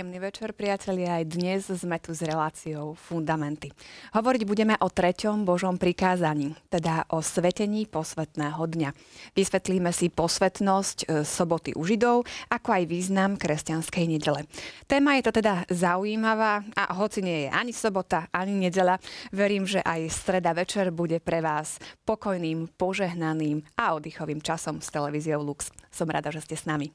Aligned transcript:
Príjemný 0.00 0.32
večer, 0.32 0.56
priatelia. 0.56 1.20
Aj 1.20 1.28
dnes 1.28 1.68
sme 1.68 2.00
tu 2.00 2.16
s 2.16 2.24
reláciou 2.24 2.96
Fundamenty. 2.96 3.68
Hovoriť 4.16 4.48
budeme 4.48 4.72
o 4.80 4.88
treťom 4.88 5.44
Božom 5.44 5.76
prikázaní, 5.76 6.56
teda 6.72 7.04
o 7.12 7.20
svetení 7.20 7.84
posvetného 7.84 8.64
dňa. 8.64 8.96
Vysvetlíme 9.36 9.92
si 9.92 10.08
posvetnosť 10.08 11.04
e, 11.04 11.06
soboty 11.20 11.76
u 11.76 11.84
Židov, 11.84 12.24
ako 12.48 12.80
aj 12.80 12.84
význam 12.88 13.36
kresťanskej 13.36 14.04
nedele. 14.08 14.48
Téma 14.88 15.20
je 15.20 15.28
to 15.28 15.36
teda 15.36 15.68
zaujímavá 15.68 16.64
a 16.72 16.96
hoci 16.96 17.20
nie 17.20 17.44
je 17.44 17.48
ani 17.52 17.76
sobota, 17.76 18.24
ani 18.32 18.56
nedela, 18.56 18.96
verím, 19.36 19.68
že 19.68 19.84
aj 19.84 20.16
streda 20.16 20.56
večer 20.56 20.96
bude 20.96 21.20
pre 21.20 21.44
vás 21.44 21.76
pokojným, 22.08 22.72
požehnaným 22.80 23.68
a 23.76 23.92
oddychovým 24.00 24.40
časom 24.40 24.80
s 24.80 24.88
televíziou 24.88 25.44
Lux. 25.44 25.68
Som 25.92 26.08
rada, 26.08 26.32
že 26.32 26.40
ste 26.40 26.56
s 26.56 26.64
nami. 26.64 26.88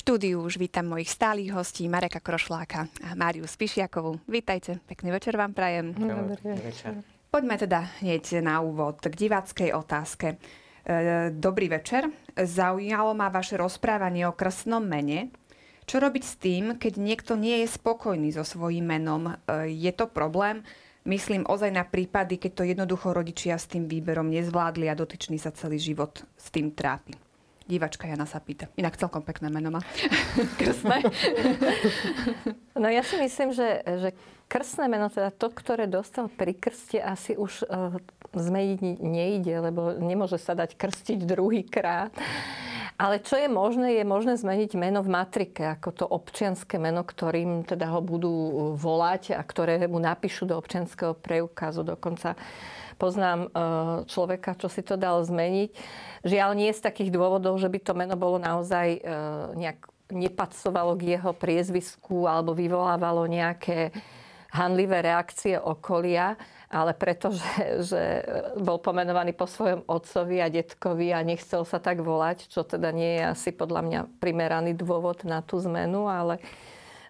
Štúdiu 0.00 0.40
už 0.40 0.56
vítam 0.56 0.88
mojich 0.88 1.12
stálych 1.12 1.52
hostí 1.52 1.84
Mareka 1.84 2.24
Krošláka 2.24 2.88
a 3.04 3.12
Máriu 3.12 3.44
Spišiakovú. 3.44 4.16
Vítajte, 4.24 4.80
pekný 4.88 5.12
večer 5.12 5.36
vám 5.36 5.52
prajem. 5.52 5.92
Dobrý 5.92 6.56
večer. 6.56 7.04
Poďme 7.28 7.60
teda 7.60 7.84
hneď 8.00 8.40
na 8.40 8.64
úvod 8.64 8.96
k 9.04 9.12
diváckej 9.12 9.76
otázke. 9.76 10.40
E, 10.88 11.28
dobrý 11.36 11.68
večer. 11.68 12.08
Zaujalo 12.32 13.12
ma 13.12 13.28
vaše 13.28 13.60
rozprávanie 13.60 14.24
o 14.24 14.32
krstnom 14.32 14.80
mene. 14.80 15.28
Čo 15.84 16.00
robiť 16.00 16.24
s 16.24 16.34
tým, 16.40 16.80
keď 16.80 16.96
niekto 16.96 17.36
nie 17.36 17.60
je 17.60 17.68
spokojný 17.68 18.32
so 18.32 18.40
svojím 18.40 18.88
menom? 18.88 19.28
E, 19.28 19.68
je 19.68 19.92
to 19.92 20.08
problém? 20.08 20.64
Myslím 21.04 21.44
ozaj 21.44 21.76
na 21.76 21.84
prípady, 21.84 22.40
keď 22.40 22.52
to 22.56 22.64
jednoducho 22.64 23.12
rodičia 23.12 23.60
s 23.60 23.68
tým 23.68 23.84
výberom 23.84 24.32
nezvládli 24.32 24.88
a 24.88 24.96
dotyčný 24.96 25.36
sa 25.36 25.52
celý 25.52 25.76
život 25.76 26.24
s 26.40 26.48
tým 26.48 26.72
trápi. 26.72 27.29
Divačka 27.70 28.10
Jana 28.10 28.26
sa 28.26 28.42
pýta. 28.42 28.66
Inak 28.74 28.98
celkom 28.98 29.22
pekné 29.22 29.46
meno 29.46 29.70
má. 29.70 29.78
Krstné. 30.60 31.06
no 32.74 32.90
ja 32.90 33.06
si 33.06 33.14
myslím, 33.22 33.54
že, 33.54 33.86
že 33.86 34.10
krstné 34.50 34.90
meno, 34.90 35.06
teda 35.06 35.30
to, 35.30 35.54
ktoré 35.54 35.86
dostal 35.86 36.26
pri 36.26 36.58
krste, 36.58 36.98
asi 36.98 37.38
už 37.38 37.62
uh, 37.70 37.94
zmeniť 38.34 38.98
nejde, 38.98 39.54
lebo 39.62 39.94
nemôže 39.94 40.42
sa 40.42 40.58
dať 40.58 40.74
krstiť 40.74 41.22
druhý 41.22 41.62
krát. 41.62 42.10
Ale 43.00 43.16
čo 43.24 43.40
je 43.40 43.48
možné, 43.48 43.96
je 43.96 44.04
možné 44.04 44.36
zmeniť 44.36 44.76
meno 44.76 45.00
v 45.00 45.08
matrike, 45.08 45.64
ako 45.64 45.88
to 45.88 46.04
občianské 46.04 46.76
meno, 46.76 47.00
ktorým 47.00 47.64
teda 47.64 47.96
ho 47.96 48.04
budú 48.04 48.28
volať 48.76 49.32
a 49.32 49.40
ktoré 49.40 49.80
mu 49.88 49.96
napíšu 49.96 50.44
do 50.44 50.60
občianského 50.60 51.16
preukazu. 51.16 51.80
Dokonca 51.80 52.36
poznám 53.00 53.48
e, 53.48 53.50
človeka, 54.04 54.52
čo 54.60 54.68
si 54.68 54.84
to 54.84 55.00
dal 55.00 55.24
zmeniť. 55.24 55.72
Žiaľ, 56.28 56.50
nie 56.52 56.68
z 56.76 56.84
takých 56.84 57.08
dôvodov, 57.08 57.56
že 57.56 57.72
by 57.72 57.80
to 57.80 57.96
meno 57.96 58.20
bolo 58.20 58.36
naozaj 58.36 58.88
e, 58.92 59.00
nejak 59.56 59.80
nepacovalo 60.12 60.92
k 61.00 61.16
jeho 61.16 61.32
priezvisku 61.32 62.28
alebo 62.28 62.52
vyvolávalo 62.52 63.24
nejaké 63.24 63.96
handlivé 64.52 65.00
reakcie 65.00 65.56
okolia, 65.56 66.36
ale 66.70 66.94
preto, 66.94 67.34
že, 67.90 68.02
bol 68.62 68.78
pomenovaný 68.78 69.34
po 69.34 69.50
svojom 69.50 69.82
otcovi 69.90 70.38
a 70.38 70.48
detkovi 70.48 71.10
a 71.10 71.26
nechcel 71.26 71.66
sa 71.66 71.82
tak 71.82 72.00
volať, 72.00 72.46
čo 72.46 72.62
teda 72.62 72.94
nie 72.94 73.18
je 73.18 73.22
asi 73.26 73.50
podľa 73.50 73.82
mňa 73.82 74.00
primeraný 74.22 74.78
dôvod 74.78 75.26
na 75.26 75.42
tú 75.42 75.58
zmenu, 75.58 76.06
ale 76.06 76.38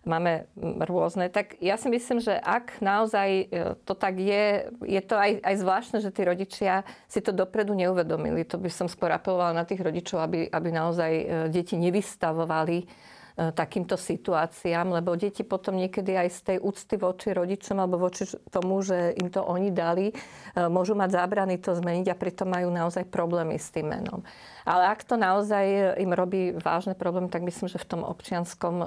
máme 0.00 0.48
rôzne. 0.88 1.28
Tak 1.28 1.60
ja 1.60 1.76
si 1.76 1.92
myslím, 1.92 2.24
že 2.24 2.32
ak 2.32 2.80
naozaj 2.80 3.28
e, 3.28 3.44
to 3.84 3.92
tak 3.92 4.16
je, 4.16 4.72
je 4.80 5.02
to 5.04 5.12
aj, 5.12 5.44
aj 5.44 5.54
zvláštne, 5.60 5.98
že 6.00 6.08
tí 6.08 6.24
rodičia 6.24 6.88
si 7.04 7.20
to 7.20 7.36
dopredu 7.36 7.76
neuvedomili. 7.76 8.48
To 8.48 8.56
by 8.56 8.72
som 8.72 8.88
skôr 8.88 9.12
apelovala 9.12 9.52
na 9.52 9.68
tých 9.68 9.84
rodičov, 9.84 10.24
aby, 10.24 10.48
aby 10.48 10.68
naozaj 10.72 11.12
e, 11.12 11.24
deti 11.52 11.76
nevystavovali 11.76 12.88
takýmto 13.36 13.96
situáciám, 13.96 14.92
lebo 15.00 15.14
deti 15.14 15.46
potom 15.46 15.78
niekedy 15.78 16.16
aj 16.16 16.28
z 16.30 16.40
tej 16.44 16.58
úcty 16.60 16.94
voči 17.00 17.32
rodičom 17.32 17.76
alebo 17.78 18.10
voči 18.10 18.28
tomu, 18.50 18.82
že 18.84 19.14
im 19.16 19.32
to 19.32 19.40
oni 19.42 19.70
dali, 19.72 20.10
e, 20.10 20.14
môžu 20.68 20.92
mať 20.98 21.16
zábrany 21.16 21.56
to 21.56 21.72
zmeniť 21.72 22.06
a 22.12 22.18
pritom 22.18 22.48
majú 22.50 22.68
naozaj 22.68 23.08
problémy 23.08 23.56
s 23.56 23.72
tým 23.72 23.90
menom. 23.90 24.20
Ale 24.68 24.92
ak 24.92 25.06
to 25.08 25.16
naozaj 25.16 25.96
im 25.96 26.12
robí 26.12 26.52
vážne 26.54 26.92
problémy, 26.92 27.32
tak 27.32 27.42
myslím, 27.46 27.72
že 27.72 27.80
v 27.80 27.88
tom 27.88 28.02
občianskom 28.04 28.74
e, 28.80 28.86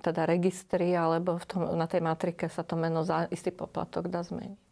teda 0.00 0.24
registri 0.24 0.94
alebo 0.96 1.36
v 1.36 1.44
tom, 1.44 1.60
na 1.76 1.84
tej 1.84 2.00
matrike 2.00 2.48
sa 2.48 2.64
to 2.64 2.78
meno 2.78 3.04
za 3.04 3.28
istý 3.28 3.52
poplatok 3.52 4.08
dá 4.08 4.24
zmeniť. 4.24 4.71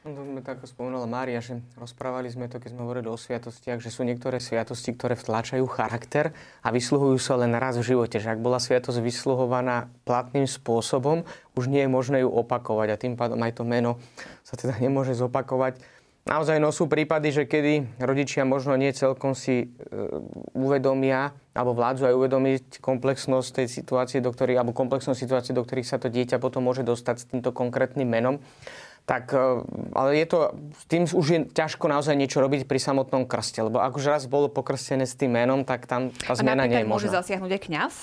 No 0.00 0.16
to 0.16 0.24
sme 0.24 0.40
tak 0.40 0.64
spomenula 0.64 1.04
Mária, 1.04 1.44
že 1.44 1.60
rozprávali 1.76 2.32
sme 2.32 2.48
to, 2.48 2.56
keď 2.56 2.72
sme 2.72 2.88
hovorili 2.88 3.12
o 3.12 3.20
sviatostiach, 3.20 3.84
že 3.84 3.92
sú 3.92 4.00
niektoré 4.08 4.40
sviatosti, 4.40 4.96
ktoré 4.96 5.12
vtlačajú 5.12 5.60
charakter 5.68 6.32
a 6.64 6.72
vysluhujú 6.72 7.20
sa 7.20 7.36
len 7.36 7.52
raz 7.52 7.76
v 7.76 7.84
živote. 7.84 8.16
Že 8.16 8.32
ak 8.32 8.40
bola 8.40 8.56
sviatosť 8.56 8.96
vysluhovaná 8.96 9.92
platným 10.08 10.48
spôsobom, 10.48 11.28
už 11.52 11.68
nie 11.68 11.84
je 11.84 11.92
možné 11.92 12.24
ju 12.24 12.32
opakovať 12.32 12.88
a 12.88 12.96
tým 12.96 13.12
pádom 13.12 13.44
aj 13.44 13.60
to 13.60 13.68
meno 13.68 14.00
sa 14.40 14.56
teda 14.56 14.80
nemôže 14.80 15.12
zopakovať. 15.12 15.76
Naozaj 16.24 16.56
no 16.64 16.72
sú 16.72 16.88
prípady, 16.88 17.32
že 17.36 17.44
kedy 17.44 18.00
rodičia 18.00 18.48
možno 18.48 18.80
nie 18.80 18.92
celkom 18.96 19.36
si 19.36 19.68
e, 19.68 19.96
uvedomia 20.56 21.36
alebo 21.52 21.76
vládzu 21.76 22.08
aj 22.08 22.14
uvedomiť 22.16 22.64
komplexnosť 22.80 23.48
tej 23.52 23.66
situácie, 23.68 24.24
do 24.24 24.32
ktorých, 24.32 24.64
alebo 24.64 24.76
komplexnosť 24.76 25.16
situácie, 25.16 25.52
do 25.52 25.64
ktorých 25.64 25.88
sa 25.88 26.00
to 26.00 26.08
dieťa 26.08 26.40
potom 26.40 26.64
môže 26.64 26.84
dostať 26.84 27.16
s 27.20 27.28
týmto 27.28 27.52
konkrétnym 27.52 28.08
menom 28.08 28.40
tak 29.08 29.34
e, 29.34 29.64
ale 29.94 30.22
je 30.22 30.26
to, 30.26 30.38
s 30.76 30.84
tým 30.86 31.02
už 31.06 31.26
je 31.26 31.40
ťažko 31.50 31.90
naozaj 31.90 32.14
niečo 32.14 32.38
robiť 32.40 32.64
pri 32.64 32.78
samotnom 32.78 33.26
krste, 33.26 33.60
lebo 33.64 33.82
ak 33.82 33.92
už 33.94 34.06
raz 34.10 34.22
bolo 34.30 34.50
pokrstené 34.50 35.04
s 35.04 35.18
tým 35.18 35.34
menom, 35.34 35.66
tak 35.66 35.90
tam 35.90 36.14
tá 36.14 36.34
zmena 36.36 36.66
nie 36.66 36.82
je 36.82 36.86
možná. 36.86 36.94
môže 36.94 37.08
zasiahnuť 37.10 37.50
aj 37.50 37.62
kňaz? 37.66 37.94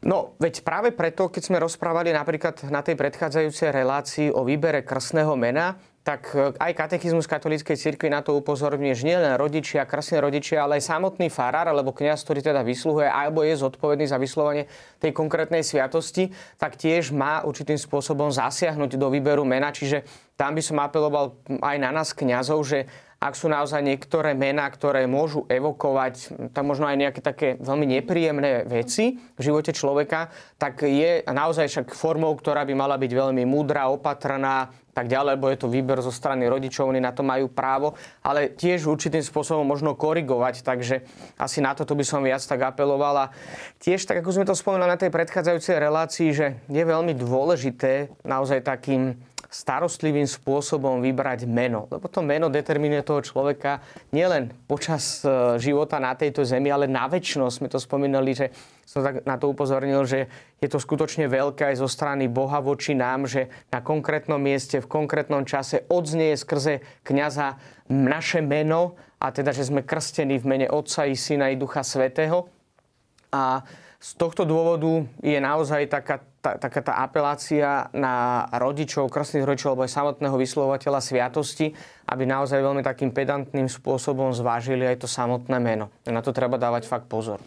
No, 0.00 0.32
veď 0.40 0.64
práve 0.64 0.96
preto, 0.96 1.28
keď 1.28 1.42
sme 1.44 1.58
rozprávali 1.60 2.08
napríklad 2.16 2.72
na 2.72 2.80
tej 2.80 2.96
predchádzajúcej 2.96 3.68
relácii 3.68 4.26
o 4.32 4.48
výbere 4.48 4.80
krstného 4.80 5.36
mena, 5.36 5.76
tak 6.00 6.32
e, 6.32 6.56
aj 6.56 6.72
katechizmus 6.72 7.28
katolíckej 7.28 7.76
cirkvi 7.76 8.08
na 8.08 8.24
to 8.24 8.32
upozorňuje, 8.40 8.94
že 8.96 9.04
nielen 9.04 9.36
rodičia, 9.36 9.84
krásne 9.84 10.16
rodičia, 10.20 10.64
ale 10.64 10.80
aj 10.80 10.88
samotný 10.88 11.28
farár 11.28 11.68
alebo 11.68 11.92
kňaz, 11.92 12.24
ktorý 12.24 12.40
teda 12.40 12.64
vysluhuje 12.64 13.08
alebo 13.08 13.44
je 13.44 13.60
zodpovedný 13.60 14.08
za 14.08 14.16
vyslovanie 14.16 14.64
tej 14.96 15.12
konkrétnej 15.12 15.60
sviatosti, 15.60 16.32
tak 16.56 16.80
tiež 16.80 17.12
má 17.12 17.44
určitým 17.44 17.76
spôsobom 17.76 18.32
zasiahnuť 18.32 18.96
do 18.96 19.12
výberu 19.12 19.44
mena. 19.44 19.68
Čiže 19.68 20.02
tam 20.40 20.56
by 20.56 20.62
som 20.64 20.80
apeloval 20.80 21.36
aj 21.60 21.76
na 21.76 21.92
nás 21.92 22.16
kňazov, 22.16 22.64
že 22.64 22.88
ak 23.20 23.36
sú 23.36 23.52
naozaj 23.52 23.84
niektoré 23.84 24.32
mená, 24.32 24.64
ktoré 24.72 25.04
môžu 25.04 25.44
evokovať 25.44 26.32
tam 26.56 26.72
možno 26.72 26.88
aj 26.88 26.96
nejaké 26.96 27.20
také 27.20 27.48
veľmi 27.60 28.00
nepríjemné 28.00 28.64
veci 28.64 29.20
v 29.36 29.40
živote 29.44 29.76
človeka, 29.76 30.32
tak 30.56 30.80
je 30.88 31.20
naozaj 31.28 31.68
však 31.68 31.86
formou, 31.92 32.32
ktorá 32.32 32.64
by 32.64 32.72
mala 32.72 32.96
byť 32.96 33.12
veľmi 33.12 33.44
múdra, 33.44 33.92
opatrná, 33.92 34.72
tak 35.00 35.08
ďalej, 35.08 35.40
lebo 35.40 35.48
je 35.48 35.58
to 35.64 35.72
výber 35.72 35.98
zo 36.04 36.12
strany 36.12 36.44
rodičov, 36.44 36.92
oni 36.92 37.00
na 37.00 37.16
to 37.16 37.24
majú 37.24 37.48
právo, 37.48 37.96
ale 38.20 38.52
tiež 38.52 38.84
určitým 38.84 39.24
spôsobom 39.24 39.64
možno 39.64 39.96
korigovať, 39.96 40.60
takže 40.60 41.00
asi 41.40 41.64
na 41.64 41.72
toto 41.72 41.96
by 41.96 42.04
som 42.04 42.20
viac 42.20 42.44
tak 42.44 42.60
apeloval. 42.60 43.16
A 43.24 43.32
tiež, 43.80 44.04
tak 44.04 44.20
ako 44.20 44.36
sme 44.36 44.44
to 44.44 44.52
spomenuli 44.52 44.92
na 44.92 45.00
tej 45.00 45.08
predchádzajúcej 45.08 45.76
relácii, 45.80 46.28
že 46.36 46.46
je 46.68 46.82
veľmi 46.84 47.16
dôležité 47.16 48.12
naozaj 48.28 48.60
takým 48.60 49.16
starostlivým 49.50 50.30
spôsobom 50.30 51.02
vybrať 51.02 51.42
meno. 51.50 51.90
Lebo 51.90 52.06
to 52.06 52.22
meno 52.22 52.46
determinuje 52.46 53.02
toho 53.02 53.18
človeka 53.18 53.82
nielen 54.14 54.54
počas 54.70 55.26
e, 55.26 55.58
života 55.58 55.98
na 55.98 56.14
tejto 56.14 56.46
zemi, 56.46 56.70
ale 56.70 56.86
na 56.86 57.10
väčšnosť. 57.10 57.56
Sme 57.58 57.66
to 57.66 57.82
spomínali, 57.82 58.30
že 58.30 58.54
som 58.90 59.06
tak 59.06 59.22
na 59.22 59.38
to 59.38 59.46
upozornil, 59.46 60.02
že 60.02 60.26
je 60.58 60.66
to 60.66 60.82
skutočne 60.82 61.30
veľké 61.30 61.70
aj 61.70 61.78
zo 61.78 61.86
strany 61.86 62.26
Boha 62.26 62.58
voči 62.58 62.98
nám, 62.98 63.30
že 63.30 63.46
na 63.70 63.78
konkrétnom 63.78 64.42
mieste, 64.42 64.82
v 64.82 64.90
konkrétnom 64.90 65.46
čase 65.46 65.86
odznie 65.86 66.34
skrze 66.34 66.82
kniaza 67.06 67.54
naše 67.86 68.42
meno 68.42 68.98
a 69.22 69.30
teda, 69.30 69.54
že 69.54 69.70
sme 69.70 69.86
krstení 69.86 70.42
v 70.42 70.48
mene 70.50 70.66
Otca 70.66 71.06
i 71.06 71.14
Syna 71.14 71.54
i 71.54 71.56
Ducha 71.60 71.86
Svetého. 71.86 72.50
A 73.30 73.62
z 74.02 74.10
tohto 74.18 74.42
dôvodu 74.42 75.06
je 75.22 75.38
naozaj 75.38 75.86
taká, 75.86 76.18
tá, 76.42 76.58
taká 76.58 76.82
tá 76.82 76.98
apelácia 76.98 77.86
na 77.94 78.42
rodičov, 78.58 79.06
krstných 79.06 79.46
rodičov 79.46 79.78
alebo 79.78 79.86
aj 79.86 79.94
samotného 79.94 80.34
vyslovovateľa 80.34 80.98
sviatosti, 80.98 81.70
aby 82.10 82.26
naozaj 82.26 82.58
veľmi 82.58 82.82
takým 82.82 83.14
pedantným 83.14 83.70
spôsobom 83.70 84.34
zvážili 84.34 84.82
aj 84.82 85.04
to 85.04 85.06
samotné 85.06 85.62
meno. 85.62 85.94
Na 86.10 86.26
to 86.26 86.34
treba 86.34 86.58
dávať 86.58 86.90
fakt 86.90 87.06
pozor. 87.06 87.38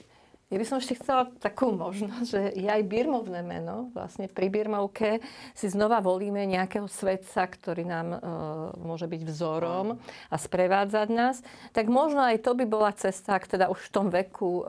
Ja 0.54 0.62
by 0.62 0.70
som 0.70 0.78
ešte 0.78 1.02
chcela 1.02 1.34
takú 1.42 1.74
možnosť, 1.74 2.28
že 2.30 2.42
je 2.54 2.70
aj 2.70 2.86
birmovné 2.86 3.42
meno. 3.42 3.90
Vlastne 3.98 4.30
pri 4.30 4.54
birmovke 4.54 5.18
si 5.58 5.66
znova 5.66 5.98
volíme 5.98 6.46
nejakého 6.46 6.86
svetca, 6.86 7.50
ktorý 7.50 7.82
nám 7.82 8.08
e, 8.14 8.18
môže 8.78 9.10
byť 9.10 9.22
vzorom 9.26 9.98
a 10.30 10.36
sprevádzať 10.38 11.08
nás. 11.10 11.42
Tak 11.74 11.90
možno 11.90 12.22
aj 12.22 12.46
to 12.46 12.54
by 12.54 12.70
bola 12.70 12.94
cesta, 12.94 13.42
ak 13.42 13.50
teda 13.50 13.66
už 13.74 13.82
v 13.82 13.94
tom 13.98 14.14
veku, 14.14 14.62
e, 14.62 14.64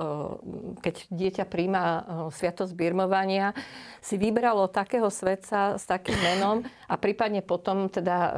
keď 0.81 0.95
dieťa 1.13 1.45
príjma 1.53 1.85
e, 1.85 2.01
sviatosť 2.33 2.73
birmovania, 2.73 3.53
si 4.01 4.17
vybralo 4.17 4.73
takého 4.73 5.13
svetca 5.13 5.77
s 5.77 5.85
takým 5.85 6.17
menom 6.17 6.65
a 6.89 6.97
prípadne 6.97 7.45
potom 7.45 7.93
teda 7.93 8.17
e, 8.17 8.31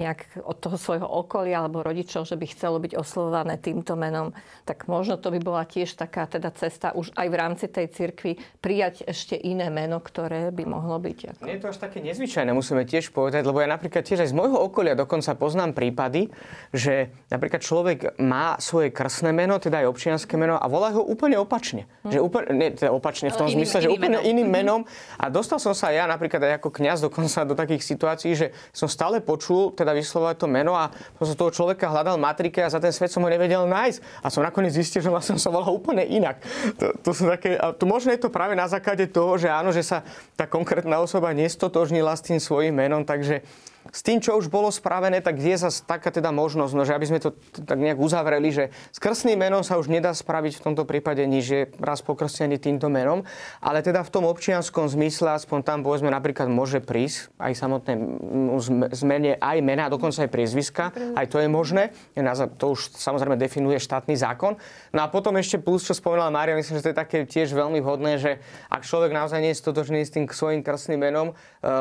nejak 0.00 0.40
od 0.40 0.56
toho 0.56 0.80
svojho 0.80 1.04
okolia 1.04 1.68
alebo 1.68 1.84
rodičov, 1.84 2.24
že 2.24 2.40
by 2.40 2.48
chcelo 2.48 2.80
byť 2.80 2.96
oslovované 2.96 3.60
týmto 3.60 3.92
menom, 3.92 4.32
tak 4.64 4.88
možno 4.88 5.20
to 5.20 5.28
by 5.28 5.36
bola 5.36 5.68
tiež 5.68 6.00
taká 6.00 6.24
teda 6.24 6.61
cesta 6.62 6.94
už 6.94 7.10
aj 7.18 7.26
v 7.26 7.36
rámci 7.36 7.66
tej 7.66 7.90
cirkvi 7.90 8.38
prijať 8.62 9.02
ešte 9.10 9.34
iné 9.34 9.66
meno, 9.66 9.98
ktoré 9.98 10.54
by 10.54 10.62
mohlo 10.62 11.02
byť. 11.02 11.18
Ako... 11.34 11.40
Nie 11.42 11.58
je 11.58 11.62
to 11.66 11.68
až 11.74 11.78
také 11.82 11.98
nezvyčajné, 11.98 12.54
musíme 12.54 12.86
tiež 12.86 13.10
povedať, 13.10 13.42
lebo 13.42 13.58
ja 13.58 13.66
napríklad 13.66 14.06
tiež 14.06 14.22
aj 14.22 14.30
z 14.30 14.34
môjho 14.38 14.58
okolia 14.62 14.94
dokonca 14.94 15.34
poznám 15.34 15.74
prípady, 15.74 16.30
že 16.70 17.10
napríklad 17.32 17.60
človek 17.64 17.98
má 18.22 18.54
svoje 18.62 18.94
krstné 18.94 19.34
meno, 19.34 19.58
teda 19.58 19.82
aj 19.82 19.90
občianské 19.90 20.38
meno 20.38 20.54
a 20.54 20.66
volá 20.70 20.94
ho 20.94 21.02
úplne 21.02 21.34
opačne. 21.40 21.90
Hm. 22.06 22.12
Že 22.14 22.18
úplne, 22.22 22.46
nie, 22.54 22.68
teda 22.70 22.90
opačne 22.94 23.32
v 23.32 23.36
tom 23.36 23.48
iným, 23.50 23.64
zmysle, 23.64 23.78
iným 23.82 23.86
že 23.86 23.90
úplne 23.90 24.18
menom. 24.20 24.30
iným 24.30 24.48
mhm. 24.48 24.54
menom. 24.54 24.80
A 25.18 25.24
dostal 25.32 25.58
som 25.58 25.72
sa 25.72 25.90
ja 25.90 26.04
napríklad 26.06 26.38
aj 26.44 26.52
ako 26.62 26.68
kňaz 26.70 26.98
dokonca 27.02 27.38
do 27.48 27.54
takých 27.56 27.82
situácií, 27.82 28.32
že 28.36 28.46
som 28.70 28.86
stále 28.86 29.18
počul 29.24 29.72
teda 29.72 29.96
vyslovať 29.96 30.44
to 30.44 30.46
meno 30.46 30.76
a 30.76 30.92
som 31.18 31.34
toho 31.34 31.50
človeka 31.50 31.88
hľadal 31.88 32.20
matrike 32.20 32.60
a 32.60 32.68
za 32.68 32.78
ten 32.78 32.92
svet 32.92 33.08
som 33.08 33.24
ho 33.24 33.30
nevedel 33.30 33.64
nájsť. 33.64 33.98
A 34.20 34.26
som 34.28 34.44
nakoniec 34.44 34.76
zistil, 34.76 35.00
že 35.00 35.08
vlastne 35.08 35.38
som 35.40 35.48
sa 35.48 35.50
volal 35.54 35.72
úplne 35.72 36.04
inak. 36.04 36.41
To, 36.78 36.86
to 36.98 37.10
sú 37.14 37.30
také, 37.30 37.54
a 37.54 37.70
to 37.70 37.86
možno 37.86 38.10
je 38.10 38.20
to 38.20 38.30
práve 38.30 38.58
na 38.58 38.66
základe 38.66 39.06
toho, 39.10 39.38
že 39.38 39.46
áno, 39.46 39.70
že 39.70 39.86
sa 39.86 40.02
tá 40.34 40.44
konkrétna 40.46 40.98
osoba 40.98 41.30
nestotožnila 41.30 42.12
s 42.18 42.26
tým 42.26 42.38
svojím 42.42 42.82
menom, 42.82 43.06
takže 43.06 43.46
s 43.90 44.00
tým, 44.06 44.22
čo 44.22 44.38
už 44.38 44.46
bolo 44.46 44.70
spravené, 44.70 45.18
tak 45.18 45.42
je 45.42 45.58
zase 45.58 45.82
taká 45.82 46.14
teda 46.14 46.30
možnosť, 46.30 46.72
no, 46.78 46.82
že 46.86 46.94
aby 46.94 47.06
sme 47.10 47.18
to 47.18 47.34
tak 47.66 47.82
nejak 47.82 47.98
uzavreli, 47.98 48.54
že 48.54 48.64
s 48.94 48.98
krstným 49.02 49.34
menom 49.34 49.66
sa 49.66 49.80
už 49.80 49.90
nedá 49.90 50.14
spraviť 50.14 50.62
v 50.62 50.64
tomto 50.70 50.86
prípade 50.86 51.24
nič, 51.26 51.44
je 51.50 51.62
raz 51.82 51.98
pokrstený 52.04 52.62
týmto 52.62 52.86
menom, 52.86 53.26
ale 53.58 53.82
teda 53.82 54.06
v 54.06 54.12
tom 54.14 54.24
občianskom 54.30 54.86
zmysle, 54.86 55.34
aspoň 55.34 55.58
tam 55.66 55.78
povedzme 55.82 56.12
napríklad 56.14 56.46
môže 56.46 56.78
prísť 56.78 57.34
aj 57.42 57.52
samotné 57.58 57.92
zmene 58.94 59.34
aj 59.42 59.58
mena, 59.64 59.90
dokonca 59.90 60.22
aj 60.22 60.30
priezviska, 60.30 60.94
aj 61.18 61.26
to 61.26 61.42
je 61.42 61.48
možné, 61.50 61.90
to 62.60 62.78
už 62.78 62.94
samozrejme 62.94 63.34
definuje 63.34 63.80
štátny 63.80 64.14
zákon. 64.14 64.54
No 64.94 65.00
a 65.02 65.10
potom 65.10 65.34
ešte 65.40 65.58
plus, 65.58 65.82
čo 65.82 65.96
spomenula 65.96 66.30
Mária, 66.30 66.54
myslím, 66.54 66.78
že 66.78 66.84
to 66.86 66.92
je 66.92 66.98
také 67.02 67.18
tiež 67.24 67.50
veľmi 67.56 67.80
vhodné, 67.80 68.20
že 68.20 68.38
ak 68.68 68.84
človek 68.84 69.10
naozaj 69.10 69.40
nie 69.40 69.52
je 69.56 69.62
stotožný 69.62 70.04
s 70.04 70.12
tým 70.12 70.28
svojim 70.28 70.60
krstným 70.60 71.00
menom, 71.00 71.32
e, 71.32 71.34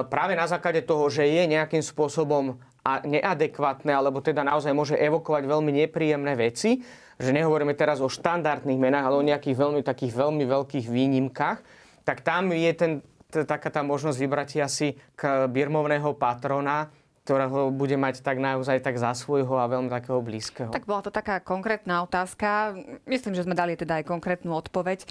práve 0.07 0.33
na 0.33 0.48
základe 0.48 0.81
toho, 0.86 1.12
že 1.12 1.27
je 1.27 1.44
nejakým 1.45 1.83
spôsobom 1.91 2.57
a 2.81 3.03
neadekvátne, 3.05 3.93
alebo 3.93 4.23
teda 4.25 4.41
naozaj 4.41 4.73
môže 4.73 4.95
evokovať 4.97 5.43
veľmi 5.45 5.71
nepríjemné 5.85 6.33
veci, 6.33 6.81
že 7.21 7.29
nehovoríme 7.29 7.77
teraz 7.77 8.01
o 8.01 8.09
štandardných 8.09 8.81
menách, 8.81 9.05
ale 9.05 9.19
o 9.21 9.27
nejakých 9.27 9.53
veľmi 9.53 9.81
takých 9.85 10.17
veľmi 10.17 10.43
veľkých 10.49 10.89
výnimkách, 10.89 11.59
tak 12.01 12.25
tam 12.25 12.49
je 12.49 12.71
ten, 12.73 12.91
taká 13.29 13.69
tá 13.69 13.85
možnosť 13.85 14.17
vybrať 14.17 14.49
asi 14.65 14.97
k 15.13 15.45
birmovného 15.45 16.17
patrona, 16.17 16.89
ktorého 17.21 17.69
bude 17.69 17.93
mať 18.01 18.25
tak 18.25 18.41
naozaj 18.41 18.81
tak 18.81 18.97
za 18.97 19.13
svojho 19.13 19.53
a 19.61 19.69
veľmi 19.69 19.93
takého 19.93 20.17
blízkeho. 20.25 20.73
Tak 20.73 20.89
bola 20.89 21.05
to 21.05 21.13
taká 21.13 21.38
konkrétna 21.38 22.01
otázka. 22.01 22.73
Myslím, 23.05 23.38
že 23.38 23.45
sme 23.45 23.53
dali 23.53 23.77
teda 23.77 24.01
aj 24.01 24.09
konkrétnu 24.09 24.57
odpoveď. 24.57 25.05
E, 25.05 25.07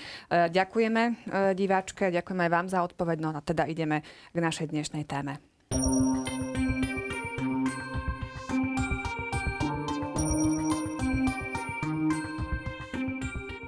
ďakujeme 0.51 1.03
e, 1.07 1.13
diváčke, 1.55 2.11
ďakujeme 2.11 2.51
aj 2.51 2.53
vám 2.53 2.67
za 2.67 2.83
odpoveď, 2.83 3.17
no 3.23 3.31
a 3.31 3.39
teda 3.39 3.71
ideme 3.71 4.03
k 4.35 4.39
našej 4.43 4.75
dnešnej 4.75 5.07
téme. 5.07 5.39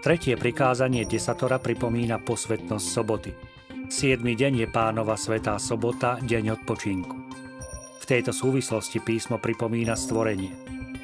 Tretie 0.03 0.35
prikázanie 0.35 1.07
desatora 1.07 1.63
pripomína 1.63 2.19
posvetnosť 2.19 2.87
soboty. 2.91 3.31
Siedmy 3.87 4.35
deň 4.35 4.67
je 4.67 4.67
pánova 4.67 5.15
svetá 5.15 5.63
sobota, 5.63 6.19
deň 6.19 6.59
odpočinku. 6.59 7.17
V 8.03 8.05
tejto 8.11 8.35
súvislosti 8.35 8.99
písmo 8.99 9.39
pripomína 9.39 9.95
stvorenie, 9.95 10.51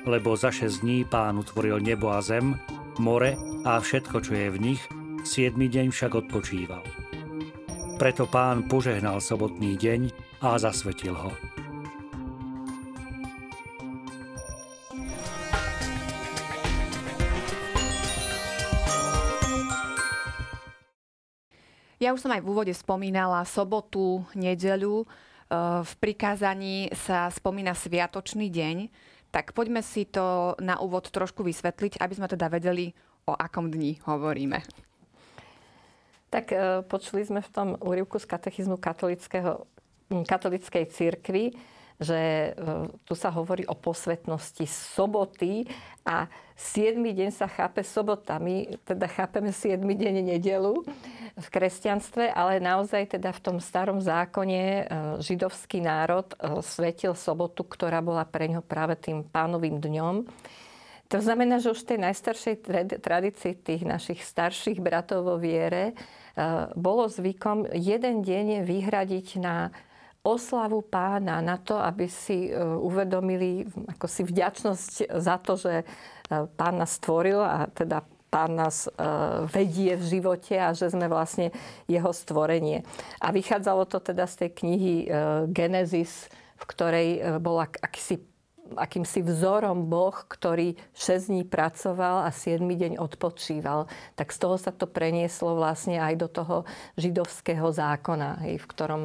lebo 0.02 0.34
za 0.34 0.50
6 0.50 0.82
dní 0.82 1.06
pán 1.06 1.38
utvoril 1.38 1.78
nebo 1.78 2.10
a 2.10 2.18
zem, 2.18 2.58
more 2.98 3.38
a 3.62 3.78
všetko, 3.78 4.18
čo 4.18 4.34
je 4.34 4.48
v 4.50 4.58
nich, 4.58 4.82
siedmy 5.22 5.70
deň 5.70 5.94
však 5.94 6.18
odpočíval. 6.18 6.82
Preto 8.02 8.26
pán 8.26 8.66
požehnal 8.66 9.22
sobotný 9.22 9.78
deň 9.78 10.10
a 10.42 10.58
zasvetil 10.58 11.14
ho. 11.14 11.30
Ja 22.08 22.16
už 22.16 22.24
som 22.24 22.32
aj 22.32 22.40
v 22.40 22.56
úvode 22.56 22.72
spomínala 22.72 23.44
sobotu, 23.44 24.24
nedeľu. 24.32 25.04
E, 25.04 25.06
v 25.84 25.92
prikázaní 26.00 26.88
sa 26.96 27.28
spomína 27.28 27.76
sviatočný 27.76 28.48
deň, 28.48 28.88
tak 29.28 29.52
poďme 29.52 29.84
si 29.84 30.08
to 30.08 30.56
na 30.56 30.80
úvod 30.80 31.12
trošku 31.12 31.44
vysvetliť, 31.44 32.00
aby 32.00 32.12
sme 32.16 32.24
teda 32.24 32.48
vedeli, 32.48 32.96
o 33.28 33.36
akom 33.36 33.68
dni 33.68 34.00
hovoríme. 34.08 34.64
Tak 36.32 36.48
e, 36.48 36.80
počuli 36.88 37.28
sme 37.28 37.44
v 37.44 37.52
tom 37.52 37.76
úrivku 37.76 38.16
z 38.16 38.24
katechizmu 38.24 38.80
katolickej 38.80 40.84
církvy, 40.88 41.52
že 41.98 42.18
e, 42.18 42.50
tu 43.02 43.18
sa 43.18 43.28
hovorí 43.34 43.66
o 43.66 43.74
posvetnosti 43.74 44.62
soboty 44.70 45.66
a 46.06 46.30
7. 46.54 46.94
deň 47.02 47.30
sa 47.34 47.50
chápe 47.50 47.82
sobota. 47.82 48.38
My 48.38 48.70
teda 48.86 49.10
chápeme 49.10 49.50
7. 49.50 49.82
deň 49.82 50.14
nedelu 50.22 50.78
v 51.38 51.46
kresťanstve, 51.50 52.30
ale 52.34 52.62
naozaj 52.62 53.18
teda 53.18 53.34
v 53.34 53.40
tom 53.42 53.56
starom 53.58 53.98
zákone 53.98 54.62
e, 54.62 54.82
židovský 55.26 55.82
národ 55.82 56.30
e, 56.38 56.62
svetil 56.62 57.18
sobotu, 57.18 57.66
ktorá 57.66 57.98
bola 57.98 58.22
pre 58.22 58.46
ňo 58.46 58.62
práve 58.62 58.94
tým 58.94 59.26
pánovým 59.26 59.82
dňom. 59.82 60.22
To 61.08 61.18
znamená, 61.18 61.58
že 61.58 61.72
už 61.72 61.82
v 61.82 61.88
tej 61.94 61.98
najstaršej 62.04 62.54
tradícii 63.00 63.56
tých 63.56 63.82
našich 63.82 64.20
starších 64.20 64.76
bratov 64.76 65.24
vo 65.24 65.36
viere 65.40 65.96
bolo 66.76 67.08
zvykom 67.08 67.64
jeden 67.72 68.20
deň 68.20 68.60
vyhradiť 68.68 69.40
na 69.40 69.72
oslavu 70.34 70.84
pána, 70.84 71.40
na 71.40 71.56
to, 71.56 71.80
aby 71.80 72.04
si 72.10 72.48
e, 72.48 72.52
uvedomili 72.60 73.64
ako 73.96 74.06
si 74.06 74.22
vďačnosť 74.24 74.92
za 75.16 75.36
to, 75.40 75.56
že 75.56 75.74
e, 75.80 75.84
pán 76.56 76.76
nás 76.76 77.00
stvoril 77.00 77.40
a 77.40 77.66
teda 77.72 78.04
pán 78.28 78.52
nás 78.56 78.86
e, 78.86 78.90
vedie 79.48 79.96
v 79.96 80.04
živote 80.18 80.60
a 80.60 80.76
že 80.76 80.92
sme 80.92 81.08
vlastne 81.08 81.48
jeho 81.88 82.12
stvorenie. 82.12 82.84
A 83.24 83.32
vychádzalo 83.32 83.88
to 83.88 84.04
teda 84.04 84.28
z 84.28 84.46
tej 84.46 84.50
knihy 84.64 84.94
Genesis, 85.48 86.28
v 86.58 86.64
ktorej 86.68 87.08
bol 87.40 87.62
akýsi 87.62 88.20
akýmsi 88.76 89.24
vzorom 89.24 89.88
Boh, 89.88 90.12
ktorý 90.12 90.76
6 90.92 91.32
dní 91.32 91.42
pracoval 91.46 92.26
a 92.26 92.30
7 92.34 92.60
deň 92.60 93.00
odpočíval. 93.00 93.88
Tak 94.18 94.28
z 94.34 94.38
toho 94.42 94.56
sa 94.60 94.74
to 94.74 94.84
prenieslo 94.84 95.56
vlastne 95.56 96.02
aj 96.02 96.14
do 96.18 96.28
toho 96.28 96.56
židovského 97.00 97.70
zákona, 97.70 98.44
v 98.44 98.66
ktorom 98.66 99.02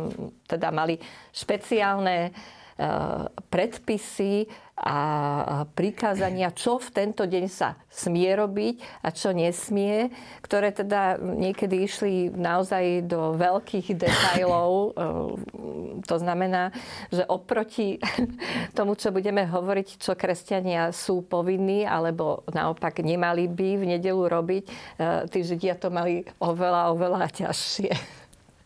teda 0.50 0.74
mali 0.74 1.00
špeciálne 1.32 2.36
Eh, 2.74 3.25
predpisy 3.53 4.50
a 4.83 5.63
prikázania, 5.71 6.51
čo 6.51 6.75
v 6.75 6.91
tento 6.91 7.23
deň 7.23 7.45
sa 7.47 7.79
smie 7.87 8.35
robiť 8.35 8.83
a 8.99 9.15
čo 9.15 9.31
nesmie, 9.31 10.11
ktoré 10.43 10.75
teda 10.75 11.15
niekedy 11.15 11.87
išli 11.87 12.13
naozaj 12.35 13.07
do 13.07 13.33
veľkých 13.39 13.95
detajlov. 13.95 14.71
Eh, 14.93 16.01
to 16.03 16.15
znamená, 16.19 16.73
že 17.07 17.23
oproti 17.25 17.97
tomu, 18.77 18.99
čo 18.99 19.15
budeme 19.15 19.47
hovoriť, 19.47 20.01
čo 20.01 20.13
kresťania 20.13 20.91
sú 20.91 21.23
povinní, 21.23 21.87
alebo 21.87 22.43
naopak 22.51 22.99
nemali 22.99 23.47
by 23.47 23.69
v 23.79 23.83
nedelu 23.95 24.23
robiť, 24.27 24.63
eh, 24.67 25.23
tí 25.31 25.39
židia 25.45 25.79
to 25.79 25.87
mali 25.87 26.27
oveľa, 26.43 26.91
oveľa 26.91 27.31
ťažšie 27.31 27.91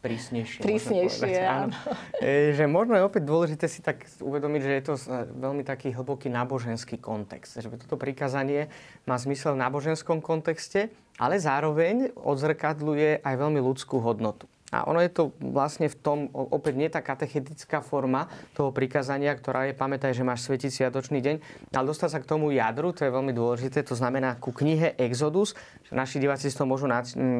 prísnejšie. 0.07 0.59
Prísnejšie, 0.63 1.35
áno. 1.43 1.75
E, 2.23 2.55
že 2.55 2.63
možno 2.65 2.95
je 2.95 3.03
opäť 3.03 3.23
dôležité 3.27 3.65
si 3.67 3.83
tak 3.83 4.07
uvedomiť, 4.23 4.61
že 4.63 4.71
je 4.73 4.83
to 4.83 4.93
veľmi 5.37 5.67
taký 5.67 5.91
hlboký 5.91 6.31
náboženský 6.31 6.97
kontext. 6.97 7.59
Že 7.59 7.75
toto 7.83 7.99
prikázanie 7.99 8.71
má 9.03 9.19
zmysel 9.19 9.53
v 9.53 9.61
náboženskom 9.67 10.23
kontexte, 10.23 10.89
ale 11.19 11.37
zároveň 11.37 12.15
odzrkadluje 12.15 13.21
aj 13.21 13.35
veľmi 13.35 13.59
ľudskú 13.61 13.99
hodnotu. 14.01 14.47
A 14.67 14.83
ono 14.83 14.99
je 14.99 15.07
to 15.07 15.31
vlastne 15.39 15.87
v 15.87 15.95
tom, 15.95 16.19
opäť 16.35 16.73
nie 16.75 16.91
tá 16.91 16.99
katechetická 16.99 17.79
forma 17.79 18.27
toho 18.51 18.75
prikázania, 18.75 19.31
ktorá 19.31 19.63
je, 19.63 19.71
pamätaj, 19.71 20.11
že 20.11 20.27
máš 20.27 20.43
svetiť 20.43 20.67
sviatočný 20.67 21.23
deň, 21.23 21.35
ale 21.71 21.87
dostať 21.87 22.09
sa 22.11 22.19
k 22.19 22.27
tomu 22.27 22.51
jadru, 22.51 22.91
to 22.91 23.07
je 23.07 23.15
veľmi 23.15 23.31
dôležité, 23.31 23.79
to 23.87 23.95
znamená 23.95 24.35
ku 24.35 24.51
knihe 24.51 24.99
Exodus, 24.99 25.55
naši 25.87 26.19
diváci 26.19 26.51
si 26.51 26.59
to 26.59 26.67
môžu 26.67 26.83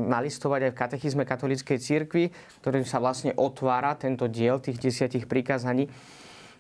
nalistovať 0.08 0.60
aj 0.68 0.72
v 0.72 0.80
katechizme 0.80 1.24
katolíckej 1.28 1.78
cirkvi, 1.84 2.32
ktorým 2.64 2.88
sa 2.88 3.04
vlastne 3.04 3.36
otvára 3.36 4.00
tento 4.00 4.32
diel 4.32 4.64
tých 4.64 4.80
desiatich 4.80 5.28
prikázaní. 5.28 5.92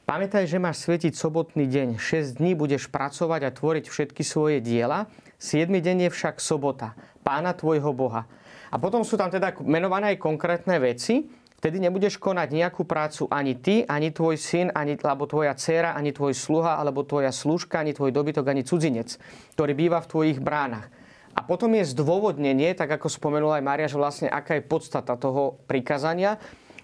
Pamätaj, 0.03 0.51
že 0.51 0.59
máš 0.59 0.83
svetiť 0.87 1.15
sobotný 1.15 1.67
deň. 1.67 1.99
6 1.99 2.39
dní 2.39 2.55
budeš 2.55 2.87
pracovať 2.87 3.41
a 3.43 3.55
tvoriť 3.55 3.91
všetky 3.91 4.23
svoje 4.23 4.63
diela. 4.63 5.07
7 5.39 5.67
deň 5.67 6.07
je 6.07 6.09
však 6.11 6.43
sobota, 6.43 6.95
pána 7.23 7.51
tvojho 7.55 7.91
Boha. 7.91 8.23
A 8.71 8.75
potom 8.81 9.03
sú 9.05 9.15
tam 9.15 9.31
teda 9.31 9.55
menované 9.63 10.15
aj 10.15 10.23
konkrétne 10.23 10.77
veci. 10.81 11.27
Vtedy 11.57 11.81
nebudeš 11.81 12.21
konať 12.21 12.53
nejakú 12.53 12.85
prácu 12.85 13.25
ani 13.33 13.57
ty, 13.57 13.81
ani 13.89 14.13
tvoj 14.13 14.37
syn, 14.37 14.69
ani, 14.77 14.93
alebo 15.01 15.25
tvoja 15.25 15.57
dcéra, 15.57 15.97
ani 15.97 16.13
tvoj 16.13 16.37
sluha, 16.37 16.77
alebo 16.77 17.01
tvoja 17.01 17.33
služka, 17.33 17.81
ani 17.81 17.97
tvoj 17.97 18.13
dobytok, 18.13 18.45
ani 18.45 18.61
cudzinec, 18.61 19.17
ktorý 19.57 19.73
býva 19.73 19.97
v 20.05 20.09
tvojich 20.09 20.37
bránach. 20.37 20.85
A 21.33 21.41
potom 21.41 21.73
je 21.73 21.85
zdôvodnenie, 21.89 22.77
tak 22.77 22.93
ako 22.93 23.09
spomenula 23.09 23.57
aj 23.57 23.65
Mária, 23.65 23.89
že 23.89 23.97
vlastne 23.97 24.29
aká 24.29 24.57
je 24.57 24.69
podstata 24.69 25.17
toho 25.17 25.61
prikazania. 25.65 26.37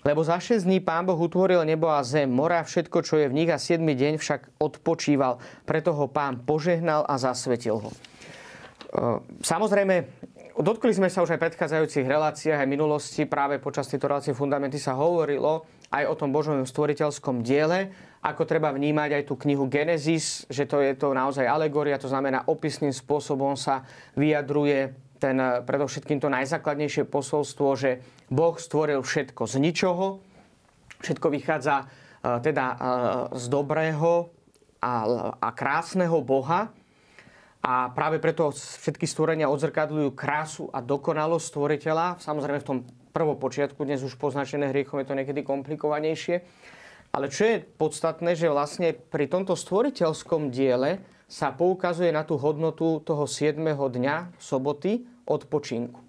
Lebo 0.04 0.20
za 0.20 0.36
6 0.36 0.68
dní 0.68 0.84
Pán 0.84 1.08
Boh 1.08 1.16
utvoril 1.16 1.64
nebo 1.64 1.88
a 1.88 2.04
zem, 2.04 2.28
mora 2.28 2.60
všetko, 2.60 2.98
čo 3.08 3.24
je 3.24 3.32
v 3.32 3.38
nich 3.40 3.50
a 3.50 3.62
7 3.62 3.80
deň 3.80 4.20
však 4.20 4.60
odpočíval. 4.60 5.40
Preto 5.64 5.96
ho 5.96 6.12
Pán 6.12 6.44
požehnal 6.44 7.08
a 7.08 7.16
zasvetil 7.16 7.80
ho. 7.80 7.90
Samozrejme, 9.42 10.06
Dotkli 10.54 10.94
sme 10.94 11.10
sa 11.10 11.26
už 11.26 11.34
aj 11.34 11.40
v 11.42 11.46
predchádzajúcich 11.50 12.06
reláciách 12.06 12.62
aj 12.62 12.70
minulosti. 12.70 13.26
Práve 13.26 13.58
počas 13.58 13.90
tejto 13.90 14.06
relácie 14.06 14.38
Fundamenty 14.38 14.78
sa 14.78 14.94
hovorilo 14.94 15.66
aj 15.90 16.06
o 16.06 16.14
tom 16.14 16.30
Božom 16.30 16.62
stvoriteľskom 16.62 17.42
diele, 17.42 17.90
ako 18.22 18.46
treba 18.46 18.70
vnímať 18.70 19.18
aj 19.18 19.24
tú 19.26 19.34
knihu 19.42 19.66
Genesis, 19.66 20.46
že 20.54 20.70
to 20.70 20.78
je 20.86 20.94
to 20.94 21.10
naozaj 21.10 21.50
alegória, 21.50 21.98
to 21.98 22.06
znamená 22.06 22.46
opisným 22.46 22.94
spôsobom 22.94 23.58
sa 23.58 23.82
vyjadruje 24.14 24.94
ten 25.18 25.42
predovšetkým 25.42 26.22
to 26.22 26.30
najzákladnejšie 26.30 27.10
posolstvo, 27.10 27.74
že 27.74 28.06
Boh 28.30 28.54
stvoril 28.54 29.02
všetko 29.02 29.50
z 29.50 29.56
ničoho, 29.58 30.22
všetko 31.02 31.34
vychádza 31.34 31.82
e, 31.82 31.86
teda 32.46 32.66
e, 32.70 32.76
z 33.42 33.46
dobrého 33.50 34.30
a, 34.86 34.94
a 35.42 35.50
krásneho 35.50 36.22
Boha, 36.22 36.70
a 37.64 37.88
práve 37.96 38.20
preto 38.20 38.52
všetky 38.52 39.08
stvorenia 39.08 39.48
odzrkadľujú 39.48 40.12
krásu 40.12 40.68
a 40.76 40.84
dokonalosť 40.84 41.48
stvoriteľa. 41.48 42.20
Samozrejme 42.20 42.60
v 42.60 42.68
tom 42.68 42.80
prvopočiatku, 43.16 43.88
dnes 43.88 44.04
už 44.04 44.20
poznačené 44.20 44.76
hriechom, 44.76 45.00
je 45.00 45.08
to 45.08 45.16
niekedy 45.16 45.48
komplikovanejšie. 45.48 46.44
Ale 47.16 47.32
čo 47.32 47.48
je 47.48 47.64
podstatné, 47.64 48.36
že 48.36 48.52
vlastne 48.52 48.92
pri 48.92 49.32
tomto 49.32 49.56
stvoriteľskom 49.56 50.52
diele 50.52 51.00
sa 51.32 51.56
poukazuje 51.56 52.12
na 52.12 52.28
tú 52.28 52.36
hodnotu 52.36 53.00
toho 53.00 53.24
7. 53.24 53.56
dňa, 53.64 54.36
soboty, 54.44 55.08
odpočinku. 55.24 56.04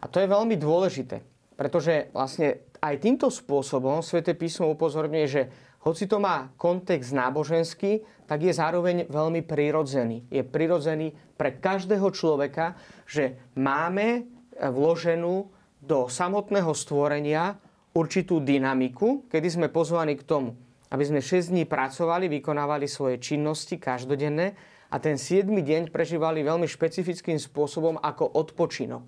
A 0.00 0.08
to 0.08 0.24
je 0.24 0.32
veľmi 0.32 0.56
dôležité, 0.56 1.20
pretože 1.60 2.08
vlastne 2.16 2.64
aj 2.80 2.96
týmto 3.04 3.28
spôsobom 3.28 4.00
Svete 4.00 4.32
písmo 4.32 4.72
upozorňuje, 4.72 5.26
že 5.28 5.42
hoci 5.84 6.08
to 6.08 6.16
má 6.16 6.48
kontext 6.56 7.12
náboženský, 7.12 8.00
tak 8.24 8.40
je 8.40 8.56
zároveň 8.56 9.04
veľmi 9.04 9.44
prirodzený. 9.44 10.24
Je 10.32 10.40
prirodzený 10.40 11.12
pre 11.36 11.60
každého 11.60 12.08
človeka, 12.08 12.72
že 13.04 13.36
máme 13.52 14.24
vloženú 14.56 15.52
do 15.84 16.08
samotného 16.08 16.72
stvorenia 16.72 17.60
určitú 17.92 18.40
dynamiku, 18.40 19.28
kedy 19.28 19.48
sme 19.60 19.68
pozvaní 19.68 20.16
k 20.16 20.24
tomu, 20.24 20.56
aby 20.88 21.04
sme 21.04 21.20
6 21.20 21.52
dní 21.52 21.68
pracovali, 21.68 22.32
vykonávali 22.40 22.88
svoje 22.88 23.20
činnosti 23.20 23.76
každodenné 23.76 24.56
a 24.88 24.96
ten 24.96 25.20
7 25.20 25.44
deň 25.52 25.92
prežívali 25.92 26.40
veľmi 26.40 26.64
špecifickým 26.64 27.36
spôsobom 27.36 28.00
ako 28.00 28.40
odpočinok. 28.40 29.04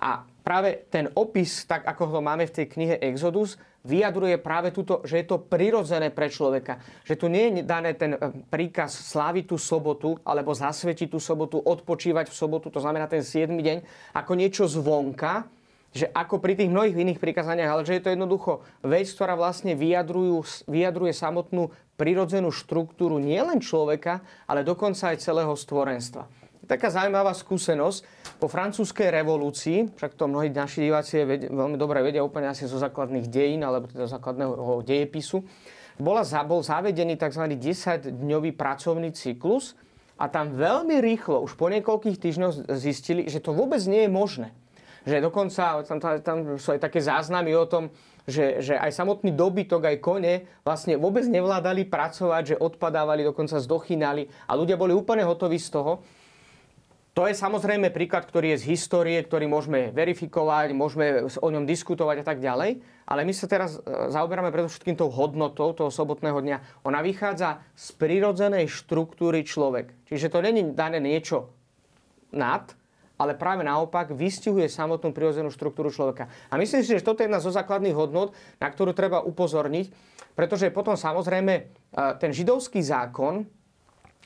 A 0.00 0.24
práve 0.40 0.88
ten 0.88 1.12
opis, 1.12 1.68
tak 1.68 1.84
ako 1.84 2.16
ho 2.16 2.20
máme 2.24 2.48
v 2.48 2.54
tej 2.54 2.66
knihe 2.72 2.96
Exodus, 3.04 3.60
vyjadruje 3.84 4.36
práve 4.40 4.72
túto, 4.74 5.00
že 5.08 5.20
je 5.22 5.26
to 5.26 5.40
prirodzené 5.40 6.12
pre 6.12 6.28
človeka. 6.28 6.80
Že 7.04 7.14
tu 7.16 7.26
nie 7.32 7.44
je 7.48 7.52
dané 7.64 7.96
ten 7.96 8.16
eh, 8.16 8.20
príkaz 8.52 8.92
sláviť 9.12 9.44
tú 9.50 9.56
sobotu, 9.56 10.20
alebo 10.24 10.52
zasvetiť 10.52 11.08
tú 11.08 11.20
sobotu, 11.20 11.60
odpočívať 11.60 12.28
v 12.28 12.36
sobotu, 12.36 12.68
to 12.68 12.80
znamená 12.82 13.08
ten 13.08 13.24
7. 13.24 13.48
deň, 13.50 13.78
ako 14.16 14.32
niečo 14.36 14.64
zvonka, 14.68 15.48
že 15.90 16.06
ako 16.14 16.38
pri 16.38 16.54
tých 16.54 16.70
mnohých 16.70 16.94
iných 16.94 17.18
prikazaniach, 17.18 17.74
ale 17.74 17.82
že 17.82 17.98
je 17.98 18.02
to 18.06 18.14
jednoducho 18.14 18.62
vec, 18.86 19.10
ktorá 19.10 19.34
vlastne 19.34 19.74
vyjadruje 19.74 21.10
samotnú 21.10 21.74
prirodzenú 21.98 22.54
štruktúru 22.54 23.18
nielen 23.18 23.58
človeka, 23.58 24.22
ale 24.46 24.62
dokonca 24.62 25.10
aj 25.10 25.18
celého 25.18 25.50
stvorenstva 25.50 26.39
taká 26.70 26.86
zaujímavá 26.94 27.34
skúsenosť. 27.34 28.06
Po 28.38 28.46
francúzskej 28.46 29.10
revolúcii, 29.10 29.90
však 29.98 30.14
to 30.14 30.30
mnohí 30.30 30.54
naši 30.54 30.86
diváci 30.86 31.26
veľmi 31.26 31.74
dobre 31.74 31.98
vedia 32.06 32.22
úplne 32.22 32.46
asi 32.46 32.70
zo 32.70 32.78
základných 32.78 33.26
dejín, 33.26 33.66
alebo 33.66 33.90
teda 33.90 34.06
základného 34.06 34.86
dejepisu, 34.86 35.42
bola, 35.98 36.22
bol 36.46 36.62
zavedený 36.62 37.18
tzv. 37.18 37.44
10-dňový 37.58 38.56
pracovný 38.56 39.12
cyklus 39.12 39.76
a 40.16 40.30
tam 40.30 40.54
veľmi 40.54 41.02
rýchlo, 41.02 41.44
už 41.44 41.58
po 41.58 41.68
niekoľkých 41.68 42.16
týždňoch 42.16 42.72
zistili, 42.78 43.26
že 43.26 43.42
to 43.42 43.52
vôbec 43.52 43.82
nie 43.84 44.06
je 44.06 44.10
možné. 44.12 44.48
Že 45.04 45.32
dokonca 45.32 45.80
tam, 45.84 45.98
tam 46.20 46.38
sú 46.60 46.76
aj 46.76 46.80
také 46.80 47.00
záznamy 47.00 47.56
o 47.56 47.64
tom, 47.64 47.88
že, 48.28 48.60
že 48.60 48.74
aj 48.76 48.92
samotný 48.92 49.32
dobytok, 49.32 49.80
aj 49.80 49.96
kone 50.04 50.34
vlastne 50.60 51.00
vôbec 51.00 51.24
nevládali 51.24 51.88
pracovať, 51.88 52.42
že 52.54 52.60
odpadávali, 52.60 53.24
dokonca 53.24 53.56
zdochynali 53.56 54.28
a 54.44 54.52
ľudia 54.54 54.76
boli 54.76 54.92
úplne 54.92 55.24
hotoví 55.24 55.56
z 55.56 55.72
toho. 55.72 56.04
To 57.20 57.28
je 57.28 57.36
samozrejme 57.36 57.92
príklad, 57.92 58.24
ktorý 58.24 58.56
je 58.56 58.64
z 58.64 58.72
histórie, 58.72 59.20
ktorý 59.20 59.44
môžeme 59.44 59.92
verifikovať, 59.92 60.72
môžeme 60.72 61.28
o 61.28 61.48
ňom 61.52 61.68
diskutovať 61.68 62.24
a 62.24 62.32
tak 62.32 62.40
ďalej. 62.40 62.80
Ale 63.04 63.28
my 63.28 63.32
sa 63.36 63.44
teraz 63.44 63.76
e, 63.76 64.08
zaoberáme 64.08 64.48
predovšetkým 64.48 64.96
tou 64.96 65.12
hodnotou 65.12 65.76
toho 65.76 65.92
sobotného 65.92 66.40
dňa. 66.40 66.80
Ona 66.88 67.04
vychádza 67.04 67.60
z 67.76 67.92
prirodzenej 68.00 68.72
štruktúry 68.72 69.44
človek. 69.44 69.92
Čiže 70.08 70.32
to 70.32 70.40
není 70.40 70.72
dané 70.72 70.96
niečo 70.96 71.52
nad, 72.32 72.72
ale 73.20 73.36
práve 73.36 73.68
naopak 73.68 74.16
vystihuje 74.16 74.72
samotnú 74.72 75.12
prirodzenú 75.12 75.52
štruktúru 75.52 75.92
človeka. 75.92 76.32
A 76.48 76.56
myslím 76.56 76.80
si, 76.80 76.96
že 76.96 77.04
toto 77.04 77.20
je 77.20 77.28
jedna 77.28 77.44
zo 77.44 77.52
základných 77.52 78.00
hodnot, 78.00 78.32
na 78.56 78.72
ktorú 78.72 78.96
treba 78.96 79.20
upozorniť, 79.20 79.92
pretože 80.32 80.72
potom 80.72 80.96
samozrejme 80.96 81.52
e, 81.52 81.62
ten 82.16 82.32
židovský 82.32 82.80
zákon 82.80 83.44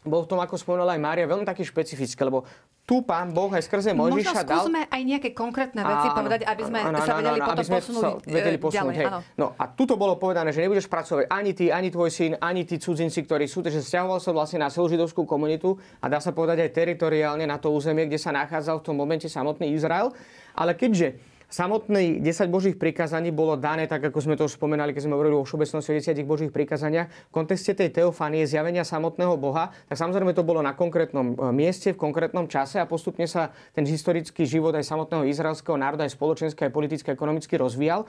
bol 0.05 0.23
v 0.23 0.29
tom, 0.29 0.39
ako 0.39 0.61
spomenula 0.61 0.95
aj 0.95 1.01
Mária, 1.01 1.25
veľmi 1.25 1.49
taký 1.49 1.65
špecifický, 1.65 2.21
lebo 2.29 2.45
tu 2.85 3.01
pán 3.01 3.33
Boh 3.33 3.49
aj 3.49 3.65
skrze 3.65 3.97
Mojžiša 3.97 4.45
dal... 4.45 4.69
Možno 4.69 4.85
aj 4.85 5.03
nejaké 5.09 5.33
konkrétne 5.33 5.81
veci 5.81 6.09
áno, 6.13 6.17
povedať, 6.21 6.41
aby 6.45 6.63
sme 6.69 6.79
áno, 6.85 6.99
sa 7.01 7.17
vedeli 7.17 7.41
áno, 7.41 7.49
potom 7.49 7.65
posunúť, 7.65 8.03
sa 8.05 8.11
vedeli 8.29 8.57
posunúť 8.61 8.77
ďalej. 8.77 8.95
Hej. 9.01 9.07
No 9.41 9.47
a 9.57 9.65
tuto 9.73 9.97
bolo 9.97 10.21
povedané, 10.21 10.53
že 10.53 10.61
nebudeš 10.61 10.93
pracovať 10.93 11.25
ani 11.33 11.57
ty, 11.57 11.73
ani 11.73 11.89
tvoj 11.89 12.13
syn, 12.13 12.37
ani 12.37 12.69
tí 12.69 12.77
cudzinci, 12.77 13.25
ktorí 13.25 13.49
sú. 13.49 13.65
Takže 13.65 13.81
stiahoval 13.81 14.21
sa 14.21 14.37
vlastne 14.37 14.61
na 14.61 14.69
celú 14.69 14.93
židovskú 14.93 15.25
komunitu 15.25 15.81
a 16.05 16.13
dá 16.13 16.21
sa 16.21 16.37
povedať 16.37 16.69
aj 16.69 16.71
teritoriálne 16.77 17.49
na 17.49 17.57
to 17.57 17.73
územie, 17.73 18.05
kde 18.05 18.21
sa 18.21 18.37
nachádzal 18.37 18.85
v 18.85 18.85
tom 18.85 19.01
momente 19.01 19.33
samotný 19.33 19.73
Izrael. 19.73 20.13
Ale 20.53 20.77
keďže 20.77 21.17
samotných 21.55 22.19
10 22.19 22.51
Božích 22.51 22.75
prikázaní 22.75 23.31
bolo 23.31 23.55
dané, 23.55 23.87
tak 23.87 24.03
ako 24.11 24.19
sme 24.19 24.35
to 24.35 24.51
už 24.51 24.59
spomenali, 24.59 24.91
keď 24.91 25.07
sme 25.07 25.15
hovorili 25.15 25.39
o 25.39 25.47
všeobecnosti 25.47 25.95
o 25.95 25.99
10 26.03 26.27
Božích 26.27 26.51
prikázaniach, 26.51 27.07
v 27.07 27.31
kontexte 27.31 27.79
tej 27.79 27.95
teofánie, 27.95 28.43
zjavenia 28.43 28.83
samotného 28.83 29.39
Boha, 29.39 29.71
tak 29.87 29.95
samozrejme 29.95 30.35
to 30.35 30.43
bolo 30.43 30.59
na 30.67 30.75
konkrétnom 30.75 31.39
e, 31.39 31.55
mieste, 31.55 31.95
v 31.95 32.03
konkrétnom 32.11 32.51
čase 32.51 32.83
a 32.83 32.91
postupne 32.91 33.31
sa 33.31 33.55
ten 33.71 33.87
historický 33.87 34.43
život 34.43 34.75
aj 34.75 34.83
samotného 34.83 35.31
izraelského 35.31 35.79
národa, 35.79 36.03
aj 36.03 36.19
spoločenský, 36.19 36.67
aj 36.67 36.75
politicky, 36.75 37.15
ekonomicky 37.15 37.55
rozvíjal. 37.55 38.03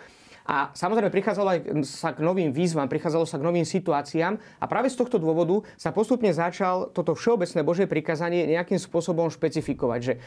A 0.46 0.70
samozrejme 0.78 1.10
prichádzalo 1.10 1.48
aj 1.50 1.60
sa 1.90 2.14
k 2.14 2.22
novým 2.22 2.54
výzvam, 2.54 2.86
prichádzalo 2.86 3.26
sa 3.26 3.42
k 3.42 3.46
novým 3.50 3.66
situáciám 3.66 4.38
a 4.62 4.66
práve 4.70 4.94
z 4.94 5.02
tohto 5.02 5.18
dôvodu 5.18 5.66
sa 5.74 5.90
postupne 5.90 6.30
začal 6.30 6.94
toto 6.94 7.18
všeobecné 7.18 7.66
Božie 7.66 7.90
prikázanie 7.90 8.46
nejakým 8.54 8.78
spôsobom 8.78 9.34
špecifikovať. 9.34 10.00
Že 10.06 10.14
e, 10.14 10.20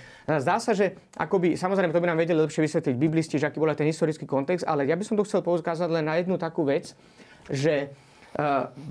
zdá 0.42 0.58
sa, 0.58 0.74
že 0.74 0.98
akoby, 1.14 1.54
samozrejme 1.54 1.94
to 1.94 2.02
by 2.02 2.10
nám 2.10 2.18
vedeli 2.18 2.42
lepšie 2.42 2.66
vysvetliť 2.66 2.94
biblisti, 2.98 3.38
že 3.38 3.46
aký 3.46 3.62
bol 3.62 3.70
ten 3.78 3.86
historický 3.86 4.26
kontext, 4.26 4.66
ale 4.66 4.90
ja 4.90 4.98
by 4.98 5.06
som 5.06 5.14
to 5.14 5.22
chcel 5.22 5.38
poukázať 5.38 5.86
len 5.86 6.10
na 6.10 6.18
jednu 6.18 6.34
takú 6.34 6.66
vec, 6.66 6.98
že 7.46 7.86
e, 7.86 7.88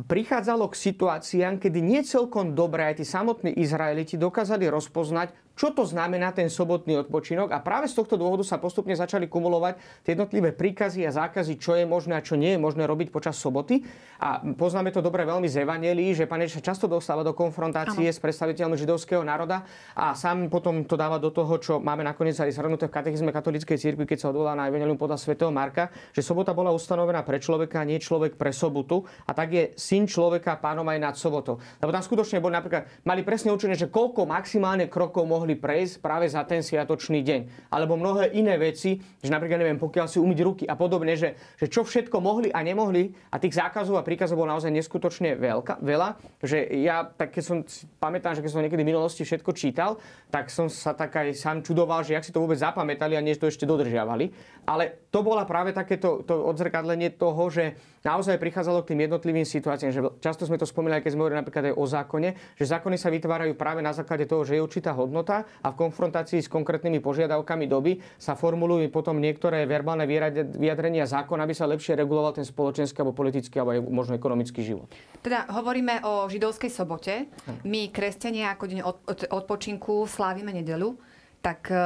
prichádzalo 0.08 0.72
k 0.72 0.80
situáciám, 0.80 1.60
kedy 1.60 1.84
nie 1.84 2.08
celkom 2.08 2.56
dobre 2.56 2.88
aj 2.88 3.04
tí 3.04 3.06
samotní 3.06 3.52
Izraeliti 3.60 4.16
dokázali 4.16 4.64
rozpoznať 4.72 5.47
čo 5.58 5.74
to 5.74 5.84
znamená 5.90 6.30
ten 6.38 6.54
sobotný 6.54 7.02
odpočinok 7.02 7.50
a 7.50 7.58
práve 7.66 7.90
z 7.90 7.98
tohto 7.98 8.14
dôvodu 8.14 8.46
sa 8.46 8.62
postupne 8.62 8.94
začali 8.94 9.26
kumulovať 9.26 10.06
tie 10.06 10.14
jednotlivé 10.14 10.54
príkazy 10.54 11.02
a 11.04 11.12
zákazy, 11.12 11.58
čo 11.58 11.74
je 11.74 11.90
možné 11.90 12.14
a 12.14 12.22
čo 12.22 12.38
nie 12.38 12.54
je 12.54 12.60
možné 12.62 12.86
robiť 12.86 13.10
počas 13.10 13.42
soboty. 13.42 13.82
A 14.22 14.42
poznáme 14.42 14.90
to 14.90 15.02
dobre 15.02 15.26
veľmi 15.26 15.46
z 15.46 15.66
Evangelii, 15.66 16.14
že 16.14 16.30
Pán 16.30 16.42
Ježiš 16.42 16.62
často 16.62 16.86
dostáva 16.90 17.22
do 17.22 17.34
konfrontácie 17.38 18.10
ano. 18.10 18.14
s 18.14 18.22
predstaviteľmi 18.22 18.78
židovského 18.78 19.22
národa 19.22 19.66
a 19.94 20.14
sám 20.18 20.50
potom 20.50 20.86
to 20.86 20.98
dáva 20.98 21.22
do 21.22 21.30
toho, 21.30 21.54
čo 21.62 21.74
máme 21.78 22.02
nakoniec 22.02 22.38
aj 22.38 22.54
zhrnuté 22.54 22.90
v 22.90 22.94
katechizme 22.98 23.30
katolíckej 23.30 23.78
cirkvi, 23.78 24.10
keď 24.10 24.18
sa 24.26 24.28
odvolá 24.30 24.58
na 24.58 24.70
Evangelium 24.70 24.98
podľa 24.98 25.22
svätého 25.22 25.54
Marka, 25.54 25.90
že 26.14 26.26
sobota 26.26 26.54
bola 26.54 26.74
ustanovená 26.74 27.22
pre 27.22 27.38
človeka, 27.38 27.86
nie 27.86 28.02
človek 28.02 28.38
pre 28.38 28.50
sobotu 28.54 29.06
a 29.26 29.34
tak 29.38 29.54
je 29.54 29.64
syn 29.78 30.10
človeka 30.10 30.58
pánom 30.58 30.86
aj 30.90 30.98
nad 30.98 31.16
sobotou. 31.18 31.62
Lebo 31.78 31.94
tam 31.94 32.02
skutočne 32.02 32.42
boli 32.42 32.58
napríklad, 32.58 32.90
mali 33.06 33.22
presne 33.22 33.54
určené, 33.54 33.78
že 33.78 33.90
koľko 33.94 34.26
maximálne 34.26 34.90
krokov 34.90 35.30
mohli 35.30 35.47
mohli 35.48 35.56
prejsť 35.56 36.04
práve 36.04 36.28
za 36.28 36.44
ten 36.44 36.60
sviatočný 36.60 37.24
deň. 37.24 37.72
Alebo 37.72 37.96
mnohé 37.96 38.36
iné 38.36 38.60
veci, 38.60 39.00
že 39.24 39.32
napríklad 39.32 39.64
neviem, 39.64 39.80
pokiaľ 39.80 40.12
si 40.12 40.20
umyť 40.20 40.40
ruky 40.44 40.64
a 40.68 40.76
podobne, 40.76 41.16
že, 41.16 41.40
že 41.56 41.72
čo 41.72 41.88
všetko 41.88 42.20
mohli 42.20 42.52
a 42.52 42.60
nemohli 42.60 43.16
a 43.32 43.40
tých 43.40 43.56
zákazov 43.56 43.96
a 43.96 44.04
príkazov 44.04 44.44
bolo 44.44 44.52
naozaj 44.52 44.76
neskutočne 44.76 45.40
veľka, 45.40 45.80
veľa, 45.80 46.20
že 46.44 46.68
ja, 46.84 47.08
tak 47.08 47.32
keď 47.32 47.44
som, 47.48 47.58
pamätám, 48.04 48.36
že 48.36 48.44
keď 48.44 48.52
som 48.52 48.60
niekedy 48.60 48.84
v 48.84 48.92
minulosti 48.92 49.24
všetko 49.24 49.56
čítal, 49.56 50.04
tak 50.28 50.52
som 50.52 50.68
sa 50.68 50.92
tak 50.92 51.16
aj 51.16 51.32
sám 51.32 51.64
čudoval, 51.64 52.04
že 52.04 52.20
jak 52.20 52.28
si 52.28 52.36
to 52.36 52.44
vôbec 52.44 52.60
zapamätali 52.60 53.16
a 53.16 53.24
nie 53.24 53.40
to 53.40 53.48
ešte 53.48 53.64
dodržiavali. 53.64 54.36
Ale 54.68 55.08
to 55.08 55.24
bola 55.24 55.48
práve 55.48 55.72
takéto 55.72 56.28
to 56.28 56.44
odzrkadlenie 56.44 57.16
toho, 57.16 57.48
že 57.48 57.80
naozaj 58.08 58.40
prichádzalo 58.40 58.88
k 58.88 58.96
tým 58.96 59.04
jednotlivým 59.04 59.44
situáciám. 59.44 59.92
Že 59.92 60.02
často 60.24 60.48
sme 60.48 60.56
to 60.56 60.64
spomínali, 60.64 61.04
keď 61.04 61.12
sme 61.12 61.28
hovorili 61.28 61.42
napríklad 61.44 61.64
aj 61.72 61.76
o 61.76 61.84
zákone, 61.84 62.30
že 62.56 62.64
zákony 62.64 62.96
sa 62.96 63.12
vytvárajú 63.12 63.54
práve 63.60 63.84
na 63.84 63.92
základe 63.92 64.24
toho, 64.24 64.48
že 64.48 64.56
je 64.56 64.64
určitá 64.64 64.96
hodnota 64.96 65.44
a 65.60 65.68
v 65.76 65.76
konfrontácii 65.76 66.40
s 66.40 66.48
konkrétnymi 66.48 67.04
požiadavkami 67.04 67.68
doby 67.68 68.00
sa 68.16 68.40
formulujú 68.40 68.88
potom 68.88 69.20
niektoré 69.20 69.68
verbálne 69.68 70.08
vyjadrenia 70.56 71.04
zákona, 71.04 71.44
aby 71.44 71.52
sa 71.52 71.68
lepšie 71.68 72.00
reguloval 72.00 72.40
ten 72.40 72.48
spoločenský 72.48 73.04
alebo 73.04 73.12
politický 73.12 73.60
alebo 73.60 73.84
možno 73.92 74.16
ekonomický 74.16 74.64
život. 74.64 74.88
Teda 75.20 75.44
hovoríme 75.52 76.08
o 76.08 76.32
židovskej 76.32 76.72
sobote. 76.72 77.28
My, 77.68 77.92
kresťania, 77.92 78.56
ako 78.56 78.64
deň 78.72 78.80
odpočinku 79.28 80.08
slávime 80.08 80.56
nedelu. 80.56 80.96
Tak 81.44 81.60
eh, 81.70 81.80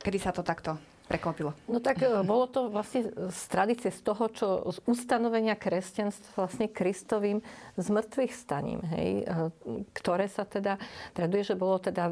kedy 0.00 0.18
sa 0.18 0.32
to 0.32 0.40
takto 0.40 0.95
prekvapilo? 1.06 1.54
No 1.70 1.78
tak 1.78 2.02
e, 2.02 2.10
bolo 2.26 2.50
to 2.50 2.68
vlastne 2.68 3.08
z 3.30 3.42
tradície 3.48 3.94
z 3.94 4.00
toho, 4.02 4.26
čo 4.30 4.46
z 4.74 4.78
ustanovenia 4.90 5.54
kresťanstva 5.54 6.46
vlastne 6.46 6.66
Kristovým 6.66 7.40
zmrtvých 7.78 8.32
staním, 8.34 8.82
hej, 8.90 9.22
e, 9.22 9.84
ktoré 9.94 10.26
sa 10.26 10.42
teda 10.42 10.76
traduje, 11.14 11.46
že 11.46 11.54
bolo 11.54 11.78
teda 11.78 12.10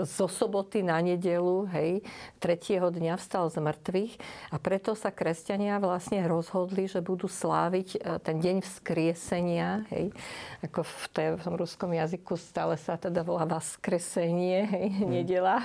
zo 0.00 0.26
soboty 0.28 0.84
na 0.84 1.00
nedelu, 1.00 1.64
hej, 1.72 2.04
tretieho 2.38 2.92
dňa 2.92 3.16
vstal 3.16 3.48
z 3.48 3.58
mŕtvych 3.64 4.12
a 4.52 4.56
preto 4.60 4.92
sa 4.92 5.08
kresťania 5.08 5.80
vlastne 5.80 6.20
rozhodli, 6.28 6.84
že 6.86 7.00
budú 7.00 7.26
sláviť 7.26 7.88
e, 7.96 7.98
ten 8.20 8.36
deň 8.38 8.56
vzkriesenia, 8.60 9.88
hej, 9.88 10.12
ako 10.60 10.84
v, 10.84 11.04
tej, 11.16 11.28
v 11.40 11.42
tom 11.42 11.56
ruskom 11.56 11.90
jazyku 11.96 12.36
stále 12.36 12.76
sa 12.76 13.00
teda 13.00 13.24
volá 13.24 13.48
vaskresenie, 13.48 14.68
hej, 14.68 14.86
mm. 15.00 15.08
nedela. 15.08 15.56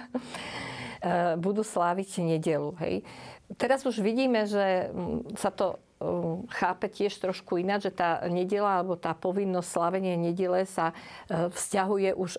E, 0.98 1.38
budú 1.38 1.62
sláviť 1.62 2.26
nedelu. 2.26 2.37
Hej. 2.82 3.06
Teraz 3.56 3.86
už 3.88 4.04
vidíme, 4.04 4.44
že 4.46 4.92
mm, 4.92 5.38
sa 5.40 5.50
to 5.54 5.80
mm, 6.04 6.52
chápe 6.52 6.88
tiež 6.92 7.16
trošku 7.18 7.60
ináč, 7.60 7.90
že 7.90 7.94
tá 7.96 8.24
nedela 8.28 8.82
alebo 8.82 9.00
tá 9.00 9.16
povinnosť 9.16 9.70
slavenia 9.70 10.16
nedele 10.20 10.68
sa 10.68 10.92
e, 11.28 11.48
vzťahuje 11.52 12.16
už 12.18 12.38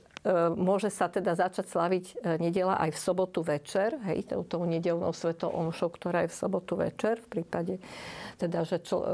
môže 0.55 0.93
sa 0.93 1.09
teda 1.09 1.33
začať 1.33 1.73
slaviť 1.73 2.05
e, 2.05 2.15
nedela 2.37 2.77
aj 2.77 2.93
v 2.93 2.99
sobotu 3.01 3.41
večer, 3.41 3.97
hej, 4.05 4.29
tou 4.29 4.63
nedelnou 4.69 5.13
svetou 5.17 5.49
omšou, 5.49 5.89
ktorá 5.89 6.29
je 6.29 6.33
v 6.33 6.37
sobotu 6.37 6.77
večer, 6.77 7.21
v 7.25 7.41
prípade 7.41 7.75
teda, 8.37 8.63
že 8.69 8.79
čo, 8.85 9.01
e, 9.01 9.07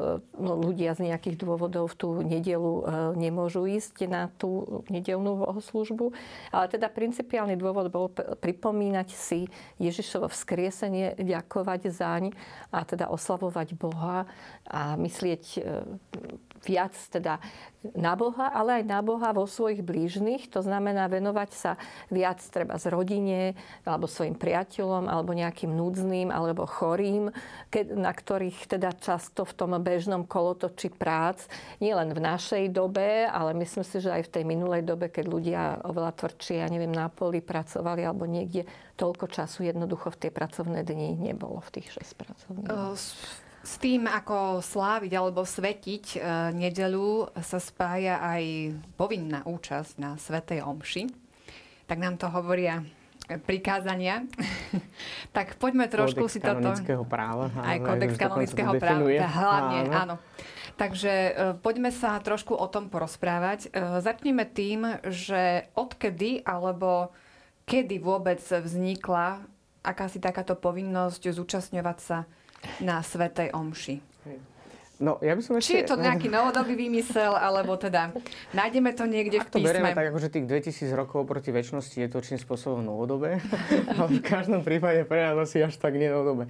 no, 0.43 0.59
ľudia 0.59 0.99
z 0.99 1.09
nejakých 1.11 1.39
dôvodov 1.39 1.95
v 1.95 1.97
tú 1.97 2.09
nedelu 2.21 2.75
nemôžu 3.15 3.65
ísť 3.65 4.11
na 4.11 4.29
tú 4.37 4.83
nedelnú 4.91 5.39
bohoslužbu. 5.39 6.13
Ale 6.51 6.67
teda 6.69 6.91
principiálny 6.91 7.55
dôvod 7.57 7.89
bol 7.89 8.11
pripomínať 8.15 9.09
si 9.15 9.47
Ježišovo 9.79 10.29
vzkriesenie, 10.29 11.17
ďakovať 11.17 11.81
zaň 11.95 12.25
a 12.75 12.85
teda 12.85 13.09
oslavovať 13.09 13.79
Boha 13.79 14.27
a 14.69 14.99
myslieť 14.99 15.63
viac 16.65 16.97
teda 17.13 17.39
na 17.93 18.17
Boha, 18.17 18.49
ale 18.49 18.81
aj 18.81 18.85
na 18.89 19.05
Boha 19.05 19.37
vo 19.37 19.45
svojich 19.45 19.85
blížnych. 19.85 20.49
To 20.57 20.65
znamená 20.65 21.05
venovať 21.13 21.51
sa 21.53 21.73
viac 22.09 22.41
treba 22.49 22.81
z 22.81 22.89
rodine, 22.89 23.53
alebo 23.85 24.09
svojim 24.09 24.33
priateľom, 24.33 25.05
alebo 25.05 25.37
nejakým 25.37 25.69
núdznym, 25.69 26.33
alebo 26.33 26.65
chorým, 26.65 27.29
na 27.93 28.13
ktorých 28.13 28.73
teda 28.73 28.97
často 28.97 29.45
v 29.45 29.53
tom 29.53 29.77
bežnom 29.85 30.25
kolotoči 30.25 30.89
prác, 30.89 31.45
nielen 31.85 32.17
v 32.17 32.25
našej 32.25 32.73
dobe, 32.73 33.29
ale 33.29 33.53
myslím 33.61 33.85
si, 33.85 34.01
že 34.01 34.17
aj 34.17 34.33
v 34.33 34.33
tej 34.41 34.45
minulej 34.49 34.81
dobe, 34.81 35.13
keď 35.13 35.25
ľudia 35.29 35.63
oveľa 35.85 36.17
tvrdšie, 36.17 36.65
ja 36.65 36.69
neviem, 36.73 36.93
na 36.93 37.13
poli 37.13 37.45
pracovali, 37.45 38.01
alebo 38.01 38.25
niekde 38.25 38.65
toľko 38.97 39.29
času 39.29 39.69
jednoducho 39.69 40.09
v 40.15 40.21
tie 40.27 40.31
pracovné 40.33 40.87
dni 40.87 41.19
nebolo 41.19 41.61
v 41.61 41.81
tých 41.81 41.93
6 42.01 42.17
pracovných. 42.17 42.71
Uh, 42.71 42.97
s 43.65 43.81
tým, 43.81 44.05
ako 44.05 44.61
sláviť 44.61 45.13
alebo 45.17 45.41
svetiť 45.43 46.05
e, 46.15 46.19
nedelu, 46.53 47.33
sa 47.41 47.57
spája 47.57 48.21
aj 48.21 48.77
povinná 49.01 49.41
účasť 49.49 49.97
na 49.97 50.21
Svetej 50.21 50.61
Omši. 50.61 51.09
Tak 51.89 51.97
nám 51.97 52.21
to 52.21 52.29
hovoria 52.29 52.85
prikázania. 53.49 54.29
tak 55.37 55.57
poďme 55.57 55.89
trošku 55.89 56.29
kodex 56.29 56.35
si 56.37 56.41
toto... 56.45 57.09
práva. 57.09 57.49
Aj 57.65 57.81
kodex 57.81 58.21
kanonického 58.21 58.77
práva. 58.77 59.09
Hlavne, 59.09 59.81
áno. 59.89 59.93
áno. 59.97 60.17
Takže 60.77 61.13
e, 61.13 61.33
poďme 61.65 61.89
sa 61.89 62.21
trošku 62.21 62.53
o 62.53 62.67
tom 62.69 62.93
porozprávať. 62.93 63.73
E, 63.73 64.01
začneme 64.05 64.45
tým, 64.45 65.01
že 65.09 65.73
odkedy 65.73 66.45
alebo 66.45 67.17
kedy 67.65 67.97
vôbec 67.97 68.45
vznikla 68.45 69.41
akási 69.81 70.21
takáto 70.21 70.53
povinnosť 70.53 71.33
zúčastňovať 71.33 71.99
sa 72.01 72.19
na 72.81 73.01
Svetej 73.01 73.53
Omši. 73.53 74.15
No, 75.03 75.19
ja 75.19 75.35
by 75.35 75.43
som 75.43 75.59
ešte... 75.59 75.75
Či 75.75 75.79
je 75.83 75.91
to 75.91 75.99
nejaký 75.99 76.31
novodobý 76.31 76.79
výmysel, 76.79 77.35
alebo 77.35 77.75
teda 77.75 78.15
nájdeme 78.55 78.95
to 78.95 79.11
niekde 79.11 79.43
Ak 79.43 79.51
v 79.51 79.59
písme. 79.59 79.67
to 79.67 79.67
berieme 79.67 79.91
tak, 79.91 80.07
akože 80.15 80.29
tých 80.31 80.47
2000 80.47 80.95
rokov 80.95 81.27
proti 81.27 81.51
väčšnosti 81.51 81.99
je 81.99 82.07
to 82.07 82.23
určitým 82.23 82.39
spôsobom 82.39 82.79
novodobé, 82.79 83.43
ale 83.99 84.09
v 84.09 84.23
každom 84.23 84.63
prípade 84.63 85.03
pre 85.03 85.27
nás 85.27 85.35
asi 85.51 85.67
až 85.67 85.75
tak 85.83 85.99
nie 85.99 86.07
novodobé. 86.07 86.47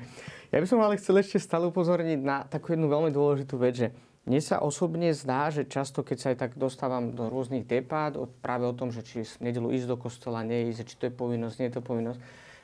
Ja 0.53 0.61
by 0.61 0.67
som 0.69 0.77
ale 0.85 1.01
chcel 1.01 1.25
ešte 1.25 1.41
stále 1.41 1.73
upozorniť 1.73 2.21
na 2.21 2.45
takú 2.45 2.77
jednu 2.77 2.93
veľmi 2.93 3.09
dôležitú 3.17 3.57
vec, 3.57 3.81
že 3.81 3.89
mne 4.29 4.41
sa 4.45 4.61
osobne 4.61 5.13
zdá, 5.17 5.49
že 5.49 5.65
často, 5.65 6.05
keď 6.05 6.17
sa 6.21 6.27
aj 6.33 6.37
tak 6.37 6.51
dostávam 6.57 7.17
do 7.17 7.33
rôznych 7.33 7.65
debát, 7.65 8.13
práve 8.45 8.69
o 8.69 8.77
tom, 8.77 8.93
že 8.93 9.05
či 9.05 9.25
v 9.25 9.53
nedelu 9.53 9.73
ísť 9.73 9.89
do 9.89 9.97
kostola, 9.97 10.45
neísť, 10.45 10.85
či 10.85 10.95
to 11.01 11.05
je 11.09 11.13
povinnosť, 11.13 11.57
nie 11.61 11.69
je 11.73 11.77
to 11.77 11.85
povinnosť, 11.85 12.21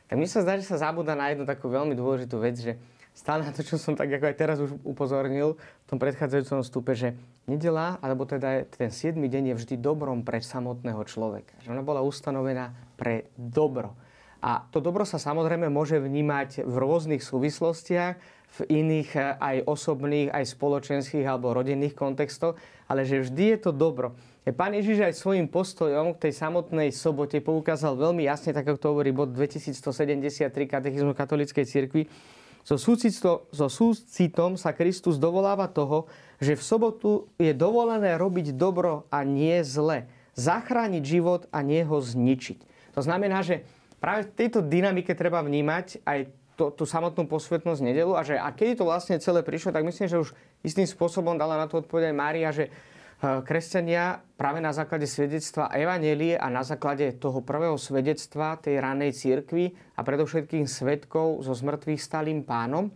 tak 0.08 0.14
mne 0.16 0.28
sa 0.28 0.40
zdá, 0.44 0.56
že 0.60 0.68
sa 0.68 0.76
zabúda 0.80 1.16
na 1.16 1.32
jednu 1.32 1.44
takú 1.44 1.68
veľmi 1.68 1.92
dôležitú 1.96 2.36
vec, 2.40 2.56
že 2.60 2.80
stále 3.20 3.44
na 3.44 3.52
to, 3.52 3.60
čo 3.60 3.76
som 3.76 3.92
tak 3.92 4.08
ako 4.08 4.32
aj 4.32 4.36
teraz 4.40 4.56
už 4.64 4.80
upozornil 4.80 5.60
v 5.60 5.86
tom 5.86 6.00
predchádzajúcom 6.00 6.64
stupe, 6.64 6.96
že 6.96 7.12
nedela, 7.44 8.00
alebo 8.00 8.24
teda 8.24 8.64
ten 8.64 8.88
7. 8.88 9.20
deň 9.20 9.52
je 9.52 9.54
vždy 9.60 9.74
dobrom 9.76 10.24
pre 10.24 10.40
samotného 10.40 11.04
človeka. 11.04 11.52
Že 11.60 11.76
ona 11.76 11.84
bola 11.84 12.00
ustanovená 12.00 12.72
pre 12.96 13.28
dobro. 13.36 13.92
A 14.40 14.64
to 14.72 14.80
dobro 14.80 15.04
sa 15.04 15.20
samozrejme 15.20 15.68
môže 15.68 16.00
vnímať 16.00 16.64
v 16.64 16.74
rôznych 16.80 17.20
súvislostiach, 17.20 18.16
v 18.50 18.58
iných 18.66 19.10
eh, 19.20 19.36
aj 19.36 19.56
osobných, 19.68 20.32
aj 20.32 20.56
spoločenských 20.56 21.28
alebo 21.28 21.52
rodinných 21.52 21.92
kontextoch, 21.92 22.56
ale 22.88 23.04
že 23.04 23.20
vždy 23.20 23.44
je 23.52 23.58
to 23.60 23.70
dobro. 23.76 24.16
Pán 24.56 24.72
Ježiš 24.72 25.04
aj 25.04 25.14
svojim 25.20 25.46
postojom 25.46 26.16
k 26.16 26.26
tej 26.26 26.32
samotnej 26.40 26.88
sobote 26.96 27.38
poukázal 27.44 28.00
veľmi 28.00 28.24
jasne, 28.24 28.56
tak 28.56 28.64
ako 28.64 28.80
to 28.80 28.88
hovorí 28.96 29.12
bod 29.12 29.36
2173 29.36 30.48
katechizmu 30.64 31.12
katolíckej 31.12 31.68
cirkvi, 31.68 32.08
so, 32.64 32.76
súcito, 32.76 33.48
so 33.50 33.66
súcitom 33.66 34.56
sa 34.56 34.76
Kristus 34.76 35.16
dovoláva 35.16 35.68
toho, 35.68 36.10
že 36.40 36.56
v 36.56 36.62
sobotu 36.62 37.10
je 37.36 37.52
dovolené 37.52 38.16
robiť 38.16 38.56
dobro 38.56 39.04
a 39.12 39.24
nie 39.24 39.60
zle. 39.60 40.08
Zachrániť 40.38 41.02
život 41.04 41.42
a 41.52 41.60
nie 41.60 41.84
ho 41.84 42.00
zničiť. 42.00 42.92
To 42.96 43.00
znamená, 43.04 43.44
že 43.44 43.66
práve 44.00 44.28
v 44.28 44.34
tejto 44.34 44.64
dynamike 44.64 45.12
treba 45.12 45.44
vnímať 45.44 46.00
aj 46.08 46.32
to, 46.60 46.68
tú 46.72 46.84
samotnú 46.84 47.24
posvetnosť 47.24 47.80
nedelu 47.80 48.12
a 48.12 48.20
že 48.20 48.36
a 48.36 48.52
keď 48.52 48.84
to 48.84 48.88
vlastne 48.88 49.16
celé 49.16 49.40
prišlo, 49.40 49.72
tak 49.72 49.84
myslím, 49.88 50.12
že 50.12 50.20
už 50.20 50.36
istým 50.60 50.84
spôsobom 50.84 51.40
dala 51.40 51.56
na 51.56 51.64
to 51.64 51.80
odpovedať 51.80 52.12
Mária, 52.12 52.52
že 52.52 52.68
kresťania 53.20 54.24
práve 54.40 54.64
na 54.64 54.72
základe 54.72 55.04
svedectva 55.04 55.68
Evanelie 55.76 56.40
a 56.40 56.48
na 56.48 56.64
základe 56.64 57.12
toho 57.20 57.44
prvého 57.44 57.76
svedectva 57.76 58.56
tej 58.56 58.80
ranej 58.80 59.12
církvy 59.12 59.76
a 59.96 60.00
predovšetkým 60.00 60.64
svetkov 60.64 61.44
so 61.44 61.52
zmrtvých 61.52 62.00
stalým 62.00 62.40
pánom 62.40 62.88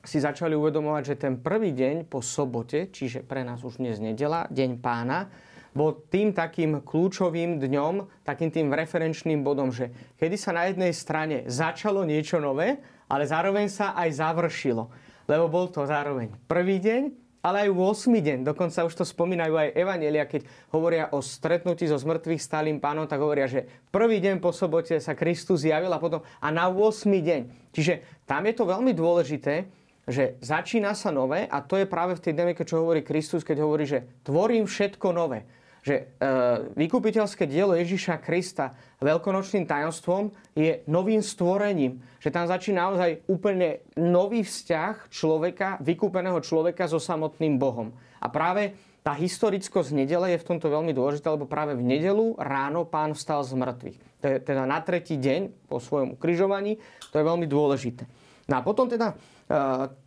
si 0.00 0.16
začali 0.16 0.56
uvedomovať, 0.56 1.02
že 1.04 1.20
ten 1.20 1.36
prvý 1.36 1.76
deň 1.76 2.08
po 2.08 2.24
sobote, 2.24 2.88
čiže 2.88 3.20
pre 3.20 3.44
nás 3.44 3.60
už 3.60 3.84
dnes 3.84 4.00
nedela, 4.00 4.48
deň 4.48 4.80
pána, 4.80 5.28
bol 5.76 6.08
tým 6.08 6.32
takým 6.32 6.80
kľúčovým 6.80 7.60
dňom, 7.60 8.24
takým 8.24 8.48
tým 8.48 8.72
referenčným 8.72 9.44
bodom, 9.44 9.68
že 9.68 10.16
kedy 10.16 10.36
sa 10.40 10.56
na 10.56 10.66
jednej 10.66 10.96
strane 10.96 11.44
začalo 11.46 12.02
niečo 12.02 12.40
nové, 12.40 12.80
ale 13.06 13.28
zároveň 13.28 13.68
sa 13.68 13.92
aj 13.92 14.08
završilo. 14.16 14.88
Lebo 15.28 15.46
bol 15.52 15.68
to 15.68 15.84
zároveň 15.84 16.32
prvý 16.48 16.80
deň, 16.80 17.19
ale 17.40 17.68
aj 17.68 17.70
8. 17.72 18.12
deň. 18.12 18.38
Dokonca 18.44 18.84
už 18.84 18.94
to 19.00 19.04
spomínajú 19.04 19.56
aj 19.56 19.72
Evanelia, 19.72 20.28
keď 20.28 20.44
hovoria 20.72 21.08
o 21.12 21.24
stretnutí 21.24 21.88
so 21.88 21.96
zmrtvých 21.96 22.40
stálym 22.40 22.78
pánom, 22.78 23.08
tak 23.08 23.20
hovoria, 23.20 23.48
že 23.48 23.64
prvý 23.88 24.20
deň 24.20 24.40
po 24.44 24.52
sobote 24.52 25.00
sa 25.00 25.16
Kristus 25.16 25.64
zjavil 25.64 25.92
a 25.92 26.02
potom 26.02 26.20
a 26.20 26.48
na 26.52 26.68
8. 26.68 27.08
deň. 27.08 27.72
Čiže 27.72 28.24
tam 28.28 28.44
je 28.44 28.54
to 28.54 28.64
veľmi 28.68 28.92
dôležité, 28.92 29.68
že 30.10 30.36
začína 30.44 30.92
sa 30.92 31.08
nové 31.08 31.48
a 31.48 31.62
to 31.64 31.80
je 31.80 31.86
práve 31.88 32.18
v 32.18 32.22
tej 32.24 32.32
dynamike, 32.36 32.66
čo 32.66 32.82
hovorí 32.82 33.00
Kristus, 33.00 33.46
keď 33.46 33.64
hovorí, 33.64 33.84
že 33.88 34.04
tvorím 34.24 34.68
všetko 34.68 35.08
nové 35.12 35.44
že 35.80 35.96
e, 35.96 36.28
vykupiteľské 36.76 37.48
dielo 37.48 37.72
Ježiša 37.72 38.20
Krista 38.20 38.76
veľkonočným 39.00 39.64
tajomstvom 39.64 40.28
je 40.52 40.84
novým 40.84 41.24
stvorením. 41.24 42.04
Že 42.20 42.28
tam 42.30 42.44
začína 42.44 42.92
naozaj 42.92 43.24
úplne 43.26 43.80
nový 43.96 44.44
vzťah 44.44 45.08
človeka, 45.08 45.80
vykúpeného 45.80 46.38
človeka 46.44 46.84
so 46.84 47.00
samotným 47.00 47.56
Bohom. 47.56 47.96
A 48.20 48.28
práve 48.28 48.76
tá 49.00 49.16
historickosť 49.16 49.96
nedele 49.96 50.36
je 50.36 50.42
v 50.44 50.48
tomto 50.52 50.68
veľmi 50.68 50.92
dôležitá, 50.92 51.32
lebo 51.32 51.48
práve 51.48 51.72
v 51.72 51.80
nedelu 51.80 52.36
ráno 52.36 52.84
pán 52.84 53.16
vstal 53.16 53.40
z 53.40 53.56
mŕtvych. 53.56 53.98
Teda 54.20 54.68
na 54.68 54.84
tretí 54.84 55.16
deň 55.16 55.72
po 55.72 55.80
svojom 55.80 56.20
ukrižovaní. 56.20 56.76
To 57.08 57.16
je 57.16 57.24
veľmi 57.24 57.48
dôležité. 57.48 58.04
No 58.44 58.60
a 58.60 58.66
potom 58.66 58.84
teda 58.92 59.16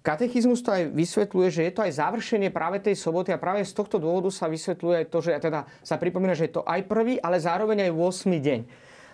Katechizmus 0.05 0.63
to 0.63 0.71
aj 0.71 0.93
vysvetľuje, 0.93 1.47
že 1.51 1.61
je 1.67 1.73
to 1.73 1.83
aj 1.83 1.99
završenie 1.99 2.53
práve 2.53 2.79
tej 2.79 2.95
soboty 2.95 3.33
a 3.33 3.41
práve 3.41 3.65
z 3.65 3.73
tohto 3.75 3.99
dôvodu 3.99 4.31
sa 4.31 4.47
vysvetľuje 4.47 4.95
aj 5.03 5.07
to, 5.09 5.19
že 5.19 5.31
teda 5.41 5.67
sa 5.83 5.97
pripomína, 5.99 6.37
že 6.37 6.47
je 6.47 6.61
to 6.61 6.63
aj 6.63 6.85
prvý, 6.87 7.19
ale 7.19 7.41
zároveň 7.41 7.89
aj 7.89 7.91
8. 7.91 8.29
deň. 8.39 8.59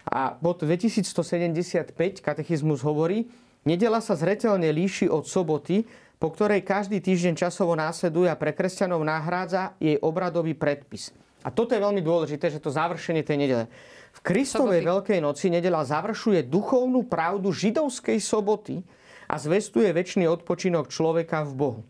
A 0.07 0.37
bod 0.39 0.63
2175 0.63 1.91
katechizmus 2.23 2.79
hovorí, 2.85 3.27
nedela 3.67 3.99
sa 3.99 4.15
zretelne 4.15 4.71
líši 4.71 5.11
od 5.11 5.27
soboty, 5.27 5.83
po 6.19 6.31
ktorej 6.31 6.63
každý 6.63 6.99
týždeň 7.03 7.35
časovo 7.35 7.75
následuje 7.75 8.27
a 8.31 8.39
pre 8.39 8.55
kresťanov 8.55 9.03
nahrádza 9.03 9.75
jej 9.79 9.99
obradový 9.99 10.55
predpis. 10.55 11.11
A 11.43 11.51
toto 11.51 11.71
je 11.71 11.83
veľmi 11.83 12.03
dôležité, 12.03 12.51
že 12.51 12.59
to 12.59 12.71
završenie 12.71 13.23
tej 13.23 13.37
nedele. 13.39 13.65
V 14.11 14.19
Kristovej 14.23 14.83
soboty. 14.83 14.91
Veľkej 14.91 15.19
noci 15.23 15.47
nedela 15.47 15.83
završuje 15.87 16.43
duchovnú 16.51 17.07
pravdu 17.07 17.55
židovskej 17.55 18.19
soboty, 18.19 18.83
a 19.29 19.35
zvestuje 19.37 19.93
väčší 19.93 20.25
odpočinok 20.25 20.89
človeka 20.89 21.45
v 21.45 21.53
Bohu. 21.53 21.81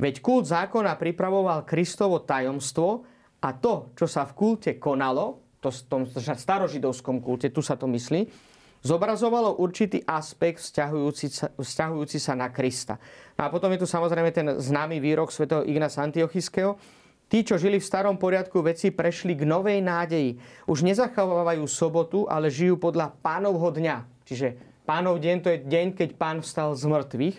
Veď 0.00 0.24
kult 0.24 0.48
zákona 0.48 0.96
pripravoval 0.96 1.68
Kristovo 1.68 2.24
tajomstvo 2.24 3.04
a 3.44 3.48
to, 3.52 3.92
čo 3.92 4.08
sa 4.08 4.24
v 4.24 4.32
kulte 4.32 4.70
konalo, 4.80 5.47
to 5.58 5.68
tom 5.90 6.06
starožidovskom 6.10 7.22
kulte, 7.22 7.50
tu 7.50 7.60
sa 7.60 7.74
to 7.74 7.90
myslí, 7.90 8.30
zobrazovalo 8.82 9.58
určitý 9.58 10.02
aspekt 10.06 10.62
vzťahujúci 10.62 11.26
sa, 11.34 11.46
vzťahujúci 11.54 12.18
sa 12.22 12.38
na 12.38 12.48
Krista. 12.50 12.96
No 13.34 13.46
a 13.46 13.52
potom 13.52 13.70
je 13.74 13.82
tu 13.82 13.86
samozrejme 13.90 14.30
ten 14.30 14.46
známy 14.58 15.02
výrok 15.02 15.34
svätého 15.34 15.66
Ignáca 15.66 16.02
Antiochiského. 16.02 16.78
Tí, 17.28 17.44
čo 17.44 17.60
žili 17.60 17.76
v 17.76 17.84
starom 17.84 18.16
poriadku 18.16 18.64
veci, 18.64 18.88
prešli 18.88 19.36
k 19.36 19.44
novej 19.44 19.84
nádeji. 19.84 20.40
Už 20.64 20.80
nezachovávajú 20.80 21.66
sobotu, 21.68 22.24
ale 22.24 22.48
žijú 22.48 22.80
podľa 22.80 23.12
pánovho 23.20 23.68
dňa. 23.68 24.24
Čiže 24.24 24.68
Pánov 24.88 25.20
deň 25.20 25.36
to 25.44 25.52
je 25.52 25.60
deň, 25.68 25.86
keď 26.00 26.16
pán 26.16 26.40
vstal 26.40 26.72
z 26.72 26.88
mŕtvych, 26.88 27.36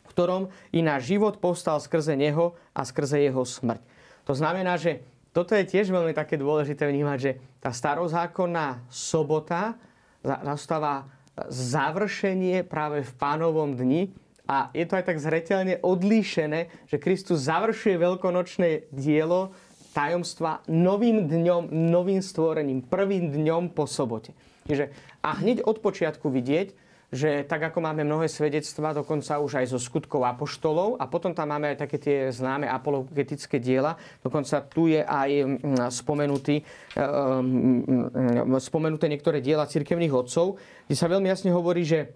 v 0.00 0.08
ktorom 0.08 0.48
i 0.72 0.80
náš 0.80 1.12
život 1.12 1.36
povstal 1.36 1.76
skrze 1.76 2.16
neho 2.16 2.56
a 2.72 2.88
skrze 2.88 3.20
jeho 3.20 3.44
smrť. 3.44 3.84
To 4.24 4.32
znamená, 4.32 4.80
že 4.80 5.04
toto 5.30 5.54
je 5.54 5.62
tiež 5.62 5.94
veľmi 5.94 6.10
také 6.10 6.34
dôležité 6.34 6.90
vnímať, 6.90 7.18
že 7.18 7.32
tá 7.62 7.70
starozákonná 7.70 8.82
sobota 8.90 9.78
nastáva 10.24 11.06
završenie 11.48 12.66
práve 12.66 13.06
v 13.06 13.12
pánovom 13.16 13.72
dni 13.72 14.10
a 14.50 14.68
je 14.74 14.82
to 14.82 14.98
aj 14.98 15.04
tak 15.06 15.22
zretelne 15.22 15.78
odlíšené, 15.78 16.90
že 16.90 16.98
Kristus 16.98 17.46
završuje 17.46 17.94
veľkonočné 17.96 18.90
dielo 18.90 19.54
tajomstva 19.94 20.66
novým 20.66 21.30
dňom, 21.30 21.70
novým 21.70 22.18
stvorením, 22.18 22.82
prvým 22.82 23.30
dňom 23.30 23.70
po 23.70 23.86
sobote. 23.86 24.34
Čiže 24.66 24.90
a 25.22 25.38
hneď 25.38 25.62
od 25.66 25.78
počiatku 25.78 26.30
vidieť, 26.30 26.74
že 27.10 27.42
tak 27.42 27.74
ako 27.74 27.82
máme 27.82 28.06
mnohé 28.06 28.30
svedectva, 28.30 28.94
dokonca 28.94 29.42
už 29.42 29.58
aj 29.58 29.66
zo 29.74 29.82
skutkov 29.82 30.22
apoštolov 30.22 30.94
a 31.02 31.10
potom 31.10 31.34
tam 31.34 31.50
máme 31.50 31.74
aj 31.74 31.82
také 31.82 31.98
tie 31.98 32.16
známe 32.30 32.70
apologetické 32.70 33.58
diela, 33.58 33.98
dokonca 34.22 34.62
tu 34.70 34.86
je 34.86 35.02
aj 35.02 35.30
mm, 35.42 35.90
spomenutý, 35.90 36.62
mm, 36.94 38.46
mm, 38.46 38.62
spomenuté 38.62 39.10
niektoré 39.10 39.42
diela 39.42 39.66
cirkevných 39.66 40.14
otcov, 40.14 40.62
kde 40.86 40.96
sa 40.96 41.10
veľmi 41.10 41.26
jasne 41.26 41.50
hovorí, 41.50 41.82
že 41.82 42.14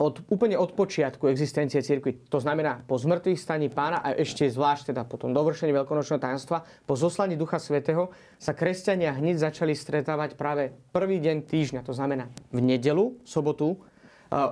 od, 0.00 0.24
úplne 0.32 0.56
od 0.56 0.72
počiatku 0.72 1.28
existencie 1.28 1.78
cirkvi. 1.84 2.26
To 2.32 2.40
znamená 2.40 2.82
po 2.82 2.96
zmrtvých 2.96 3.38
staní 3.38 3.68
pána 3.68 4.00
a 4.00 4.16
ešte 4.16 4.48
zvlášť 4.48 4.92
teda 4.94 5.04
po 5.04 5.20
tom 5.20 5.36
dovršení 5.36 5.70
veľkonočného 5.70 6.20
tajomstva, 6.20 6.64
po 6.88 6.94
zoslaní 6.96 7.36
Ducha 7.36 7.60
Svetého 7.60 8.10
sa 8.40 8.56
kresťania 8.56 9.14
hneď 9.14 9.52
začali 9.52 9.76
stretávať 9.76 10.34
práve 10.34 10.72
prvý 10.90 11.20
deň 11.20 11.36
týždňa. 11.44 11.80
To 11.86 11.94
znamená 11.94 12.32
v 12.50 12.60
nedelu, 12.64 13.14
sobotu, 13.22 13.78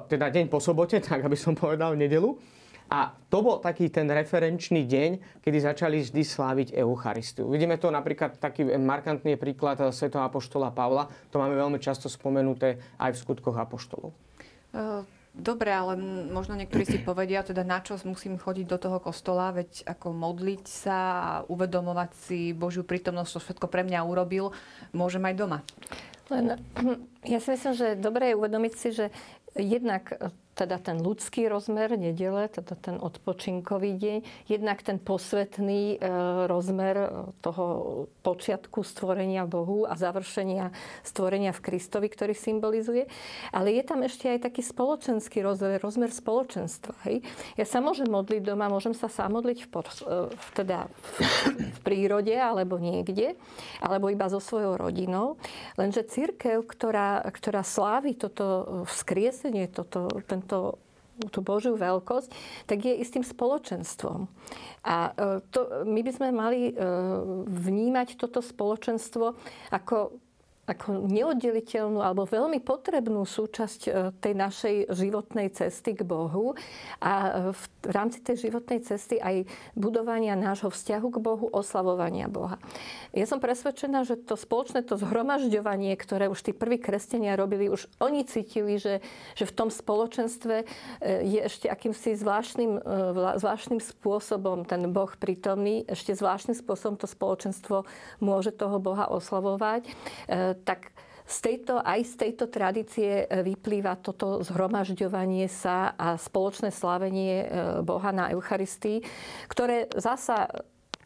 teda 0.09 0.29
deň 0.29 0.47
po 0.53 0.61
sobote, 0.61 1.01
tak 1.05 1.25
aby 1.25 1.37
som 1.37 1.57
povedal 1.57 1.97
nedelu. 1.97 2.37
A 2.91 3.15
to 3.31 3.39
bol 3.39 3.63
taký 3.63 3.87
ten 3.87 4.11
referenčný 4.11 4.83
deň, 4.83 5.41
kedy 5.47 5.59
začali 5.63 6.03
vždy 6.03 6.23
sláviť 6.27 6.69
Eucharistiu. 6.75 7.47
Vidíme 7.47 7.79
to 7.79 7.87
napríklad, 7.87 8.35
taký 8.43 8.67
markantný 8.67 9.39
príklad 9.39 9.79
svätého 9.95 10.27
Apoštola 10.27 10.75
Pavla. 10.75 11.07
To 11.31 11.39
máme 11.39 11.55
veľmi 11.55 11.79
často 11.79 12.11
spomenuté 12.11 12.83
aj 12.99 13.15
v 13.15 13.21
skutkoch 13.23 13.55
Apoštolov. 13.55 14.11
Uh 14.75 15.07
Dobre, 15.31 15.71
ale 15.71 15.95
možno 16.27 16.59
niektorí 16.59 16.83
si 16.83 16.99
povedia, 16.99 17.47
teda 17.47 17.63
na 17.63 17.79
čo 17.79 17.95
musím 18.03 18.35
chodiť 18.35 18.67
do 18.67 18.79
toho 18.83 18.99
kostola, 18.99 19.55
veď 19.55 19.87
ako 19.87 20.11
modliť 20.11 20.65
sa 20.67 20.99
a 20.99 21.31
uvedomovať 21.47 22.11
si 22.19 22.51
Božiu 22.51 22.83
prítomnosť, 22.83 23.39
čo 23.39 23.41
všetko 23.47 23.71
pre 23.71 23.87
mňa 23.87 24.03
urobil, 24.03 24.51
môžem 24.91 25.23
aj 25.23 25.35
doma. 25.39 25.59
Len, 26.35 26.59
ja 27.33 27.39
si 27.39 27.55
myslím, 27.55 27.75
že 27.79 27.95
dobre 27.95 28.35
je 28.35 28.39
uvedomiť 28.43 28.73
si, 28.75 28.89
že 28.91 29.15
jednak 29.59 30.15
teda 30.61 30.77
ten 30.77 31.01
ľudský 31.01 31.49
rozmer 31.49 31.97
nedele, 31.97 32.45
teda 32.53 32.77
ten 32.77 33.01
odpočinkový 33.01 33.97
deň, 33.97 34.19
jednak 34.45 34.85
ten 34.85 35.01
posvetný 35.01 35.97
e, 35.97 36.09
rozmer 36.45 36.97
e, 37.01 37.09
toho 37.41 37.65
počiatku 38.21 38.85
stvorenia 38.85 39.49
Bohu 39.49 39.89
a 39.89 39.97
završenia 39.97 40.69
stvorenia 41.01 41.57
v 41.57 41.65
Kristovi, 41.65 42.13
ktorý 42.13 42.37
symbolizuje. 42.37 43.09
Ale 43.57 43.73
je 43.73 43.83
tam 43.89 44.05
ešte 44.05 44.29
aj 44.29 44.45
taký 44.45 44.61
spoločenský 44.61 45.41
rozmer, 45.41 45.81
rozmer 45.81 46.13
spoločenstva. 46.13 46.93
Hej? 47.09 47.25
Ja 47.57 47.65
sa 47.65 47.81
môžem 47.81 48.13
modliť 48.13 48.45
doma, 48.45 48.69
môžem 48.69 48.93
sa 48.93 49.09
sám 49.09 49.41
modliť 49.41 49.65
v, 49.65 49.73
v, 50.29 50.47
teda 50.53 50.93
v 51.73 51.79
prírode 51.81 52.37
alebo 52.37 52.77
niekde, 52.77 53.33
alebo 53.81 54.13
iba 54.13 54.29
so 54.29 54.43
svojou 54.43 54.77
rodinou. 54.77 55.41
Lenže 55.81 56.05
církev, 56.05 56.69
ktorá, 56.69 57.25
ktorá 57.33 57.65
slávi 57.65 58.13
toto 58.13 58.85
vzkriesenie, 58.85 59.71
toto, 59.71 60.11
ten, 60.27 60.43
to, 60.51 60.75
tú 61.31 61.45
Božiu 61.45 61.79
veľkosť, 61.79 62.33
tak 62.67 62.83
je 62.83 62.99
istým 62.99 63.23
spoločenstvom. 63.23 64.27
A 64.83 64.97
e, 65.13 65.45
to, 65.55 65.87
my 65.87 66.01
by 66.03 66.11
sme 66.11 66.29
mali 66.35 66.73
e, 66.73 66.75
vnímať 67.47 68.19
toto 68.19 68.43
spoločenstvo 68.43 69.37
ako 69.71 70.17
ako 70.71 71.11
neoddeliteľnú 71.11 71.99
alebo 71.99 72.23
veľmi 72.23 72.63
potrebnú 72.63 73.27
súčasť 73.27 73.81
e, 73.87 73.91
tej 74.23 74.35
našej 74.39 74.75
životnej 74.95 75.51
cesty 75.51 75.99
k 75.99 76.07
Bohu 76.07 76.55
a 77.03 77.13
e, 77.27 77.31
v 77.51 77.63
rámci 77.91 78.23
tej 78.23 78.47
životnej 78.47 78.79
cesty 78.87 79.19
aj 79.19 79.51
budovania 79.75 80.39
nášho 80.39 80.71
vzťahu 80.71 81.09
k 81.11 81.19
Bohu, 81.19 81.51
oslavovania 81.51 82.31
Boha. 82.31 82.63
Ja 83.11 83.27
som 83.27 83.43
presvedčená, 83.43 84.07
že 84.07 84.15
to 84.15 84.39
spoločné 84.39 84.87
to 84.87 84.95
zhromažďovanie, 84.95 85.91
ktoré 85.99 86.31
už 86.31 86.39
tí 86.39 86.53
prví 86.55 86.79
kresťania 86.79 87.35
robili, 87.35 87.67
už 87.67 87.91
oni 87.99 88.23
cítili, 88.23 88.79
že, 88.79 89.03
že 89.35 89.51
v 89.51 89.57
tom 89.57 89.69
spoločenstve 89.75 90.63
e, 90.63 90.65
je 91.27 91.41
ešte 91.43 91.67
akýmsi 91.67 92.15
zvláštnym, 92.15 92.79
zvláštnym 93.43 93.83
spôsobom 93.83 94.63
ten 94.63 94.87
Boh 94.95 95.11
prítomný, 95.19 95.83
ešte 95.91 96.15
zvláštnym 96.15 96.55
spôsobom 96.55 96.95
to 96.95 97.11
spoločenstvo 97.11 97.83
môže 98.23 98.55
toho 98.55 98.79
Boha 98.79 99.11
oslavovať 99.11 99.91
tak 100.63 100.93
z 101.31 101.39
tejto, 101.47 101.79
aj 101.79 102.01
z 102.03 102.15
tejto 102.27 102.45
tradície 102.51 103.23
e, 103.23 103.47
vyplýva 103.47 104.03
toto 104.03 104.43
zhromažďovanie 104.43 105.47
sa 105.47 105.95
a 105.95 106.19
spoločné 106.19 106.75
slávenie 106.75 107.35
e, 107.41 107.47
Boha 107.87 108.11
na 108.11 108.35
Eucharistii, 108.35 109.07
ktoré 109.47 109.87
zasa 109.95 110.51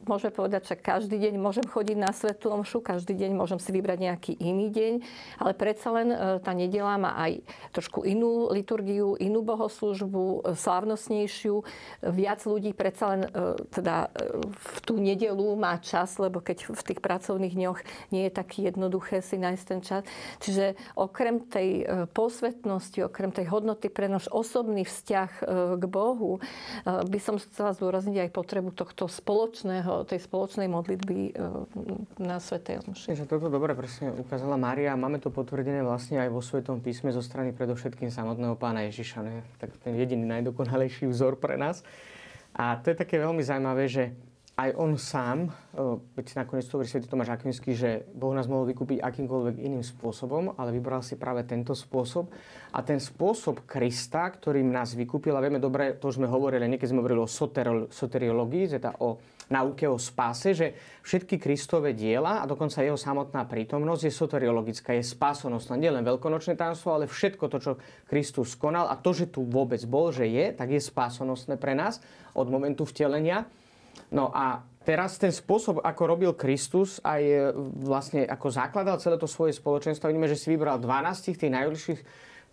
môžeme 0.07 0.33
povedať, 0.33 0.73
že 0.73 0.77
každý 0.77 1.17
deň 1.17 1.35
môžem 1.41 1.67
chodiť 1.67 1.97
na 1.97 2.11
svetú 2.13 2.53
omšu, 2.53 2.85
každý 2.85 3.17
deň 3.17 3.37
môžem 3.37 3.59
si 3.61 3.71
vybrať 3.73 3.99
nejaký 4.01 4.33
iný 4.37 4.69
deň, 4.69 4.93
ale 5.41 5.53
predsa 5.57 5.89
len 5.95 6.09
e, 6.13 6.17
tá 6.41 6.53
nedela 6.53 6.97
má 7.01 7.17
aj 7.17 7.41
trošku 7.73 8.05
inú 8.05 8.53
liturgiu, 8.53 9.17
inú 9.17 9.41
bohoslužbu, 9.47 10.25
e, 10.25 10.59
slávnostnejšiu. 10.59 11.65
Viac 12.05 12.41
ľudí 12.45 12.77
predsa 12.77 13.17
len 13.17 13.23
teda 13.73 14.11
v 14.45 14.79
tú 14.85 14.99
nedelu 14.99 15.47
má 15.57 15.79
čas, 15.81 16.17
lebo 16.21 16.41
keď 16.41 16.73
v 16.73 16.83
tých 16.83 17.01
pracovných 17.01 17.55
dňoch 17.55 17.81
nie 18.13 18.29
je 18.29 18.33
taký 18.33 18.69
jednoduché 18.69 19.21
si 19.21 19.37
nájsť 19.41 19.65
ten 19.65 19.81
čas. 19.81 20.03
Čiže 20.41 20.77
okrem 20.99 21.43
tej 21.47 21.87
posvetnosti, 22.13 22.99
okrem 23.07 23.31
tej 23.33 23.49
hodnoty 23.51 23.89
pre 23.89 24.11
náš 24.11 24.29
osobný 24.31 24.85
vzťah 24.87 25.31
k 25.79 25.85
Bohu, 25.85 26.43
by 26.85 27.19
som 27.21 27.41
chcela 27.41 27.77
zdôrazniť 27.77 28.29
aj 28.29 28.35
potrebu 28.35 28.75
tohto 28.75 29.07
spoločného, 29.07 29.94
tej 30.03 30.19
spoločnej 30.27 30.67
modlitby 30.67 31.19
e, 31.31 31.33
na 32.19 32.43
Svetej 32.43 32.83
Omši. 32.83 33.15
Že 33.15 33.31
toto 33.31 33.47
dobre 33.47 33.79
presne 33.79 34.11
ukázala 34.11 34.59
Mária. 34.59 34.99
Máme 34.99 35.23
to 35.23 35.31
potvrdené 35.31 35.87
vlastne 35.87 36.19
aj 36.19 36.35
vo 36.35 36.43
Svetom 36.43 36.83
písme 36.83 37.15
zo 37.15 37.23
strany 37.23 37.55
predovšetkým 37.55 38.11
samotného 38.11 38.59
pána 38.59 38.83
Ježiša. 38.91 39.19
Ne? 39.23 39.47
Tak 39.63 39.79
ten 39.79 39.95
jediný 39.95 40.27
najdokonalejší 40.27 41.07
vzor 41.07 41.39
pre 41.39 41.55
nás. 41.55 41.87
A 42.59 42.83
to 42.83 42.91
je 42.91 42.99
také 42.99 43.23
veľmi 43.23 43.47
zaujímavé, 43.47 43.87
že 43.87 44.11
aj 44.55 44.71
on 44.79 44.95
sám, 44.95 45.51
veď 46.15 46.47
nakoniec 46.47 46.63
to 46.71 46.79
hovorí 46.79 46.87
Sv. 46.87 47.03
Tomáš 47.11 47.35
Akvinský, 47.35 47.75
že 47.75 48.07
Boh 48.15 48.31
nás 48.31 48.47
mohol 48.47 48.71
vykúpiť 48.71 49.03
akýmkoľvek 49.03 49.59
iným 49.59 49.83
spôsobom, 49.83 50.55
ale 50.55 50.71
vybral 50.71 51.03
si 51.03 51.19
práve 51.19 51.43
tento 51.43 51.75
spôsob. 51.75 52.31
A 52.71 52.79
ten 52.87 53.03
spôsob 53.03 53.67
Krista, 53.67 54.31
ktorým 54.31 54.71
nás 54.71 54.95
vykúpil, 54.95 55.35
a 55.35 55.43
vieme 55.43 55.59
dobre, 55.59 55.99
to 55.99 56.07
už 56.07 56.23
sme 56.23 56.31
hovorili, 56.31 56.71
niekedy 56.71 56.87
sme 56.87 57.03
hovorili 57.03 57.27
o 57.27 57.31
soteriológii, 57.91 58.79
teda 58.79 59.03
o 59.03 59.19
nauke 59.53 59.85
o 59.85 60.01
spáse, 60.01 60.57
že 60.57 60.73
všetky 61.05 61.37
Kristové 61.37 61.93
diela 61.93 62.41
a 62.41 62.49
dokonca 62.49 62.81
jeho 62.81 62.97
samotná 62.97 63.45
prítomnosť 63.45 64.03
je 64.09 64.13
soteriologická, 64.13 64.97
je 64.97 65.05
spásonosná. 65.05 65.77
Nie 65.77 65.93
len 65.93 66.05
veľkonočné 66.05 66.57
tajomstvo, 66.57 66.97
ale 66.97 67.11
všetko 67.11 67.45
to, 67.53 67.59
čo 67.61 67.73
Kristus 68.09 68.57
konal 68.57 68.89
a 68.89 68.97
to, 68.97 69.13
že 69.13 69.29
tu 69.29 69.45
vôbec 69.45 69.81
bol, 69.85 70.15
že 70.15 70.25
je, 70.25 70.55
tak 70.57 70.73
je 70.73 70.81
spásonosné 70.81 71.61
pre 71.61 71.77
nás 71.77 72.01
od 72.33 72.49
momentu 72.49 72.89
vtelenia. 72.89 73.45
No 74.11 74.31
a 74.35 74.63
teraz 74.83 75.17
ten 75.21 75.31
spôsob, 75.31 75.81
ako 75.83 76.03
robil 76.05 76.33
Kristus, 76.35 76.99
aj 77.03 77.23
e, 77.23 77.39
vlastne 77.83 78.27
ako 78.27 78.47
zakladal 78.51 78.99
celé 78.99 79.17
to 79.19 79.31
svoje 79.31 79.55
spoločenstvo, 79.55 80.11
vidíme, 80.11 80.31
že 80.31 80.39
si 80.39 80.51
vybral 80.51 80.83
12 80.83 81.35
tých 81.35 81.53
najbližších 81.53 82.01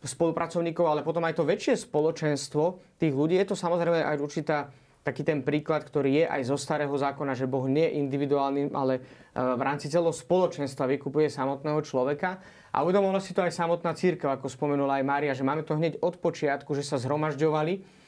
spolupracovníkov, 0.01 0.85
ale 0.85 1.05
potom 1.05 1.21
aj 1.21 1.37
to 1.37 1.45
väčšie 1.45 1.77
spoločenstvo 1.85 2.97
tých 2.97 3.13
ľudí. 3.13 3.37
Je 3.37 3.53
to 3.53 3.57
samozrejme 3.57 4.01
aj 4.01 4.17
určitá 4.17 4.73
taký 5.01 5.25
ten 5.25 5.41
príklad, 5.41 5.81
ktorý 5.81 6.23
je 6.23 6.25
aj 6.29 6.41
zo 6.45 6.57
starého 6.57 6.93
zákona, 6.93 7.33
že 7.33 7.49
Boh 7.49 7.65
nie 7.65 7.85
je 7.89 7.97
individuálny, 8.05 8.69
ale 8.73 8.93
e, 8.97 9.01
v 9.37 9.61
rámci 9.61 9.89
celého 9.89 10.13
spoločenstva 10.13 10.85
vykupuje 10.85 11.25
samotného 11.29 11.81
človeka. 11.81 12.37
A 12.69 12.85
uvedomila 12.85 13.17
si 13.17 13.33
to 13.33 13.41
aj 13.41 13.51
samotná 13.51 13.97
církev, 13.97 14.29
ako 14.29 14.47
spomenula 14.47 15.01
aj 15.01 15.07
Mária, 15.07 15.33
že 15.33 15.43
máme 15.43 15.65
to 15.65 15.73
hneď 15.75 15.99
od 16.05 16.21
počiatku, 16.21 16.71
že 16.77 16.85
sa 16.85 17.01
zhromažďovali 17.01 18.00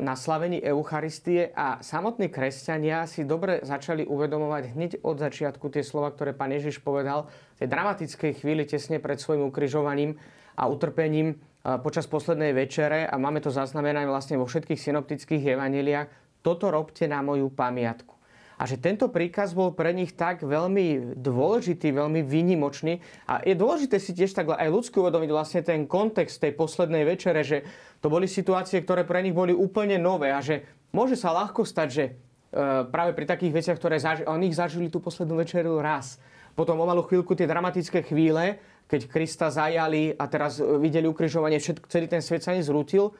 na 0.00 0.16
slavení 0.16 0.64
Eucharistie 0.64 1.52
a 1.52 1.76
samotní 1.84 2.32
kresťania 2.32 3.04
si 3.04 3.28
dobre 3.28 3.60
začali 3.60 4.08
uvedomovať 4.08 4.64
hneď 4.72 4.92
od 5.04 5.20
začiatku 5.20 5.68
tie 5.68 5.84
slova, 5.84 6.08
ktoré 6.08 6.32
pán 6.32 6.56
Ježiš 6.56 6.80
povedal 6.80 7.28
v 7.56 7.58
tej 7.60 7.68
dramatickej 7.68 8.32
chvíli 8.40 8.64
tesne 8.64 8.96
pred 8.96 9.20
svojim 9.20 9.44
ukrižovaním 9.52 10.16
a 10.56 10.72
utrpením 10.72 11.36
eh, 11.36 11.76
počas 11.84 12.08
poslednej 12.08 12.56
večere 12.56 13.04
a 13.04 13.20
máme 13.20 13.44
to 13.44 13.52
zaznamenané 13.52 14.08
vlastne 14.08 14.40
vo 14.40 14.48
všetkých 14.48 14.80
synoptických 14.80 15.44
evaneliách. 15.52 16.08
Toto 16.40 16.72
robte 16.72 17.04
na 17.04 17.20
moju 17.20 17.52
pamiatku. 17.52 18.21
A 18.62 18.70
že 18.70 18.78
tento 18.78 19.10
príkaz 19.10 19.58
bol 19.58 19.74
pre 19.74 19.90
nich 19.90 20.14
tak 20.14 20.46
veľmi 20.46 21.18
dôležitý, 21.18 21.90
veľmi 21.90 22.22
výnimočný. 22.22 23.02
A 23.26 23.42
je 23.42 23.58
dôležité 23.58 23.98
si 23.98 24.14
tiež 24.14 24.38
tak 24.38 24.54
aj 24.54 24.70
ľudsky 24.70 25.02
uvedomiť 25.02 25.30
vlastne 25.34 25.66
ten 25.66 25.82
kontext 25.90 26.38
tej 26.38 26.54
poslednej 26.54 27.02
večere, 27.02 27.42
že 27.42 27.66
to 27.98 28.06
boli 28.06 28.30
situácie, 28.30 28.78
ktoré 28.78 29.02
pre 29.02 29.18
nich 29.18 29.34
boli 29.34 29.50
úplne 29.50 29.98
nové 29.98 30.30
a 30.30 30.38
že 30.38 30.62
môže 30.94 31.18
sa 31.18 31.34
ľahko 31.34 31.66
stať, 31.66 31.88
že 31.90 32.04
e, 32.06 32.12
práve 32.86 33.18
pri 33.18 33.26
takých 33.34 33.50
veciach, 33.50 33.78
ktoré 33.82 33.98
zaži- 33.98 34.30
oni 34.30 34.54
zažili 34.54 34.86
tú 34.86 35.02
poslednú 35.02 35.42
večeru 35.42 35.82
raz. 35.82 36.22
Potom 36.54 36.78
o 36.78 36.86
malú 36.86 37.02
chvíľku 37.02 37.34
tie 37.34 37.50
dramatické 37.50 38.06
chvíle, 38.06 38.62
keď 38.86 39.10
Krista 39.10 39.50
zajali 39.50 40.14
a 40.14 40.24
teraz 40.30 40.62
videli 40.62 41.10
ukrižovanie, 41.10 41.58
všetko, 41.58 41.90
celý 41.90 42.06
ten 42.06 42.22
svet 42.22 42.46
sa 42.46 42.54
nezrútil. 42.54 43.10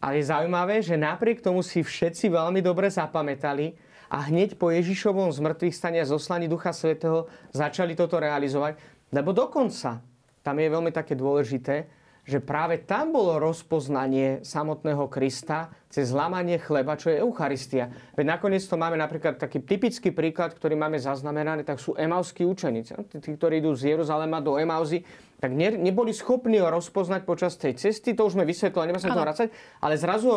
Ale 0.00 0.22
je 0.22 0.30
zaujímavé, 0.32 0.80
že 0.80 0.96
napriek 0.96 1.44
tomu 1.44 1.60
si 1.60 1.84
všetci 1.84 2.32
veľmi 2.32 2.64
dobre 2.64 2.88
zapamätali, 2.88 3.74
a 4.08 4.28
hneď 4.28 4.56
po 4.56 4.72
Ježišovom 4.72 5.32
zmrtvých 5.32 5.76
stania 5.76 6.08
zoslaní 6.08 6.48
Ducha 6.48 6.72
Svetého 6.72 7.28
začali 7.52 7.92
toto 7.92 8.16
realizovať. 8.16 8.80
Lebo 9.12 9.32
dokonca, 9.32 10.00
tam 10.44 10.56
je 10.56 10.68
veľmi 10.68 10.92
také 10.92 11.16
dôležité, 11.16 11.88
že 12.28 12.44
práve 12.44 12.84
tam 12.84 13.16
bolo 13.16 13.40
rozpoznanie 13.40 14.44
samotného 14.44 15.08
Krista 15.08 15.72
cez 15.88 16.12
zlamanie 16.12 16.60
chleba, 16.60 16.92
čo 16.92 17.08
je 17.08 17.24
Eucharistia. 17.24 17.88
Veď 18.12 18.36
nakoniec 18.36 18.60
to 18.68 18.76
máme 18.76 19.00
napríklad 19.00 19.40
taký 19.40 19.64
typický 19.64 20.12
príklad, 20.12 20.52
ktorý 20.52 20.76
máme 20.76 21.00
zaznamenaný, 21.00 21.64
tak 21.64 21.80
sú 21.80 21.96
emauskí 21.96 22.44
učeníci. 22.44 23.16
Tí, 23.16 23.32
ktorí 23.32 23.64
idú 23.64 23.72
z 23.72 23.96
Jeruzalema 23.96 24.44
do 24.44 24.60
Emauzy, 24.60 25.08
tak 25.40 25.56
ne, 25.56 25.72
neboli 25.80 26.12
schopní 26.12 26.60
ho 26.60 26.68
rozpoznať 26.68 27.24
počas 27.24 27.56
tej 27.56 27.80
cesty, 27.80 28.12
to 28.12 28.28
už 28.28 28.36
sme 28.36 28.44
vysvetlili, 28.44 28.92
nebudeme 28.92 29.08
sa 29.08 29.16
to 29.16 29.24
vracať, 29.24 29.48
ale 29.80 29.94
zrazu, 29.96 30.28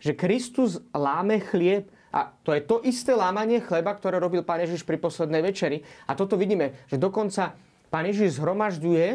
že 0.00 0.16
Kristus 0.16 0.80
láme 0.96 1.44
chlieb 1.44 1.92
a 2.14 2.30
to 2.46 2.54
je 2.54 2.62
to 2.62 2.78
isté 2.86 3.10
lámanie 3.10 3.58
chleba, 3.58 3.90
ktoré 3.90 4.22
robil 4.22 4.46
pán 4.46 4.62
Ježiš 4.62 4.86
pri 4.86 5.02
poslednej 5.02 5.42
večeri. 5.42 5.82
A 6.06 6.14
toto 6.14 6.38
vidíme, 6.38 6.86
že 6.86 6.94
dokonca 6.94 7.58
pán 7.90 8.06
Ježiš 8.06 8.38
zhromažďuje, 8.38 9.06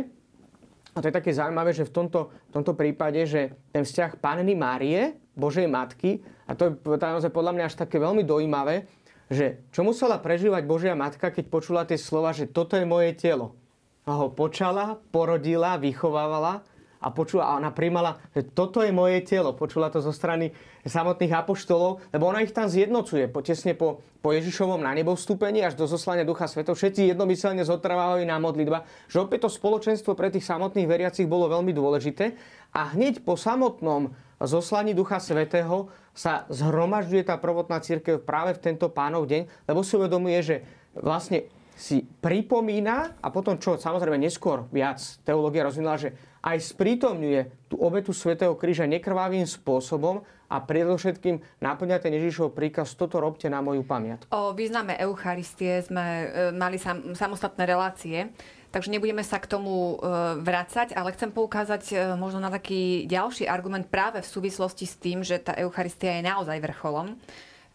a 0.90 0.98
to 1.00 1.08
je 1.08 1.16
také 1.16 1.32
zaujímavé, 1.32 1.72
že 1.72 1.88
v 1.88 1.96
tomto, 1.96 2.28
v 2.28 2.52
tomto 2.52 2.76
prípade, 2.76 3.24
že 3.24 3.56
ten 3.72 3.88
vzťah 3.88 4.20
Panny 4.20 4.52
Márie, 4.52 5.16
Božej 5.32 5.72
Matky, 5.72 6.20
a 6.44 6.60
to 6.60 6.76
je 6.76 7.00
naozaj 7.00 7.32
podľa 7.32 7.56
mňa 7.56 7.66
až 7.72 7.76
také 7.80 8.04
veľmi 8.04 8.28
dojímavé, 8.28 8.84
že 9.32 9.64
čo 9.72 9.86
musela 9.86 10.20
prežívať 10.20 10.68
Božia 10.68 10.98
Matka, 10.98 11.32
keď 11.32 11.46
počula 11.48 11.88
tie 11.88 11.96
slova, 11.96 12.36
že 12.36 12.52
toto 12.52 12.76
je 12.76 12.84
moje 12.84 13.16
telo. 13.16 13.56
A 14.04 14.18
ho 14.18 14.34
počala, 14.34 14.98
porodila, 15.14 15.78
vychovávala 15.78 16.66
a 17.00 17.08
počula, 17.16 17.48
a 17.48 17.56
ona 17.56 17.72
príjmala, 17.72 18.20
že 18.36 18.44
toto 18.44 18.84
je 18.84 18.92
moje 18.92 19.24
telo. 19.24 19.56
Počula 19.56 19.88
to 19.88 20.04
zo 20.04 20.12
strany 20.12 20.52
samotných 20.84 21.32
apoštolov, 21.32 22.04
lebo 22.12 22.28
ona 22.28 22.44
ich 22.44 22.52
tam 22.52 22.68
zjednocuje. 22.68 23.32
Po, 23.32 23.40
tesne 23.40 23.72
po, 23.72 24.04
po 24.20 24.36
Ježišovom 24.36 24.84
na 24.84 24.92
nebo 24.92 25.16
vstúpení 25.16 25.64
až 25.64 25.80
do 25.80 25.88
zoslania 25.88 26.28
Ducha 26.28 26.52
Svetov. 26.52 26.76
Všetci 26.76 27.16
jednomyselne 27.16 27.64
zotrvávajú 27.64 28.28
na 28.28 28.36
modlitba. 28.36 28.84
Že 29.08 29.32
opäť 29.32 29.48
to 29.48 29.50
spoločenstvo 29.56 30.12
pre 30.12 30.28
tých 30.28 30.44
samotných 30.44 30.92
veriacich 30.92 31.28
bolo 31.28 31.48
veľmi 31.48 31.72
dôležité. 31.72 32.36
A 32.76 32.92
hneď 32.92 33.24
po 33.24 33.40
samotnom 33.40 34.12
zoslaní 34.44 34.92
Ducha 34.92 35.24
Svetého 35.24 35.88
sa 36.12 36.44
zhromažďuje 36.52 37.24
tá 37.32 37.40
prvotná 37.40 37.80
církev 37.80 38.20
práve 38.20 38.60
v 38.60 38.64
tento 38.72 38.92
pánov 38.92 39.24
deň, 39.24 39.48
lebo 39.72 39.88
si 39.88 39.96
uvedomuje, 39.96 40.40
že 40.44 40.56
vlastne 41.00 41.48
si 41.80 42.04
pripomína 42.04 43.24
a 43.24 43.28
potom 43.32 43.56
čo 43.56 43.80
samozrejme 43.80 44.20
neskôr 44.20 44.68
viac 44.68 45.00
teológia 45.24 45.63
rozvinula, 45.63 45.96
že 45.96 46.12
aj 46.44 46.76
sprítomňuje 46.76 47.72
tú 47.72 47.80
obetu 47.80 48.12
Svetého 48.12 48.52
kríža 48.60 48.84
nekrvavým 48.84 49.48
spôsobom 49.48 50.28
a 50.52 50.60
predovšetkým 50.60 51.39
naplňa 51.63 52.04
ten 52.04 52.12
Ježišov 52.20 52.52
príkaz, 52.52 53.00
toto 53.00 53.24
robte 53.24 53.48
na 53.48 53.63
moju 53.63 53.88
pamiatku. 53.88 54.28
O 54.36 54.52
význame 54.52 55.00
Eucharistie 55.00 55.80
sme 55.80 56.04
e, 56.04 56.26
mali 56.52 56.76
sam, 56.76 57.15
samostatné 57.15 57.63
relácie, 57.63 58.28
takže 58.76 58.92
nebudeme 58.92 59.24
sa 59.24 59.39
k 59.39 59.48
tomu 59.48 59.96
e, 59.96 60.36
vrácať, 60.42 61.00
ale 61.00 61.15
chcem 61.15 61.32
poukázať 61.32 61.84
e, 61.92 61.96
možno 62.20 62.44
na 62.44 62.52
taký 62.52 63.08
ďalší 63.08 63.48
argument 63.48 63.88
práve 63.88 64.20
v 64.20 64.28
súvislosti 64.28 64.84
s 64.84 65.00
tým, 65.00 65.24
že 65.24 65.39
tá 65.39 65.56
Eucharistia 65.56 66.20
je 66.20 66.28
naozaj 66.28 66.60
vrcholom 66.60 67.15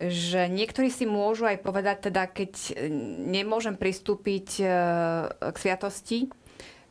že 0.02 0.50
niektorí 0.50 0.90
si 0.90 1.06
môžu 1.06 1.46
aj 1.46 1.62
povedať, 1.62 2.10
teda 2.10 2.26
keď 2.26 2.76
nemôžem 3.30 3.78
pristúpiť 3.78 4.48
e, 4.58 4.66
k 5.30 5.56
sviatosti, 5.56 6.18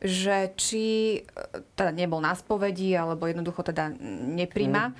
že 0.00 0.56
či 0.56 0.84
e, 1.16 1.20
teda 1.76 1.92
nebol 1.92 2.24
na 2.24 2.32
spovedi, 2.32 2.96
alebo 2.96 3.28
jednoducho 3.28 3.60
teda 3.60 3.92
nepríjma, 4.40 4.84
mm. 4.88 4.96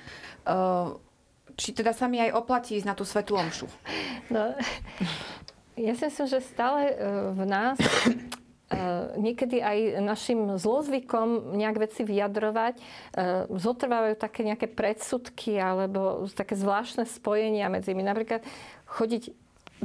či 1.57 1.69
teda 1.73 1.97
sa 1.97 2.05
mi 2.05 2.21
aj 2.21 2.37
oplatí 2.37 2.77
ísť 2.77 2.87
na 2.87 2.93
tú 2.93 3.03
svetú 3.03 3.33
omšu. 3.41 3.65
No, 4.29 4.53
ja 5.85 5.93
si 5.97 6.05
myslím, 6.05 6.27
že 6.29 6.45
stále 6.45 6.93
v 7.33 7.41
nás 7.49 7.77
niekedy 9.21 9.61
aj 9.61 10.01
našim 10.01 10.57
zlozvykom 10.57 11.53
nejak 11.53 11.77
veci 11.85 12.01
vyjadrovať, 12.01 12.81
zotrvávajú 13.53 14.15
také 14.17 14.41
nejaké 14.41 14.65
predsudky 14.65 15.61
alebo 15.61 16.25
také 16.33 16.57
zvláštne 16.57 17.05
spojenia 17.05 17.69
medzi 17.69 17.93
nimi. 17.93 18.01
Napríklad 18.01 18.41
chodiť 18.89 19.33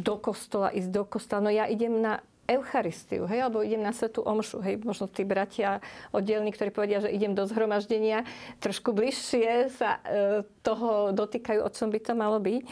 do 0.01 0.15
kostola, 0.17 0.73
ísť 0.73 0.91
do 0.91 1.05
kostola. 1.05 1.45
No 1.45 1.51
ja 1.53 1.69
idem 1.69 2.01
na 2.01 2.25
Eucharistiu, 2.51 3.31
hej, 3.31 3.47
alebo 3.47 3.63
idem 3.63 3.79
na 3.79 3.95
Svetu 3.95 4.27
Omšu, 4.27 4.59
hej, 4.67 4.83
možno 4.83 5.07
tí 5.07 5.23
bratia 5.23 5.79
oddelní, 6.11 6.51
ktorí 6.51 6.75
povedia, 6.75 6.99
že 6.99 7.15
idem 7.15 7.31
do 7.31 7.47
zhromaždenia, 7.47 8.27
trošku 8.59 8.91
bližšie 8.91 9.71
sa 9.71 10.03
e, 10.03 10.43
toho 10.67 11.15
dotýkajú, 11.15 11.63
o 11.63 11.71
čom 11.71 11.95
by 11.95 12.03
to 12.03 12.13
malo 12.19 12.43
byť. 12.43 12.63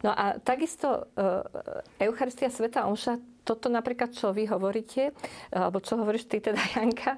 No 0.00 0.16
a 0.16 0.40
takisto 0.40 1.12
e, 1.12 2.08
Eucharistia 2.08 2.48
Sveta 2.48 2.88
Omša 2.88 3.20
toto 3.48 3.72
napríklad, 3.72 4.12
čo 4.12 4.36
vy 4.36 4.44
hovoríte, 4.52 5.16
alebo 5.48 5.80
čo 5.80 5.96
hovoríš 5.96 6.28
ty 6.28 6.44
teda, 6.44 6.60
Janka, 6.76 7.16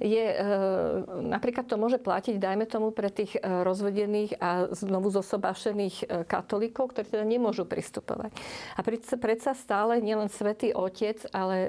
je, 0.00 0.24
e, 0.24 0.36
napríklad 1.20 1.68
to 1.68 1.76
môže 1.76 2.00
platiť, 2.00 2.40
dajme 2.40 2.64
tomu, 2.64 2.96
pre 2.96 3.12
tých 3.12 3.36
e, 3.36 3.44
rozvedených 3.44 4.40
a 4.40 4.72
znovu 4.72 5.12
zosobášených 5.12 5.96
e, 6.00 6.04
katolíkov, 6.24 6.96
ktorí 6.96 7.12
teda 7.12 7.28
nemôžu 7.28 7.68
pristupovať. 7.68 8.32
A 8.72 8.80
predsa 9.20 9.52
stále 9.52 10.00
nielen 10.00 10.32
Svetý 10.32 10.72
Otec, 10.72 11.28
ale 11.34 11.68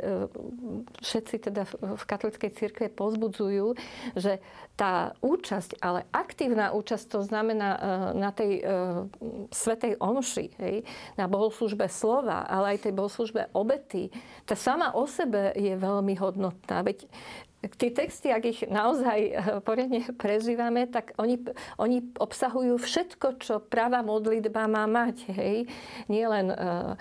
všetci 1.01 1.35
teda 1.49 1.65
v 1.73 2.03
katolíckej 2.05 2.51
cirkve 2.53 2.87
pozbudzujú, 2.93 3.73
že 4.13 4.39
tá 4.77 5.17
účasť, 5.25 5.81
ale 5.81 6.05
aktívna 6.13 6.69
účasť, 6.69 7.05
to 7.09 7.19
znamená 7.25 7.69
na 8.13 8.29
tej 8.29 8.61
Svetej 9.49 9.97
Omši, 9.97 10.45
hej, 10.61 10.85
na 11.17 11.25
bohoslužbe 11.25 11.89
slova, 11.89 12.45
ale 12.45 12.77
aj 12.77 12.85
tej 12.85 12.93
bohoslužbe 12.93 13.49
obety, 13.57 13.96
texty, 13.97 14.13
tá 14.45 14.53
sama 14.55 14.93
o 14.93 15.09
sebe 15.09 15.51
je 15.57 15.73
veľmi 15.73 16.13
hodnotná. 16.21 16.85
Veď 16.85 17.09
tie 17.75 17.91
texty, 17.91 18.31
ak 18.31 18.43
ich 18.47 18.59
naozaj 18.63 19.19
eh, 19.19 19.33
poriadne 19.59 20.05
prežívame, 20.15 20.87
tak 20.87 21.11
oni, 21.19 21.41
oni 21.75 22.13
obsahujú 22.15 22.79
všetko, 22.79 23.27
čo 23.43 23.59
práva 23.59 23.99
modlitba 24.05 24.69
má 24.71 24.87
mať. 24.87 25.17
Hej? 25.33 25.57
Nie 26.07 26.25
len 26.29 26.47
uh, 26.53 26.95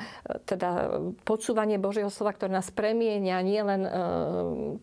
teda 0.48 1.02
počúvanie 1.22 1.78
Božieho 1.78 2.10
slova, 2.10 2.34
ktoré 2.34 2.50
nás 2.50 2.72
premienia, 2.72 3.38
nie 3.44 3.60
len 3.60 3.82
uh, 3.86 3.92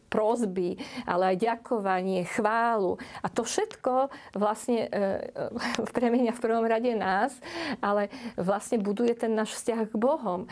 prozby, 0.08 0.80
ale 1.04 1.36
aj 1.36 1.44
ďakovanie, 1.44 2.24
chválu. 2.30 3.02
A 3.26 3.28
to 3.28 3.44
všetko 3.44 4.14
vlastne 4.38 4.88
premienia 5.98 6.36
v 6.36 6.44
prvom 6.44 6.66
rade 6.66 6.94
nás, 6.94 7.34
ale 7.82 8.14
vlastne 8.38 8.80
buduje 8.80 9.16
ten 9.18 9.34
náš 9.34 9.58
vzťah 9.58 9.90
k 9.90 9.96
Bohom. 9.96 10.46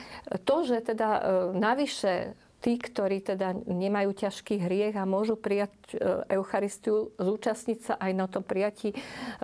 To, 0.48 0.56
že 0.65 0.82
teda 0.82 1.22
navyše 1.54 2.34
tí, 2.62 2.78
ktorí 2.78 3.26
teda 3.26 3.58
nemajú 3.65 4.13
ťažký 4.13 4.62
hriech 4.62 4.95
a 4.95 5.10
môžu 5.10 5.34
prijať 5.34 5.74
e, 5.91 5.97
Eucharistiu, 6.38 7.10
zúčastniť 7.17 7.80
sa 7.82 7.93
aj 7.97 8.12
na 8.13 8.30
tom 8.30 8.45
prijatí 8.45 8.93
e, 8.93 8.97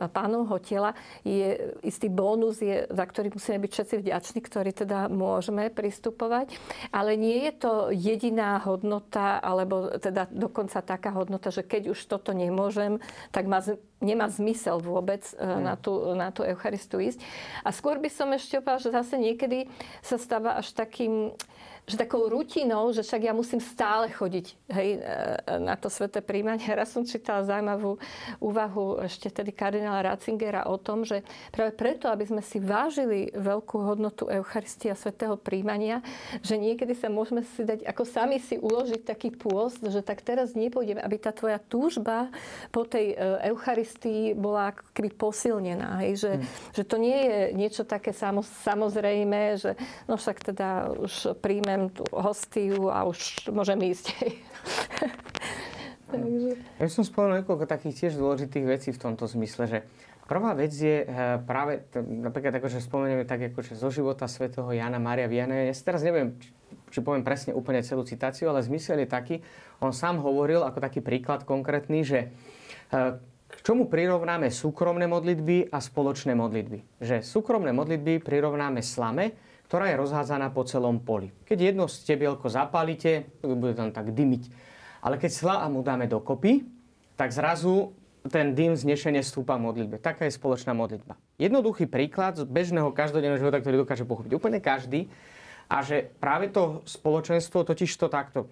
pánovho 0.07 0.61
tela, 0.61 0.93
je 1.25 1.73
istý 1.81 2.13
bónus, 2.13 2.61
je, 2.61 2.85
za 2.85 3.05
ktorý 3.09 3.33
musíme 3.33 3.57
byť 3.65 3.71
všetci 3.73 3.95
vďační, 4.05 4.39
ktorí 4.45 4.71
teda 4.71 5.09
môžeme 5.09 5.73
pristupovať. 5.73 6.53
Ale 6.93 7.17
nie 7.17 7.49
je 7.49 7.53
to 7.57 7.71
jediná 7.89 8.61
hodnota, 8.61 9.41
alebo 9.41 9.97
teda 9.97 10.29
dokonca 10.29 10.85
taká 10.85 11.09
hodnota, 11.17 11.49
že 11.49 11.65
keď 11.65 11.97
už 11.97 11.99
toto 12.05 12.37
nemôžem, 12.37 13.01
tak 13.33 13.49
má, 13.49 13.65
nemá 13.97 14.29
zmysel 14.29 14.77
vôbec 14.77 15.25
hmm. 15.33 15.61
na, 15.65 15.73
tú, 15.73 16.13
na 16.13 16.29
tú 16.29 16.45
Eucharistiu 16.45 17.01
ísť. 17.01 17.17
A 17.65 17.73
skôr 17.73 17.97
by 17.97 18.13
som 18.13 18.29
ešte 18.29 18.61
povedala, 18.61 18.85
že 18.85 18.93
zase 18.93 19.15
niekedy 19.17 19.65
sa 20.05 20.21
stáva 20.21 20.61
až 20.61 20.69
takým 20.77 21.33
že 21.87 21.95
takou 21.95 22.27
rutinou, 22.27 22.91
že 22.91 22.99
však 22.99 23.31
ja 23.31 23.33
musím 23.33 23.63
stále 23.63 24.11
chodiť 24.11 24.45
hej, 24.75 24.99
e, 24.99 25.55
na 25.63 25.79
to 25.79 25.87
sveté 25.87 26.19
príjmanie. 26.19 26.67
Raz 26.75 26.91
som 26.91 27.07
čítala 27.07 27.47
zaujímavú 27.47 27.95
úvahu 28.43 29.07
ešte 29.07 29.31
tedy 29.31 29.55
kardinála 29.55 30.11
Ratzingera 30.11 30.67
o 30.67 30.75
tom, 30.75 31.07
že 31.07 31.23
práve 31.55 31.71
preto, 31.71 32.11
aby 32.11 32.27
sme 32.27 32.43
si 32.43 32.59
vážili 32.59 33.31
veľkú 33.31 33.87
hodnotu 33.87 34.27
Eucharistia 34.27 34.99
svetého 34.99 35.39
príjmania, 35.39 36.03
že 36.43 36.59
niekedy 36.59 36.91
sa 36.91 37.07
môžeme 37.07 37.47
si 37.55 37.63
dať, 37.63 37.87
ako 37.87 38.03
sami 38.03 38.43
si 38.43 38.59
uložiť 38.59 39.07
taký 39.07 39.31
pôst, 39.31 39.79
že 39.79 40.03
tak 40.03 40.19
teraz 40.27 40.59
nepôjdem, 40.59 40.99
aby 40.99 41.15
tá 41.15 41.31
tvoja 41.31 41.55
túžba 41.71 42.27
po 42.67 42.83
tej 42.83 43.15
e, 43.15 43.47
Eucharistii 43.55 44.35
bola 44.35 44.75
keby 44.91 45.15
posilnená. 45.15 46.03
Hej, 46.03 46.19
že, 46.19 46.31
hmm. 46.35 46.47
že 46.75 46.83
to 46.83 46.99
nie 46.99 47.15
je 47.15 47.39
niečo 47.55 47.87
také 47.87 48.11
samozrejme, 48.43 49.55
že 49.55 49.79
no 50.11 50.19
však 50.19 50.51
teda 50.51 50.91
už 50.99 51.39
príjme 51.39 51.76
dostanem 51.77 51.89
tú 51.93 52.03
hostiu 52.09 52.89
a 52.89 53.05
už 53.05 53.53
môžem 53.53 53.77
ísť. 53.93 54.09
Takže... 56.11 56.49
Ja 56.79 56.87
som 56.87 57.03
spomenul 57.03 57.43
niekoľko 57.43 57.67
takých 57.67 58.07
tiež 58.07 58.13
dôležitých 58.17 58.65
vecí 58.65 58.89
v 58.95 58.99
tomto 58.99 59.27
zmysle, 59.27 59.67
že 59.67 59.79
prvá 60.25 60.55
vec 60.55 60.71
je 60.71 61.03
eh, 61.03 61.37
práve, 61.43 61.83
napríklad 61.99 62.57
ako, 62.57 62.67
že 62.71 62.81
spomenieme 62.81 63.27
tak 63.27 63.53
ako, 63.53 63.59
že 63.61 63.77
zo 63.77 63.91
života 63.91 64.25
svätého 64.25 64.71
Jana 64.71 64.97
Mária 64.97 65.27
Vianney. 65.27 65.67
Ja 65.67 65.75
si 65.75 65.83
teraz 65.83 66.01
neviem, 66.01 66.39
či 66.89 67.03
poviem 67.03 67.27
presne 67.27 67.51
úplne 67.51 67.83
celú 67.83 68.07
citáciu, 68.07 68.47
ale 68.47 68.63
zmysel 68.63 69.03
je 69.03 69.09
taký, 69.11 69.35
on 69.83 69.91
sám 69.91 70.23
hovoril 70.23 70.63
ako 70.63 70.79
taký 70.79 71.03
príklad 71.03 71.43
konkrétny, 71.43 72.07
že 72.07 72.31
eh, 72.95 73.19
k 73.47 73.55
čomu 73.63 73.91
prirovnáme 73.91 74.47
súkromné 74.47 75.11
modlitby 75.11 75.71
a 75.71 75.83
spoločné 75.83 76.35
modlitby. 76.39 77.03
Že 77.03 77.19
súkromné 77.19 77.75
modlitby 77.75 78.23
prirovnáme 78.23 78.79
slame, 78.79 79.35
ktorá 79.67 79.91
je 79.91 79.99
rozhádzaná 79.99 80.49
po 80.55 80.63
celom 80.63 81.03
poli. 81.03 81.35
Keď 81.43 81.57
jedno 81.59 81.91
stebielko 81.91 82.47
zapálite, 82.47 83.27
bude 83.43 83.75
tam 83.75 83.91
tak 83.91 84.15
dymiť. 84.15 84.43
Ale 85.03 85.19
keď 85.19 85.31
mu 85.67 85.83
dáme 85.83 86.07
dokopy, 86.07 86.63
tak 87.19 87.35
zrazu 87.35 87.91
ten 88.27 88.51
dym 88.51 88.75
znešenie 88.75 89.23
stúpa 89.23 89.55
modlitbe. 89.55 90.03
Taká 90.03 90.27
je 90.27 90.35
spoločná 90.35 90.75
modlitba. 90.75 91.15
Jednoduchý 91.39 91.87
príklad 91.87 92.39
z 92.39 92.43
bežného 92.43 92.91
každodenného 92.91 93.39
života, 93.39 93.63
ktorý 93.63 93.87
dokáže 93.87 94.03
pochopiť 94.03 94.31
úplne 94.35 94.59
každý. 94.59 95.07
A 95.67 95.83
že 95.83 96.11
práve 96.19 96.51
to 96.51 96.83
spoločenstvo 96.87 97.63
totiž 97.67 97.91
to 97.95 98.07
takto. 98.07 98.47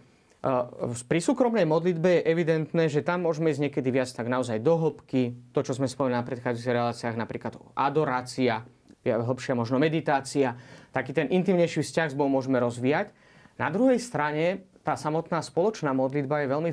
Pri 1.10 1.19
súkromnej 1.19 1.65
modlitbe 1.65 2.21
je 2.21 2.28
evidentné, 2.28 2.84
že 2.86 3.01
tam 3.01 3.25
môžeme 3.25 3.49
ísť 3.49 3.71
niekedy 3.71 3.89
viac 3.89 4.12
tak 4.12 4.30
naozaj 4.30 4.62
do 4.62 4.78
hĺbky. 4.78 5.51
To, 5.56 5.60
čo 5.65 5.73
sme 5.73 5.89
spomínali 5.89 6.21
na 6.21 6.28
predchádzajúcich 6.28 6.75
reláciách, 6.75 7.15
napríklad 7.17 7.58
adorácia, 7.73 8.62
hĺbšia 9.01 9.54
možno 9.58 9.82
meditácia, 9.82 10.54
taký 10.95 11.12
ten 11.12 11.27
intimnejší 11.27 11.84
vzťah 11.84 12.15
s 12.15 12.15
Bohom 12.15 12.31
môžeme 12.31 12.55
rozvíjať. 12.63 13.12
Na 13.60 13.67
druhej 13.67 13.99
strane 13.99 14.63
tá 14.88 14.95
samotná 14.95 15.43
spoločná 15.43 15.91
modlitba 15.91 16.45
je 16.45 16.51
veľmi 16.55 16.71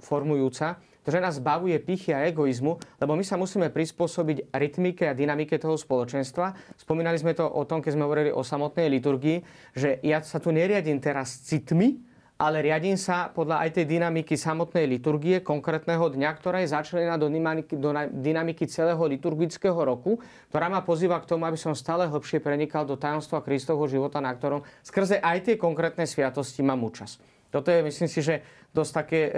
formujúca, 0.00 0.80
že 1.08 1.24
nás 1.24 1.40
bavuje 1.40 1.76
pichy 1.80 2.12
a 2.12 2.24
egoizmu, 2.28 2.76
lebo 3.00 3.12
my 3.16 3.24
sa 3.24 3.40
musíme 3.40 3.72
prispôsobiť 3.72 4.52
rytmike 4.52 5.08
a 5.08 5.16
dynamike 5.16 5.56
toho 5.56 5.76
spoločenstva. 5.76 6.56
Spomínali 6.76 7.16
sme 7.16 7.32
to 7.32 7.48
o 7.48 7.64
tom, 7.64 7.80
keď 7.80 7.96
sme 7.96 8.04
hovorili 8.04 8.30
o 8.32 8.44
samotnej 8.44 8.92
liturgii, 8.92 9.40
že 9.72 10.00
ja 10.04 10.20
sa 10.20 10.36
tu 10.40 10.52
neriadím 10.52 11.00
teraz 11.00 11.44
citmi, 11.44 12.07
ale 12.38 12.62
riadím 12.62 12.94
sa 12.94 13.34
podľa 13.34 13.66
aj 13.66 13.82
tej 13.82 13.98
dynamiky 13.98 14.38
samotnej 14.38 14.86
liturgie 14.86 15.42
konkrétneho 15.42 16.06
dňa, 16.06 16.30
ktorá 16.38 16.62
je 16.62 16.70
začlenená 16.70 17.18
do 17.18 17.26
dynamiky, 17.26 17.74
do 17.74 17.90
dynamiky 18.14 18.70
celého 18.70 19.02
liturgického 19.10 19.74
roku, 19.74 20.22
ktorá 20.54 20.70
ma 20.70 20.86
pozýva 20.86 21.18
k 21.18 21.34
tomu, 21.34 21.50
aby 21.50 21.58
som 21.58 21.74
stále 21.74 22.06
hlbšie 22.06 22.38
prenikal 22.38 22.86
do 22.86 22.94
tajomstva 22.94 23.42
Kristovho 23.42 23.90
života, 23.90 24.22
na 24.22 24.30
ktorom 24.30 24.62
skrze 24.86 25.18
aj 25.18 25.50
tie 25.50 25.54
konkrétne 25.58 26.06
sviatosti 26.06 26.62
mám 26.62 26.78
účasť. 26.86 27.50
Toto 27.50 27.74
je, 27.74 27.82
myslím 27.82 28.06
si, 28.06 28.22
že 28.22 28.46
dosť 28.70 28.92
také 28.94 29.20
e, 29.26 29.30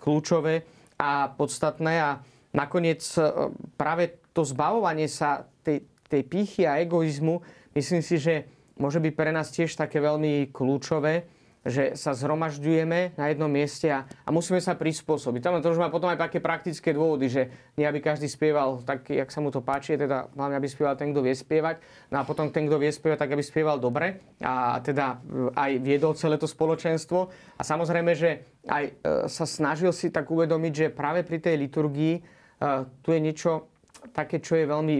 kľúčové 0.00 0.64
a 0.96 1.28
podstatné 1.28 1.94
a 2.00 2.10
nakoniec 2.56 3.04
e, 3.20 3.52
práve 3.76 4.16
to 4.32 4.48
zbavovanie 4.48 5.12
sa 5.12 5.44
tej, 5.60 5.84
tej 6.08 6.22
pýchy 6.24 6.64
a 6.64 6.80
egoizmu, 6.80 7.44
myslím 7.76 8.00
si, 8.00 8.16
že 8.16 8.48
môže 8.80 8.96
byť 8.96 9.12
pre 9.12 9.28
nás 9.28 9.52
tiež 9.52 9.76
také 9.76 10.00
veľmi 10.00 10.48
kľúčové, 10.56 11.35
že 11.66 11.98
sa 11.98 12.14
zhromažďujeme 12.14 13.18
na 13.18 13.24
jednom 13.26 13.50
mieste 13.50 13.90
a, 13.90 14.06
a 14.06 14.28
musíme 14.30 14.62
sa 14.62 14.78
prispôsobiť. 14.78 15.42
Tam 15.42 15.58
to 15.58 15.74
už 15.74 15.82
má 15.82 15.90
potom 15.90 16.06
aj 16.06 16.22
také 16.22 16.38
praktické 16.38 16.94
dôvody, 16.94 17.26
že 17.26 17.42
nie 17.74 17.82
aby 17.82 17.98
každý 17.98 18.30
spieval 18.30 18.86
tak, 18.86 19.10
jak 19.10 19.26
sa 19.28 19.42
mu 19.42 19.50
to 19.50 19.58
páči, 19.58 19.98
teda 19.98 20.30
hlavne 20.38 20.56
aby 20.56 20.68
spieval 20.70 20.94
ten, 20.94 21.10
kto 21.10 21.26
vie 21.26 21.34
spievať, 21.34 21.82
no 22.14 22.22
a 22.22 22.24
potom 22.24 22.54
ten, 22.54 22.70
kto 22.70 22.78
vie 22.78 22.94
spievať, 22.94 23.18
tak 23.18 23.34
aby 23.34 23.42
spieval 23.42 23.82
dobre 23.82 24.22
a 24.38 24.78
teda 24.78 25.18
e, 25.18 25.50
aj 25.58 25.70
viedol 25.82 26.14
celé 26.14 26.38
to 26.38 26.46
spoločenstvo. 26.46 27.18
A 27.58 27.62
samozrejme, 27.66 28.14
že 28.14 28.46
aj 28.70 28.84
e, 28.86 28.92
sa 29.26 29.44
snažil 29.44 29.90
si 29.90 30.14
tak 30.14 30.30
uvedomiť, 30.30 30.72
že 30.72 30.94
práve 30.94 31.26
pri 31.26 31.42
tej 31.42 31.58
liturgii 31.66 32.14
e, 32.14 32.22
tu 33.02 33.10
je 33.10 33.20
niečo 33.20 33.66
také, 34.14 34.38
čo 34.38 34.54
je 34.54 34.70
veľmi, 34.70 34.96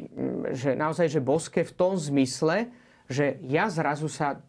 že 0.50 0.74
naozaj, 0.74 1.06
že 1.06 1.22
boské 1.22 1.62
v 1.62 1.72
tom 1.78 1.94
zmysle, 1.94 2.66
že 3.06 3.38
ja 3.46 3.70
zrazu 3.70 4.10
sa 4.10 4.42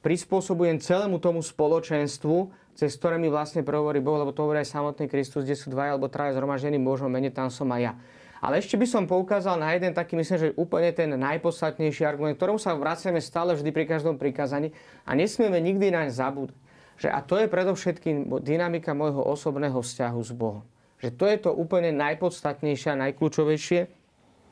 prispôsobujem 0.00 0.78
celému 0.78 1.18
tomu 1.18 1.42
spoločenstvu, 1.42 2.50
cez 2.78 2.94
ktoré 2.94 3.18
mi 3.18 3.26
vlastne 3.26 3.66
prehovorí 3.66 3.98
Boh, 3.98 4.22
lebo 4.22 4.30
to 4.30 4.46
hovorí 4.46 4.62
aj 4.62 4.70
samotný 4.70 5.10
Kristus, 5.10 5.42
kde 5.42 5.58
sú 5.58 5.74
dva 5.74 5.90
alebo 5.90 6.06
traja 6.06 6.38
zhromaždení 6.38 6.78
Božom 6.78 7.10
mene, 7.10 7.34
tam 7.34 7.50
som 7.50 7.66
aj 7.74 7.82
ja. 7.82 7.92
Ale 8.38 8.62
ešte 8.62 8.78
by 8.78 8.86
som 8.86 9.10
poukázal 9.10 9.58
na 9.58 9.74
jeden 9.74 9.90
taký, 9.90 10.14
myslím, 10.14 10.38
že 10.38 10.54
úplne 10.54 10.94
ten 10.94 11.10
najpodstatnejší 11.10 12.06
argument, 12.06 12.38
ktorom 12.38 12.54
sa 12.54 12.78
vraciame 12.78 13.18
stále 13.18 13.50
vždy 13.58 13.74
pri 13.74 13.84
každom 13.90 14.14
prikázaní 14.14 14.70
a 15.02 15.18
nesmieme 15.18 15.58
nikdy 15.58 15.90
naň 15.90 16.14
zabúdať. 16.14 16.54
Že, 16.98 17.08
a 17.14 17.18
to 17.22 17.34
je 17.38 17.46
predovšetkým 17.50 18.30
dynamika 18.42 18.94
môjho 18.94 19.22
osobného 19.22 19.78
vzťahu 19.78 20.20
s 20.22 20.30
Bohom. 20.34 20.62
Že 20.98 21.08
to 21.14 21.24
je 21.30 21.36
to 21.38 21.50
úplne 21.54 21.94
najpodstatnejšie 21.94 22.94
a 22.94 23.00
najkľúčovejšie. 23.06 23.80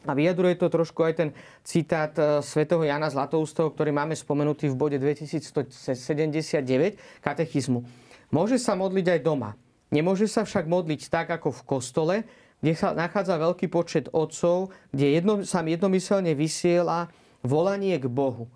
A 0.07 0.15
vyjadruje 0.15 0.55
to 0.57 0.71
trošku 0.71 1.03
aj 1.03 1.15
ten 1.19 1.29
citát 1.67 2.15
e, 2.15 2.39
svätého 2.41 2.81
Jana 2.87 3.11
Zlatoustého, 3.11 3.75
ktorý 3.75 3.91
máme 3.91 4.15
spomenutý 4.15 4.71
v 4.71 4.79
bode 4.79 4.97
2179 5.03 6.95
katechizmu. 7.21 7.83
Môže 8.31 8.63
sa 8.63 8.79
modliť 8.79 9.19
aj 9.19 9.21
doma. 9.23 9.59
Nemôže 9.91 10.27
sa 10.27 10.43
však 10.43 10.67
modliť 10.67 11.11
tak, 11.11 11.31
ako 11.31 11.51
v 11.51 11.67
kostole, 11.67 12.17
kde 12.59 12.73
sa 12.75 12.97
nachádza 12.97 13.39
veľký 13.39 13.71
počet 13.71 14.11
otcov, 14.11 14.75
kde 14.91 15.21
jedno, 15.21 15.35
sa 15.47 15.63
jednomyselne 15.63 16.35
vysiela 16.35 17.13
volanie 17.47 17.95
k 18.01 18.11
Bohu. 18.11 18.51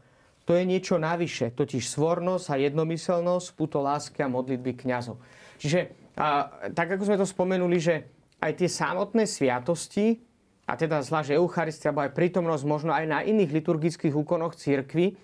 To 0.48 0.58
je 0.58 0.66
niečo 0.66 0.98
navyše, 0.98 1.54
totiž 1.54 1.86
svornosť 1.86 2.46
a 2.50 2.56
jednomyselnosť, 2.58 3.54
puto 3.54 3.78
lásky 3.78 4.26
a 4.26 4.32
modlitby 4.32 4.82
kňazov. 4.82 5.22
Čiže 5.62 5.94
a, 6.18 6.50
tak, 6.74 6.98
ako 6.98 7.06
sme 7.06 7.20
to 7.20 7.28
spomenuli, 7.28 7.78
že 7.78 8.10
aj 8.42 8.58
tie 8.58 8.66
samotné 8.66 9.28
sviatosti, 9.28 10.18
a 10.70 10.78
teda 10.78 11.02
zvlášť 11.02 11.34
Eucharistia, 11.34 11.90
alebo 11.90 12.06
aj 12.06 12.14
prítomnosť 12.14 12.62
možno 12.62 12.94
aj 12.94 13.04
na 13.10 13.26
iných 13.26 13.50
liturgických 13.50 14.14
úkonoch 14.14 14.54
církvy, 14.54 15.10
e, 15.10 15.14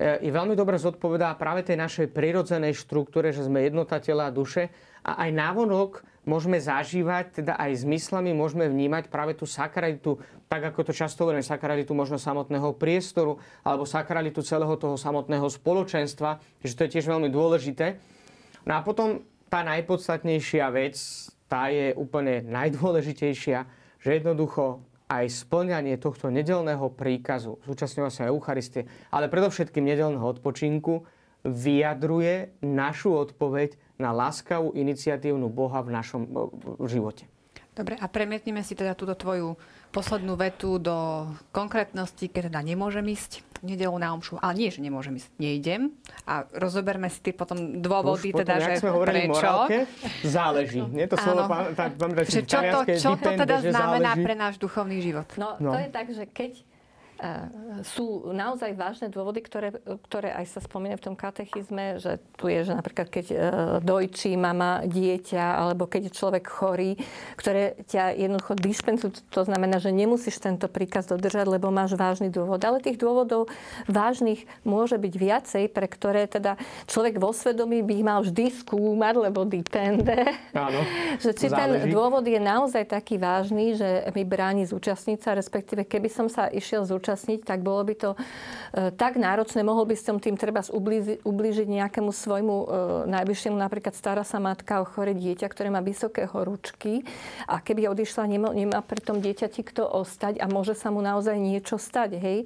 je 0.00 0.32
veľmi 0.32 0.56
dobre 0.56 0.80
zodpovedá 0.80 1.36
práve 1.36 1.60
tej 1.60 1.76
našej 1.76 2.08
prirodzenej 2.08 2.72
štruktúre, 2.72 3.28
že 3.28 3.44
sme 3.44 3.68
jednota 3.68 4.00
tela 4.00 4.32
a 4.32 4.32
duše 4.32 4.72
a 5.04 5.28
aj 5.28 5.30
návonok 5.36 6.00
môžeme 6.24 6.56
zažívať, 6.56 7.44
teda 7.44 7.60
aj 7.60 7.84
zmyslami 7.84 8.32
môžeme 8.32 8.64
vnímať 8.64 9.12
práve 9.12 9.36
tú 9.36 9.44
sakralitu, 9.44 10.16
tak 10.48 10.72
ako 10.72 10.88
to 10.88 10.96
často 10.96 11.28
hovoríme, 11.28 11.44
sakralitu 11.44 11.92
možno 11.92 12.16
samotného 12.16 12.72
priestoru 12.72 13.36
alebo 13.60 13.84
sakralitu 13.84 14.40
celého 14.40 14.72
toho 14.80 14.96
samotného 14.96 15.44
spoločenstva, 15.52 16.40
že 16.64 16.72
to 16.72 16.88
je 16.88 16.92
tiež 16.96 17.12
veľmi 17.12 17.28
dôležité. 17.28 18.00
No 18.64 18.80
a 18.80 18.80
potom 18.80 19.20
tá 19.52 19.60
najpodstatnejšia 19.68 20.64
vec, 20.72 20.96
tá 21.44 21.68
je 21.68 21.92
úplne 21.92 22.40
najdôležitejšia, 22.48 23.84
že 24.00 24.20
jednoducho 24.20 24.80
aj 25.20 25.46
splňanie 25.46 25.94
tohto 26.00 26.32
nedelného 26.32 26.90
príkazu, 26.90 27.62
zúčastňovať 27.62 28.12
sa 28.12 28.30
Eucharistie, 28.30 28.90
ale 29.14 29.30
predovšetkým 29.30 29.84
nedelného 29.86 30.24
odpočinku, 30.24 31.06
vyjadruje 31.44 32.56
našu 32.64 33.12
odpoveď 33.12 33.76
na 34.00 34.10
láskavú 34.10 34.72
iniciatívnu 34.72 35.52
Boha 35.52 35.84
v 35.84 35.92
našom 35.92 36.22
živote. 36.88 37.28
Dobre, 37.74 37.98
a 37.98 38.06
premietneme 38.06 38.62
si 38.62 38.78
teda 38.78 38.94
túto 38.94 39.18
tvoju 39.18 39.58
poslednú 39.94 40.34
vetu 40.34 40.82
do 40.82 41.30
konkrétnosti, 41.54 42.26
keď 42.26 42.50
teda 42.50 42.60
nemôžem 42.66 43.06
ísť 43.06 43.46
nedelu 43.62 43.94
na 43.96 44.10
omšu. 44.12 44.42
Ale 44.42 44.58
nie, 44.58 44.68
že 44.68 44.82
nemôžem 44.82 45.14
ísť, 45.14 45.30
nejdem. 45.38 45.94
A 46.26 46.44
rozoberme 46.52 47.06
si 47.08 47.22
tie 47.22 47.30
potom 47.30 47.78
dôvody, 47.78 48.34
Už 48.34 48.42
teda, 48.42 48.58
potom, 48.58 48.66
že 48.66 48.82
sme 48.82 48.90
hovorili 48.90 49.18
prečo. 49.24 49.38
Morálke, 49.38 49.78
záleží. 50.26 50.80
Nie 50.90 51.06
to 51.06 51.16
slovo, 51.16 51.46
tá, 51.48 51.88
tá, 51.88 52.04
že 52.26 52.42
čo 52.42 52.58
to, 52.60 52.78
čo 52.90 53.12
to 53.14 53.30
teda 53.38 53.56
znamená 53.62 54.18
záleží. 54.18 54.26
pre 54.26 54.34
náš 54.34 54.54
duchovný 54.58 54.98
život? 54.98 55.28
No, 55.38 55.56
no, 55.62 55.72
to 55.72 55.78
je 55.78 55.88
tak, 55.88 56.06
že 56.10 56.26
keď 56.28 56.52
sú 57.82 58.30
naozaj 58.30 58.76
vážne 58.76 59.08
dôvody, 59.10 59.42
ktoré, 59.42 59.74
ktoré 60.06 60.30
aj 60.36 60.46
sa 60.54 60.60
spomínajú 60.62 60.98
v 61.00 61.06
tom 61.10 61.16
katechizme, 61.16 61.98
že 61.98 62.20
tu 62.38 62.46
je, 62.46 62.68
že 62.68 62.72
napríklad 62.76 63.08
keď 63.10 63.26
e, 63.32 63.36
dojčí 63.82 64.36
mama 64.36 64.84
dieťa, 64.84 65.42
alebo 65.64 65.88
keď 65.88 66.10
je 66.10 66.12
človek 66.12 66.44
chorý, 66.46 66.94
ktoré 67.34 67.74
ťa 67.88 68.14
jednoducho 68.14 68.54
dispensujú. 68.60 69.10
To 69.32 69.42
znamená, 69.42 69.80
že 69.80 69.90
nemusíš 69.90 70.38
tento 70.38 70.68
príkaz 70.70 71.10
dodržať, 71.10 71.48
lebo 71.48 71.72
máš 71.72 71.96
vážny 71.96 72.28
dôvod. 72.30 72.60
Ale 72.62 72.84
tých 72.84 73.00
dôvodov 73.00 73.50
vážnych 73.90 74.46
môže 74.62 75.00
byť 75.00 75.14
viacej, 75.16 75.64
pre 75.72 75.88
ktoré 75.88 76.28
teda 76.28 76.60
človek 76.86 77.18
vo 77.18 77.34
svedomí 77.34 77.82
by 77.82 77.96
mal 78.04 78.20
vždy 78.22 78.52
skúmať, 78.52 79.14
lebo 79.18 79.48
depende. 79.48 80.30
Áno, 80.54 80.80
že 81.24 81.34
či 81.34 81.48
záleží. 81.50 81.88
ten 81.88 81.96
dôvod 81.96 82.24
je 82.28 82.38
naozaj 82.38 82.86
taký 82.86 83.16
vážny, 83.18 83.74
že 83.74 84.06
mi 84.12 84.22
bráni 84.22 84.68
zúčastniť 84.68 85.18
sa, 85.24 85.34
respektíve 85.34 85.88
keby 85.88 86.08
som 86.12 86.26
sa 86.28 86.46
išiel 86.52 86.84
zúčastniť 86.84 87.13
zúčastniť, 87.14 87.46
tak 87.46 87.62
bolo 87.62 87.86
by 87.86 87.94
to 87.94 88.10
e, 88.74 88.90
tak 88.98 89.14
náročné. 89.14 89.62
Mohol 89.62 89.94
by 89.94 89.96
som 89.96 90.18
tým 90.18 90.34
treba 90.34 90.66
ublížiť 91.22 91.66
nejakému 91.70 92.10
svojmu 92.10 92.54
e, 92.54 92.66
najbližšiemu, 93.06 93.54
napríklad 93.54 93.94
stará 93.94 94.26
sa 94.26 94.42
matka 94.42 94.82
o 94.82 94.84
chore 94.84 95.14
dieťa, 95.14 95.46
ktoré 95.46 95.70
má 95.70 95.78
vysoké 95.78 96.26
horúčky 96.26 97.06
a 97.46 97.62
keby 97.62 97.86
odišla, 97.94 98.26
nemá, 98.26 98.82
pri 98.82 99.00
tom 99.00 99.22
dieťati 99.22 99.62
kto 99.62 99.86
ostať 99.86 100.42
a 100.42 100.50
môže 100.50 100.74
sa 100.74 100.90
mu 100.90 100.98
naozaj 100.98 101.38
niečo 101.38 101.78
stať, 101.78 102.18
hej, 102.18 102.38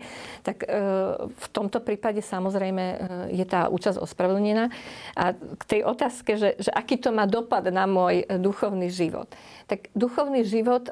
tak 0.45 0.63
e, 0.63 0.77
v 1.25 1.47
tomto 1.51 1.81
prípade 1.81 2.21
samozrejme 2.21 2.85
je 3.33 3.45
tá 3.49 3.73
účasť 3.73 3.97
ospravedlnená. 4.05 4.69
A 5.17 5.33
k 5.33 5.63
tej 5.65 5.81
otázke, 5.89 6.37
že, 6.37 6.61
že 6.61 6.71
aký 6.75 7.01
to 7.01 7.09
má 7.15 7.25
dopad 7.25 7.65
na 7.73 7.89
môj 7.89 8.29
duchovný 8.37 8.93
život 8.93 9.33
tak 9.69 9.93
duchovný 9.93 10.49
život 10.49 10.89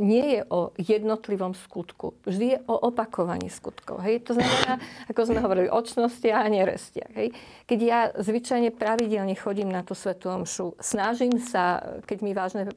nie 0.00 0.40
je 0.40 0.40
o 0.48 0.72
jednotlivom 0.80 1.52
skutku. 1.52 2.16
Vždy 2.24 2.56
je 2.56 2.58
o 2.64 2.79
opakovaní 2.80 3.52
skutkov. 3.52 4.00
Hej? 4.00 4.24
To 4.26 4.34
znamená, 4.34 4.80
ako 5.06 5.20
sme 5.28 5.44
hovorili, 5.44 5.68
o 5.68 5.80
čnostiach 5.80 6.44
a 6.44 6.48
nerestiach. 6.48 7.12
Hej? 7.12 7.28
Keď 7.68 7.78
ja 7.78 8.00
zvyčajne 8.16 8.72
pravidelne 8.72 9.36
chodím 9.36 9.68
na 9.68 9.84
tú 9.84 9.92
svetú 9.92 10.32
omšu, 10.32 10.74
snažím 10.80 11.36
sa, 11.38 11.80
keď 12.08 12.18
mi 12.24 12.32
vážne 12.32 12.72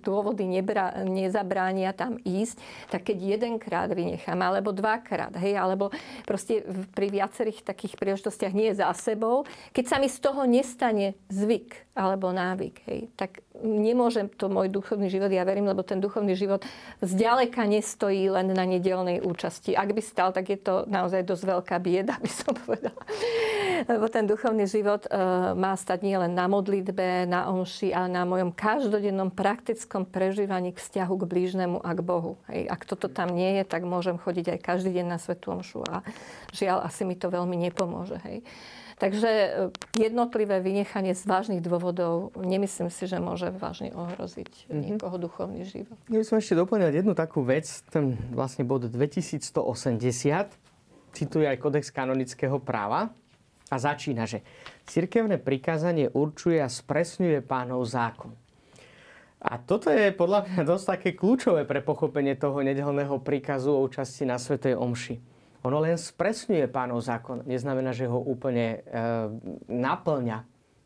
dôvody 0.00 0.46
nebra, 0.46 1.02
nezabránia 1.02 1.90
tam 1.92 2.16
ísť, 2.22 2.56
tak 2.88 3.10
keď 3.10 3.36
jedenkrát 3.36 3.90
vynechám, 3.90 4.38
alebo 4.38 4.70
dvakrát, 4.70 5.34
hej, 5.42 5.58
alebo 5.58 5.90
proste 6.24 6.62
pri 6.94 7.10
viacerých 7.10 7.66
takých 7.66 7.98
príležitostiach 7.98 8.54
nie 8.54 8.70
za 8.72 8.88
sebou, 8.94 9.44
keď 9.74 9.84
sa 9.90 9.96
mi 9.98 10.06
z 10.06 10.18
toho 10.22 10.46
nestane 10.46 11.18
zvyk 11.28 11.92
alebo 11.92 12.32
návyk, 12.32 12.76
hej, 12.88 13.00
tak 13.20 13.44
nemôžem 13.60 14.32
to 14.32 14.48
môj 14.48 14.72
duchovný 14.72 15.12
život, 15.12 15.28
ja 15.28 15.44
verím, 15.44 15.68
lebo 15.68 15.84
ten 15.84 16.00
duchovný 16.00 16.32
život 16.32 16.64
zďaleka 17.04 17.68
nestojí 17.68 18.32
len 18.32 18.48
na 18.50 18.64
nedelnej 18.64 19.20
účasti. 19.32 19.72
Ak 19.72 19.90
by 19.90 20.02
stal, 20.04 20.30
tak 20.30 20.52
je 20.52 20.60
to 20.60 20.84
naozaj 20.86 21.24
dosť 21.24 21.44
veľká 21.48 21.76
bieda, 21.80 22.20
by 22.20 22.30
som 22.30 22.52
povedala. 22.52 23.02
Lebo 23.82 24.06
ten 24.06 24.28
duchovný 24.28 24.68
život 24.68 25.08
uh, 25.10 25.56
má 25.58 25.74
stať 25.74 26.06
nielen 26.06 26.36
na 26.36 26.46
modlitbe, 26.46 27.26
na 27.26 27.50
omši, 27.50 27.90
ale 27.90 28.12
na 28.12 28.22
mojom 28.22 28.54
každodennom 28.54 29.34
praktickom 29.34 30.06
prežívaní 30.06 30.70
k 30.70 30.78
vzťahu 30.78 31.14
k 31.18 31.24
blížnemu 31.26 31.78
a 31.82 31.90
k 31.96 32.00
Bohu. 32.04 32.38
Hej. 32.52 32.70
Ak 32.70 32.86
toto 32.86 33.10
tam 33.10 33.34
nie 33.34 33.58
je, 33.58 33.64
tak 33.66 33.82
môžem 33.82 34.20
chodiť 34.20 34.54
aj 34.54 34.58
každý 34.62 35.02
deň 35.02 35.06
na 35.10 35.18
svetú 35.18 35.56
omšu 35.56 35.82
a 35.88 36.06
žiaľ, 36.54 36.86
asi 36.86 37.02
mi 37.02 37.18
to 37.18 37.26
veľmi 37.32 37.58
nepomôže. 37.58 38.22
Hej. 38.22 38.46
Takže 39.02 39.26
e, 39.26 39.50
jednotlivé 39.98 40.62
vynechanie 40.62 41.10
z 41.18 41.26
vážnych 41.26 41.58
dôvodov 41.58 42.30
nemyslím 42.38 42.86
si, 42.86 43.10
že 43.10 43.18
môže 43.18 43.50
vážne 43.50 43.90
ohroziť 43.90 44.70
mm-hmm. 44.70 44.78
niekoho 44.78 45.18
duchovný 45.18 45.66
život. 45.66 45.98
Ja 46.06 46.22
by 46.22 46.26
som 46.30 46.38
ešte 46.38 46.54
doplnil 46.54 46.94
jednu 46.94 47.18
takú 47.18 47.42
vec, 47.42 47.66
ten 47.90 48.14
vlastne 48.30 48.62
bod 48.62 48.86
2180, 48.86 49.58
cituje 51.18 51.46
aj 51.50 51.58
kodex 51.58 51.90
kanonického 51.90 52.62
práva 52.62 53.10
a 53.74 53.76
začína, 53.76 54.22
že 54.30 54.46
cirkevné 54.86 55.42
prikázanie 55.42 56.06
určuje 56.06 56.62
a 56.62 56.70
spresňuje 56.70 57.42
pánov 57.42 57.82
zákon. 57.82 58.38
A 59.42 59.58
toto 59.58 59.90
je 59.90 60.14
podľa 60.14 60.46
mňa 60.46 60.62
dosť 60.62 60.84
také 60.86 61.10
kľúčové 61.18 61.66
pre 61.66 61.82
pochopenie 61.82 62.38
toho 62.38 62.62
nedelného 62.62 63.18
príkazu 63.18 63.74
o 63.74 63.82
účasti 63.82 64.22
na 64.22 64.38
Svetej 64.38 64.78
Omši. 64.78 65.31
Ono 65.62 65.78
len 65.78 65.94
spresňuje 65.94 66.66
pánov 66.66 67.06
zákon. 67.06 67.46
Neznamená, 67.46 67.94
že 67.94 68.10
ho 68.10 68.18
úplne 68.18 68.82
e, 68.82 68.98
naplňa. 69.70 70.42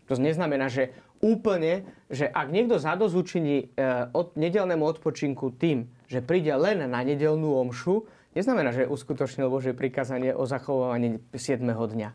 To 0.06 0.20
neznamená, 0.20 0.68
že 0.68 0.92
úplne, 1.24 1.88
že 2.12 2.28
ak 2.28 2.52
niekto 2.52 2.76
zadozúčiní 2.76 3.72
e, 3.72 3.86
od 4.12 4.36
nedelnému 4.36 4.84
odpočinku 4.84 5.56
tým, 5.56 5.88
že 6.06 6.20
príde 6.20 6.52
len 6.52 6.84
na 6.84 7.00
nedelnú 7.00 7.56
omšu, 7.56 8.04
neznamená, 8.36 8.76
že 8.76 8.84
uskutočnil 8.84 9.48
Božie 9.48 9.72
prikázanie 9.72 10.36
o 10.36 10.44
zachovávaní 10.44 11.24
7. 11.32 11.64
dňa. 11.64 12.10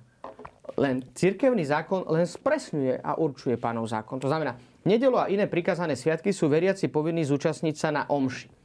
Len 0.77 1.03
cirkevný 1.17 1.65
zákon 1.65 2.05
len 2.07 2.29
spresňuje 2.29 3.01
a 3.01 3.17
určuje 3.17 3.57
pánov 3.57 3.89
zákon. 3.89 4.21
To 4.21 4.29
znamená, 4.29 4.55
nedelo 4.85 5.17
a 5.17 5.27
iné 5.27 5.49
prikázané 5.49 5.97
sviatky 5.97 6.29
sú 6.29 6.47
veriaci 6.47 6.87
povinní 6.87 7.25
zúčastniť 7.25 7.75
sa 7.75 7.89
na 7.89 8.05
omši. 8.07 8.60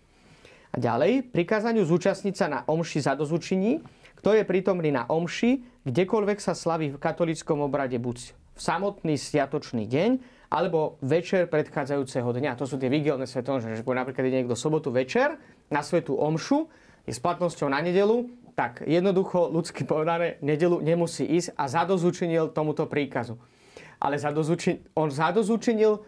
A 0.72 0.76
ďalej, 0.80 1.30
prikázaniu 1.30 1.86
zúčastniť 1.86 2.34
sa 2.34 2.46
na 2.50 2.60
omši 2.66 3.04
za 3.04 3.14
dozučení, 3.14 3.84
kto 4.18 4.34
je 4.34 4.42
prítomný 4.42 4.90
na 4.90 5.06
omši, 5.06 5.84
kdekoľvek 5.86 6.38
sa 6.42 6.56
slaví 6.56 6.90
v 6.94 6.98
katolickom 6.98 7.62
obrade, 7.62 7.94
buď 8.00 8.34
v 8.56 8.60
samotný 8.60 9.14
sviatočný 9.20 9.86
deň, 9.86 10.10
alebo 10.50 10.96
večer 11.02 11.46
predchádzajúceho 11.50 12.26
dňa. 12.32 12.58
To 12.58 12.64
sú 12.64 12.80
tie 12.80 12.90
vigilné 12.90 13.26
svetomže, 13.28 13.76
že 13.76 13.84
napríklad 13.84 14.24
je 14.26 14.36
niekto 14.42 14.56
sobotu 14.56 14.94
večer 14.94 15.36
na 15.68 15.82
svetú 15.82 16.16
omšu, 16.16 16.70
je 17.06 17.12
s 17.14 17.22
platnosťou 17.22 17.70
na 17.70 17.78
nedelu, 17.78 18.26
tak 18.56 18.82
jednoducho, 18.88 19.52
ľudsky 19.52 19.84
povedané, 19.84 20.40
nedelu 20.40 20.80
nemusí 20.80 21.28
ísť 21.28 21.54
a 21.54 21.68
zadozučinil 21.68 22.50
tomuto 22.56 22.88
príkazu. 22.88 23.36
Ale 24.00 24.16
zadozučin, 24.16 24.80
on 24.96 25.12
zadozučinil 25.12 26.00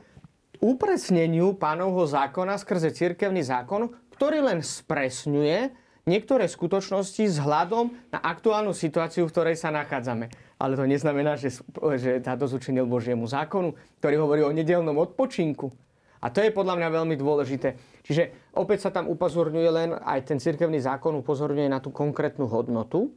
upresneniu 0.59 1.55
pánovho 1.55 2.09
zákona 2.09 2.57
skrze 2.59 2.91
cirkevný 2.91 3.45
zákon, 3.45 3.93
ktorý 4.19 4.43
len 4.43 4.67
spresňuje 4.67 5.71
niektoré 6.03 6.51
skutočnosti 6.51 7.23
s 7.23 7.39
hľadom 7.39 7.95
na 8.11 8.19
aktuálnu 8.19 8.75
situáciu, 8.75 9.31
v 9.31 9.33
ktorej 9.33 9.55
sa 9.55 9.71
nachádzame. 9.71 10.27
Ale 10.59 10.75
to 10.75 10.91
neznamená, 10.91 11.39
že, 11.39 11.55
že 12.03 12.19
táto 12.19 12.51
zúčinil 12.51 12.83
Božiemu 12.91 13.31
zákonu, 13.31 13.79
ktorý 14.03 14.15
hovorí 14.19 14.43
o 14.43 14.51
nedelnom 14.51 14.99
odpočinku. 14.99 15.71
A 16.19 16.35
to 16.35 16.43
je 16.43 16.51
podľa 16.51 16.83
mňa 16.83 16.89
veľmi 16.99 17.15
dôležité. 17.15 17.79
Čiže 18.03 18.51
opäť 18.59 18.89
sa 18.89 18.91
tam 18.91 19.07
upozorňuje 19.07 19.71
len, 19.71 19.95
aj 19.95 20.35
ten 20.35 20.43
cirkevný 20.43 20.83
zákon 20.83 21.15
upozorňuje 21.23 21.71
na 21.71 21.79
tú 21.79 21.95
konkrétnu 21.95 22.51
hodnotu, 22.51 23.15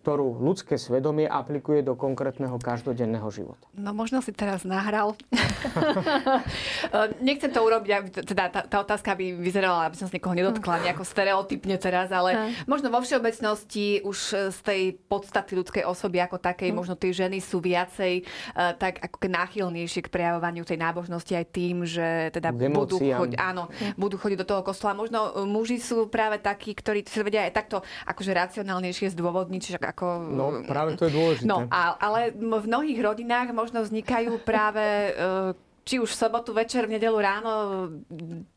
ktorú 0.00 0.40
ľudské 0.40 0.80
svedomie 0.80 1.28
aplikuje 1.28 1.84
do 1.84 1.92
konkrétneho 1.92 2.56
každodenného 2.56 3.28
života. 3.28 3.68
No 3.76 3.92
možno 3.92 4.24
si 4.24 4.32
teraz 4.32 4.64
nahral. 4.64 5.12
Nechcem 7.20 7.52
to 7.52 7.60
urobiť, 7.60 7.90
aby, 7.92 8.08
teda 8.24 8.48
tá, 8.48 8.60
tá 8.64 8.76
otázka 8.80 9.12
by 9.12 9.36
vyzerala, 9.36 9.84
aby 9.84 10.00
som 10.00 10.08
sa 10.08 10.16
niekoho 10.16 10.32
nedotkla 10.32 10.88
nejako 10.88 11.04
stereotypne 11.04 11.76
teraz, 11.76 12.08
ale 12.08 12.56
možno 12.64 12.88
vo 12.88 13.04
všeobecnosti 13.04 14.00
už 14.00 14.18
z 14.56 14.58
tej 14.64 14.80
podstaty 14.96 15.52
ľudskej 15.60 15.84
osoby 15.84 16.24
ako 16.24 16.40
takej, 16.40 16.72
možno 16.72 16.96
tie 16.96 17.12
ženy 17.12 17.44
sú 17.44 17.60
viacej 17.60 18.24
uh, 18.24 18.72
tak 18.80 19.04
ako 19.04 19.28
náchylnejšie 19.28 20.08
k 20.08 20.12
prejavovaniu 20.12 20.64
tej 20.64 20.80
nábožnosti 20.80 21.32
aj 21.36 21.46
tým, 21.52 21.84
že 21.84 22.32
teda 22.32 22.56
budú, 22.56 22.96
choď, 22.96 23.36
áno, 23.36 23.68
budú 24.00 24.16
chodiť 24.16 24.38
do 24.40 24.48
toho 24.48 24.64
kostola. 24.64 24.96
Možno 24.96 25.44
muži 25.44 25.76
sú 25.76 26.08
práve 26.08 26.40
takí, 26.40 26.72
ktorí 26.72 27.04
sa 27.04 27.20
vedia 27.20 27.44
aj 27.44 27.52
takto 27.52 27.76
akože 28.08 28.32
racionálnejšie 28.32 29.12
zdôvodniť, 29.12 29.60
čiže 29.60 29.89
ako... 29.90 30.06
No, 30.30 30.46
práve 30.64 30.94
to 30.94 31.06
je 31.06 31.12
dôležité. 31.12 31.46
No, 31.46 31.66
a, 31.68 31.98
ale 31.98 32.30
v 32.32 32.64
mnohých 32.66 33.00
rodinách 33.02 33.50
možno 33.50 33.82
vznikajú 33.82 34.40
práve 34.42 34.82
e, 34.82 35.12
či 35.84 35.98
už 35.98 36.10
v 36.14 36.20
sobotu 36.20 36.54
večer, 36.54 36.86
v 36.86 36.96
nedelu 36.96 37.18
ráno 37.18 37.52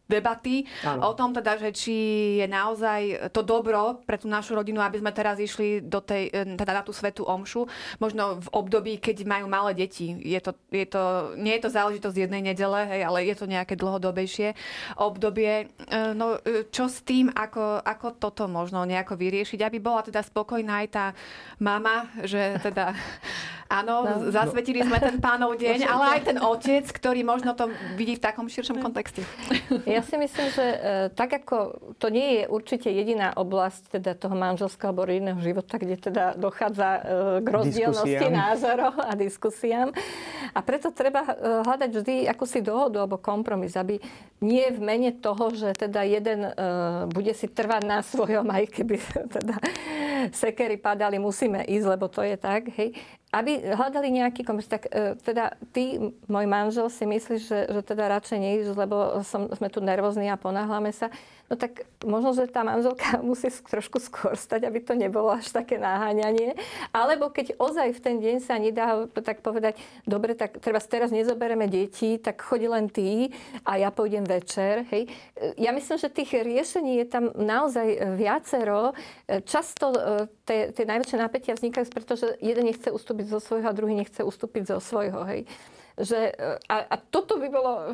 debaty 0.08 0.68
ano. 0.84 1.10
o 1.10 1.12
tom 1.16 1.32
teda, 1.32 1.56
že 1.56 1.70
či 1.72 1.96
je 2.44 2.48
naozaj 2.48 3.32
to 3.32 3.40
dobro 3.40 4.04
pre 4.04 4.20
tú 4.20 4.28
našu 4.28 4.54
rodinu, 4.54 4.84
aby 4.84 5.00
sme 5.00 5.16
teraz 5.16 5.40
išli 5.40 5.80
do 5.80 6.04
tej, 6.04 6.28
e, 6.30 6.60
teda 6.60 6.76
na 6.76 6.84
tú 6.84 6.92
svetú 6.92 7.24
omšu, 7.24 7.66
možno 8.04 8.44
v 8.44 8.48
období, 8.52 9.00
keď 9.00 9.24
majú 9.24 9.48
malé 9.48 9.72
deti. 9.74 10.12
Je 10.20 10.40
to, 10.44 10.52
je 10.70 10.84
to, 10.84 11.34
nie 11.40 11.56
je 11.56 11.64
to 11.64 11.70
záležitosť 11.72 12.18
jednej 12.28 12.44
nedele, 12.44 12.84
hej, 12.84 13.02
ale 13.08 13.24
je 13.24 13.36
to 13.40 13.46
nejaké 13.48 13.80
dlhodobejšie 13.80 14.54
obdobie. 15.00 15.72
E, 15.88 15.96
no, 16.12 16.36
e, 16.44 16.68
čo 16.68 16.92
s 16.92 17.02
tým, 17.02 17.32
ako, 17.32 17.80
ako 17.82 18.08
toto 18.20 18.44
možno 18.52 18.84
nejako 18.84 19.16
vyriešiť, 19.16 19.60
aby 19.64 19.80
bola 19.80 20.04
teda 20.04 20.20
spokojná 20.20 20.84
aj 20.84 20.88
tá 20.92 21.06
mama, 21.64 22.12
že 22.28 22.60
teda 22.60 22.92
áno, 23.82 23.96
no. 24.06 24.30
zasvetili 24.30 24.86
sme 24.86 25.02
ten 25.02 25.18
pánov 25.18 25.58
deň, 25.58 25.80
ale 25.90 26.04
aj 26.20 26.22
ten 26.30 26.38
otec, 26.38 26.86
ktorý 26.86 27.26
možno 27.26 27.58
to 27.58 27.74
vidí 27.98 28.16
v 28.18 28.22
takom 28.22 28.46
širšom 28.46 28.78
kontexte. 28.78 29.26
Ja 29.90 30.06
si 30.06 30.16
myslím, 30.16 30.48
že 30.54 30.66
e, 30.66 30.78
tak 31.14 31.34
ako 31.44 31.82
to 31.98 32.14
nie 32.14 32.42
je 32.42 32.44
určite 32.46 32.90
jediná 32.94 33.34
oblasť 33.34 33.98
teda 34.00 34.14
toho 34.14 34.38
manželského 34.38 34.94
alebo 34.94 35.10
rodinného 35.10 35.42
života, 35.42 35.82
kde 35.82 35.96
teda 35.98 36.38
dochádza 36.38 36.90
e, 36.94 37.02
k 37.42 37.48
rozdielnosti 37.50 38.28
názorov 38.30 38.94
a 39.02 39.12
diskusiám. 39.18 39.90
A 40.54 40.60
preto 40.62 40.94
treba 40.94 41.26
e, 41.26 41.34
hľadať 41.66 41.90
vždy 41.90 42.16
akúsi 42.30 42.62
dohodu 42.62 43.02
alebo 43.04 43.18
kompromis, 43.18 43.74
aby 43.74 43.98
nie 44.44 44.68
v 44.70 44.80
mene 44.84 45.12
toho, 45.16 45.56
že 45.56 45.72
teda 45.72 46.04
jeden 46.04 46.52
bude 47.16 47.32
si 47.32 47.48
trvať 47.48 47.84
na 47.88 48.04
svojom, 48.04 48.44
aj 48.52 48.64
keby 48.76 49.00
teda 49.40 49.56
sekery 50.32 50.76
padali, 50.80 51.20
musíme 51.20 51.64
ísť, 51.64 51.88
lebo 51.88 52.12
to 52.12 52.24
je 52.24 52.36
tak, 52.36 52.72
hej, 52.76 52.96
aby 53.34 53.74
hľadali 53.74 54.14
nejaký 54.14 54.46
kompromis. 54.46 54.70
Tak 54.70 54.86
e, 54.94 55.18
teda 55.26 55.58
ty, 55.74 55.98
môj 56.30 56.46
manžel, 56.46 56.86
si 56.94 57.10
myslíš, 57.10 57.42
že, 57.50 57.60
že 57.66 57.82
teda 57.82 58.06
radšej 58.14 58.38
neísť, 58.38 58.78
lebo 58.78 59.26
som, 59.26 59.50
sme 59.50 59.74
tu 59.74 59.82
nervózni 59.82 60.30
a 60.30 60.38
ponáhľame 60.38 60.94
sa 60.94 61.10
no 61.54 61.56
tak 61.56 61.86
možno, 62.02 62.34
že 62.34 62.50
tá 62.50 62.66
manželka 62.66 63.22
musí 63.30 63.54
trošku 63.54 64.02
skôr 64.02 64.34
stať, 64.34 64.66
aby 64.66 64.82
to 64.82 64.98
nebolo 64.98 65.30
až 65.30 65.54
také 65.54 65.78
naháňanie. 65.78 66.58
Alebo 66.90 67.30
keď 67.30 67.54
ozaj 67.62 67.94
v 67.94 68.00
ten 68.02 68.16
deň 68.18 68.36
sa 68.42 68.58
nedá 68.58 69.06
tak 69.22 69.46
povedať, 69.46 69.78
dobre, 70.10 70.34
tak 70.34 70.58
treba 70.58 70.82
teraz 70.82 71.14
nezobereme 71.14 71.70
deti, 71.70 72.18
tak 72.18 72.42
choď 72.42 72.62
len 72.74 72.86
ty 72.90 73.30
a 73.62 73.78
ja 73.78 73.94
pôjdem 73.94 74.26
večer. 74.26 74.90
Hej. 74.90 75.14
Ja 75.62 75.70
myslím, 75.70 76.02
že 76.02 76.10
tých 76.10 76.34
riešení 76.34 76.98
je 77.04 77.08
tam 77.08 77.30
naozaj 77.38 78.18
viacero. 78.18 78.98
Často 79.46 79.94
e, 79.94 80.26
tie 80.74 80.86
najväčšie 80.90 81.18
napätia 81.22 81.54
vznikajú, 81.54 81.86
pretože 81.94 82.34
jeden 82.42 82.66
nechce 82.66 82.90
ustúpiť 82.90 83.30
zo 83.30 83.40
svojho 83.40 83.70
a 83.70 83.78
druhý 83.78 83.94
nechce 83.94 84.26
ustúpiť 84.26 84.74
zo 84.74 84.78
svojho. 84.82 85.22
Hej 85.30 85.46
že, 85.94 86.34
e, 86.34 86.58
a, 86.58 86.76
a 86.90 86.96
toto 86.98 87.38
by 87.38 87.48
bolo, 87.54 87.94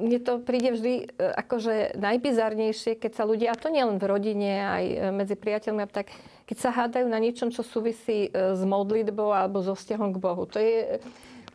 mne 0.00 0.18
to 0.24 0.40
príde 0.40 0.72
vždy 0.72 0.94
e, 1.04 1.06
akože 1.20 2.00
najbizarnejšie, 2.00 2.96
keď 2.96 3.12
sa 3.12 3.28
ľudia, 3.28 3.52
a 3.52 3.60
to 3.60 3.68
nie 3.68 3.84
len 3.84 4.00
v 4.00 4.08
rodine, 4.08 4.64
aj 4.64 4.84
e, 4.88 4.96
medzi 5.12 5.36
priateľmi, 5.36 5.84
tak 5.92 6.08
keď 6.48 6.56
sa 6.56 6.70
hádajú 6.72 7.04
na 7.04 7.20
niečom, 7.20 7.52
čo 7.52 7.60
súvisí 7.60 8.30
s 8.30 8.62
modlitbou 8.62 9.34
alebo 9.34 9.60
so 9.60 9.74
vzťahom 9.74 10.14
k 10.14 10.22
Bohu. 10.22 10.46
To 10.46 10.62
je, 10.62 11.02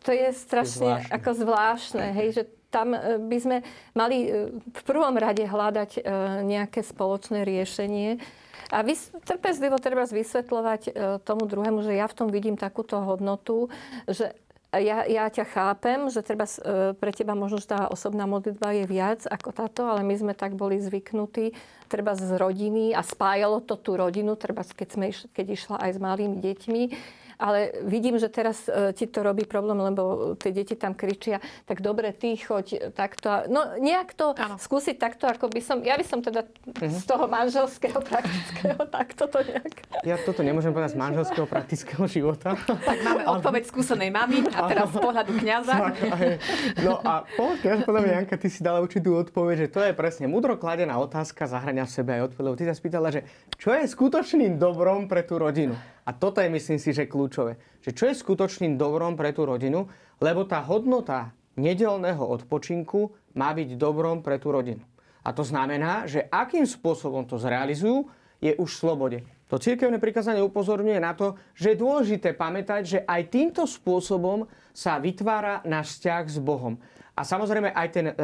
to 0.04 0.12
je 0.12 0.28
strašne 0.36 1.00
zvláštne. 1.00 1.14
ako 1.16 1.30
zvláštne, 1.32 2.06
hej, 2.12 2.28
že 2.36 2.42
tam 2.68 2.92
by 3.28 3.38
sme 3.40 3.56
mali 3.96 4.28
v 4.52 4.82
prvom 4.84 5.16
rade 5.16 5.44
hľadať 5.44 6.04
nejaké 6.44 6.84
spoločné 6.84 7.44
riešenie. 7.44 8.20
A 8.72 8.80
vys- 8.84 9.12
trpezlivo 9.24 9.76
treba 9.76 10.04
vysvetľovať 10.08 10.92
tomu 11.24 11.44
druhému, 11.44 11.84
že 11.84 11.96
ja 11.96 12.08
v 12.08 12.16
tom 12.16 12.28
vidím 12.28 12.56
takúto 12.60 13.00
hodnotu, 13.00 13.72
že 14.08 14.32
ja, 14.80 15.04
ja 15.04 15.28
ťa 15.28 15.44
chápem, 15.52 16.08
že 16.08 16.24
treba, 16.24 16.48
e, 16.48 16.96
pre 16.96 17.12
teba 17.12 17.36
možno 17.36 17.60
tá 17.60 17.92
osobná 17.92 18.24
modlitba 18.24 18.72
je 18.72 18.84
viac 18.88 19.20
ako 19.28 19.52
táto, 19.52 19.84
ale 19.84 20.00
my 20.00 20.14
sme 20.16 20.32
tak 20.32 20.56
boli 20.56 20.80
zvyknutí, 20.80 21.52
treba 21.92 22.16
z 22.16 22.40
rodiny 22.40 22.96
a 22.96 23.04
spájalo 23.04 23.60
to 23.60 23.76
tú 23.76 24.00
rodinu, 24.00 24.32
treba 24.32 24.64
keď, 24.64 24.88
sme, 24.88 25.12
keď 25.12 25.46
išla 25.52 25.76
aj 25.76 25.90
s 25.92 25.98
malými 26.00 26.40
deťmi 26.40 26.82
ale 27.38 27.72
vidím, 27.84 28.18
že 28.18 28.28
teraz 28.28 28.68
e, 28.68 28.92
ti 28.96 29.08
to 29.08 29.22
robí 29.22 29.44
problém, 29.44 29.78
lebo 29.78 30.34
tie 30.36 30.52
deti 30.52 30.76
tam 30.76 30.96
kričia, 30.96 31.38
tak 31.64 31.80
dobre, 31.80 32.12
ty 32.12 32.36
choď 32.36 32.92
takto. 32.92 33.48
No 33.48 33.78
nejak 33.78 34.14
to 34.16 34.36
ano. 34.36 34.56
skúsiť 34.58 34.96
takto, 34.98 35.28
ako 35.28 35.48
by 35.48 35.60
som, 35.60 35.80
ja 35.84 35.96
by 35.96 36.04
som 36.04 36.20
teda 36.20 36.44
uh-huh. 36.44 36.90
z 36.90 37.04
toho 37.06 37.24
manželského, 37.26 37.98
praktického, 38.10 38.80
takto 38.88 39.28
to 39.28 39.38
nejak. 39.44 39.74
Ja 40.02 40.16
toto 40.20 40.42
nemôžem 40.42 40.74
povedať 40.74 40.94
z 40.94 40.98
manželského, 40.98 41.46
praktického 41.46 42.04
života. 42.08 42.54
Tak 42.82 42.98
máme 43.04 43.24
odpoveď 43.38 43.62
skúsenej 43.68 44.10
mamy 44.10 44.42
a 44.52 44.66
teraz 44.66 44.90
z 44.90 44.98
pohľadu 44.98 45.32
kniaza. 45.38 45.94
No 46.82 46.98
a 47.00 47.24
podľa 47.62 48.00
mňa, 48.02 48.12
Janka, 48.22 48.36
ty 48.36 48.48
si 48.50 48.60
dala 48.60 48.82
určitú 48.82 49.14
odpoveď, 49.16 49.66
že 49.66 49.68
to 49.70 49.80
je 49.86 49.92
presne 49.94 50.26
mudro 50.26 50.58
kladená 50.58 50.98
otázka, 50.98 51.46
zahrania 51.46 51.86
v 51.86 51.92
sebe 51.94 52.10
aj 52.18 52.32
odpoveď, 52.32 52.44
lebo 52.44 52.58
ty 52.58 52.64
sa 52.66 52.74
spýtala, 52.74 53.08
že 53.14 53.20
čo 53.56 53.70
je 53.70 53.86
skutočným 53.86 54.58
dobrom 54.58 55.06
pre 55.06 55.22
tú 55.22 55.38
rodinu. 55.38 55.78
A 56.02 56.10
toto 56.10 56.42
je, 56.42 56.50
myslím 56.50 56.78
si, 56.82 56.90
že 56.90 57.06
kľúčové. 57.06 57.58
Že 57.82 57.90
čo 57.94 58.04
je 58.10 58.20
skutočným 58.20 58.74
dobrom 58.74 59.14
pre 59.14 59.30
tú 59.30 59.46
rodinu, 59.46 59.86
lebo 60.18 60.42
tá 60.46 60.62
hodnota 60.66 61.30
nedelného 61.54 62.22
odpočinku 62.22 63.14
má 63.38 63.54
byť 63.54 63.78
dobrom 63.78 64.24
pre 64.24 64.42
tú 64.42 64.50
rodinu. 64.50 64.82
A 65.22 65.30
to 65.30 65.46
znamená, 65.46 66.10
že 66.10 66.26
akým 66.26 66.66
spôsobom 66.66 67.22
to 67.22 67.38
zrealizujú, 67.38 68.10
je 68.42 68.58
už 68.58 68.70
v 68.74 68.80
slobode. 68.82 69.18
To 69.46 69.60
cirkevné 69.60 70.02
prikázanie 70.02 70.42
upozorňuje 70.42 70.98
na 70.98 71.14
to, 71.14 71.38
že 71.54 71.76
je 71.76 71.82
dôležité 71.84 72.34
pamätať, 72.34 72.82
že 72.82 72.98
aj 73.06 73.30
týmto 73.30 73.62
spôsobom 73.68 74.50
sa 74.74 74.98
vytvára 74.98 75.62
náš 75.62 76.00
vzťah 76.00 76.24
s 76.26 76.38
Bohom. 76.42 76.80
A 77.12 77.22
samozrejme 77.28 77.70
aj 77.76 77.88
ten 77.92 78.06
e, 78.08 78.14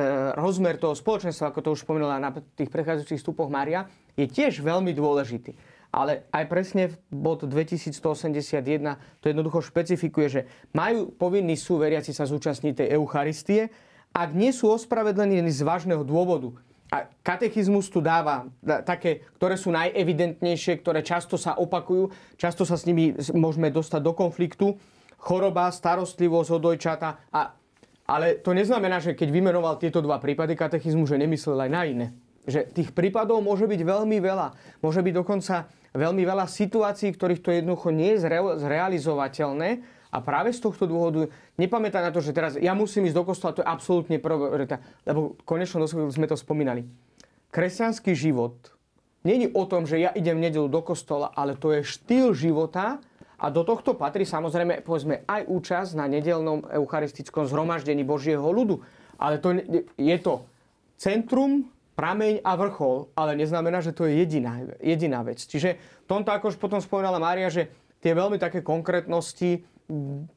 rozmer 0.41 0.81
toho 0.81 0.97
spoločenstva, 0.97 1.53
ako 1.53 1.61
to 1.61 1.70
už 1.76 1.85
spomínala 1.85 2.16
na 2.16 2.33
tých 2.33 2.72
prechádzajúcich 2.72 3.20
stupoch 3.20 3.53
Mária, 3.53 3.85
je 4.16 4.24
tiež 4.24 4.64
veľmi 4.64 4.97
dôležitý. 4.97 5.53
Ale 5.89 6.28
aj 6.28 6.45
presne 6.53 6.93
bod 7.09 7.49
2181 7.49 8.61
to 9.24 9.32
jednoducho 9.32 9.64
špecifikuje, 9.64 10.26
že 10.28 10.41
majú 10.76 11.09
povinní 11.09 11.57
sú 11.57 11.80
veriaci 11.80 12.12
sa 12.12 12.28
zúčastniť 12.28 12.84
tej 12.84 12.89
Eucharistie, 13.01 13.72
ak 14.12 14.36
nie 14.36 14.53
sú 14.53 14.68
ospravedlení 14.68 15.41
z 15.49 15.64
vážneho 15.64 16.05
dôvodu. 16.05 16.53
A 16.89 17.05
katechizmus 17.20 17.93
tu 17.93 18.01
dáva 18.01 18.49
také, 18.64 19.20
ktoré 19.36 19.61
sú 19.61 19.68
najevidentnejšie, 19.76 20.80
ktoré 20.80 21.05
často 21.05 21.36
sa 21.36 21.53
opakujú, 21.61 22.09
často 22.41 22.64
sa 22.64 22.80
s 22.80 22.89
nimi 22.89 23.12
môžeme 23.36 23.68
dostať 23.68 24.01
do 24.01 24.16
konfliktu. 24.16 24.66
Choroba, 25.20 25.68
starostlivosť 25.68 26.51
od 26.57 26.62
dojčata. 26.64 27.09
A, 27.28 27.53
ale 28.09 28.41
to 28.41 28.57
neznamená, 28.57 29.05
že 29.05 29.12
keď 29.12 29.28
vymenoval 29.28 29.76
tieto 29.76 30.01
dva 30.01 30.16
prípady 30.16 30.57
katechizmu, 30.57 31.05
že 31.05 31.20
nemyslel 31.20 31.68
aj 31.68 31.70
na 31.72 31.82
iné. 31.84 32.07
Že 32.49 32.72
tých 32.72 32.90
prípadov 32.96 33.44
môže 33.44 33.68
byť 33.68 33.80
veľmi 33.84 34.18
veľa. 34.24 34.80
Môže 34.80 35.05
byť 35.05 35.14
dokonca 35.14 35.68
veľmi 35.92 36.24
veľa 36.24 36.49
situácií, 36.49 37.12
ktorých 37.12 37.44
to 37.44 37.53
jednoducho 37.53 37.92
nie 37.92 38.16
je 38.16 38.24
zrealizovateľné 38.57 39.84
a 40.09 40.18
práve 40.24 40.57
z 40.57 40.64
tohto 40.64 40.88
dôvodu 40.88 41.28
nepamätá 41.61 42.01
na 42.01 42.09
to, 42.09 42.24
že 42.24 42.32
teraz 42.32 42.57
ja 42.57 42.72
musím 42.72 43.05
ísť 43.05 43.16
do 43.16 43.24
kostola, 43.28 43.53
to 43.53 43.61
je 43.61 43.68
absolútne 43.68 44.16
priorita, 44.16 44.80
lebo 45.05 45.36
konečne 45.44 45.84
sme 45.88 46.24
to 46.24 46.36
spomínali. 46.36 46.88
Kresťanský 47.53 48.16
život 48.16 48.57
není 49.24 49.53
o 49.53 49.68
tom, 49.68 49.84
že 49.84 50.01
ja 50.01 50.12
idem 50.16 50.40
v 50.40 50.49
nedelu 50.49 50.68
do 50.68 50.80
kostola, 50.80 51.28
ale 51.36 51.61
to 51.61 51.76
je 51.76 51.84
štýl 51.84 52.32
života 52.32 53.01
a 53.38 53.46
do 53.53 53.62
tohto 53.62 53.94
patrí 53.94 54.24
samozrejme 54.24 54.80
povedzme 54.80 55.28
aj 55.28 55.44
účasť 55.46 55.90
na 55.94 56.09
nedelnom 56.09 56.64
eucharistickom 56.64 57.44
zhromaždení 57.44 58.03
Božieho 58.03 58.44
ľudu. 58.49 58.80
Ale 59.20 59.38
to 59.38 59.55
je 59.99 60.16
to 60.18 60.46
centrum 60.99 61.68
prameň 61.99 62.46
a 62.46 62.55
vrchol, 62.55 63.11
ale 63.18 63.34
neznamená, 63.34 63.82
že 63.82 63.90
to 63.90 64.07
je 64.07 64.22
jediná, 64.22 64.62
jediná 64.78 65.26
vec. 65.26 65.42
Čiže 65.42 65.74
tomto, 66.07 66.30
ako 66.30 66.55
už 66.55 66.57
potom 66.62 66.78
spomínala 66.78 67.18
Mária, 67.18 67.51
že 67.51 67.66
tie 67.99 68.14
veľmi 68.14 68.38
také 68.38 68.62
konkrétnosti 68.62 69.66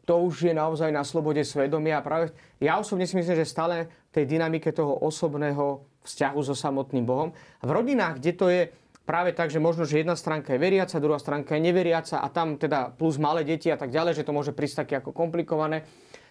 to 0.07 0.15
už 0.31 0.47
je 0.47 0.53
naozaj 0.55 0.89
na 0.95 1.03
slobode 1.03 1.43
svedomia. 1.43 1.99
A 1.99 2.05
práve 2.05 2.31
ja 2.57 2.79
osobne 2.79 3.03
si 3.03 3.19
myslím, 3.19 3.35
že 3.35 3.43
stále 3.43 3.91
v 4.09 4.11
tej 4.15 4.25
dynamike 4.25 4.71
toho 4.71 4.95
osobného 5.03 5.83
vzťahu 6.07 6.39
so 6.39 6.55
samotným 6.55 7.03
Bohom. 7.03 7.35
V 7.59 7.69
rodinách, 7.69 8.23
kde 8.23 8.31
to 8.31 8.47
je 8.47 8.61
práve 9.03 9.35
tak, 9.35 9.51
že 9.51 9.59
možno, 9.59 9.83
že 9.83 10.01
jedna 10.01 10.15
stránka 10.15 10.55
je 10.55 10.63
veriaca, 10.63 11.03
druhá 11.03 11.19
stránka 11.19 11.59
je 11.59 11.67
neveriaca 11.67 12.23
a 12.23 12.27
tam 12.31 12.55
teda 12.55 12.95
plus 12.95 13.19
malé 13.19 13.43
deti 13.43 13.67
a 13.67 13.75
tak 13.75 13.91
ďalej, 13.91 14.23
že 14.23 14.25
to 14.25 14.31
môže 14.31 14.55
prísť 14.55 14.87
také 14.87 15.03
ako 15.03 15.11
komplikované, 15.11 15.83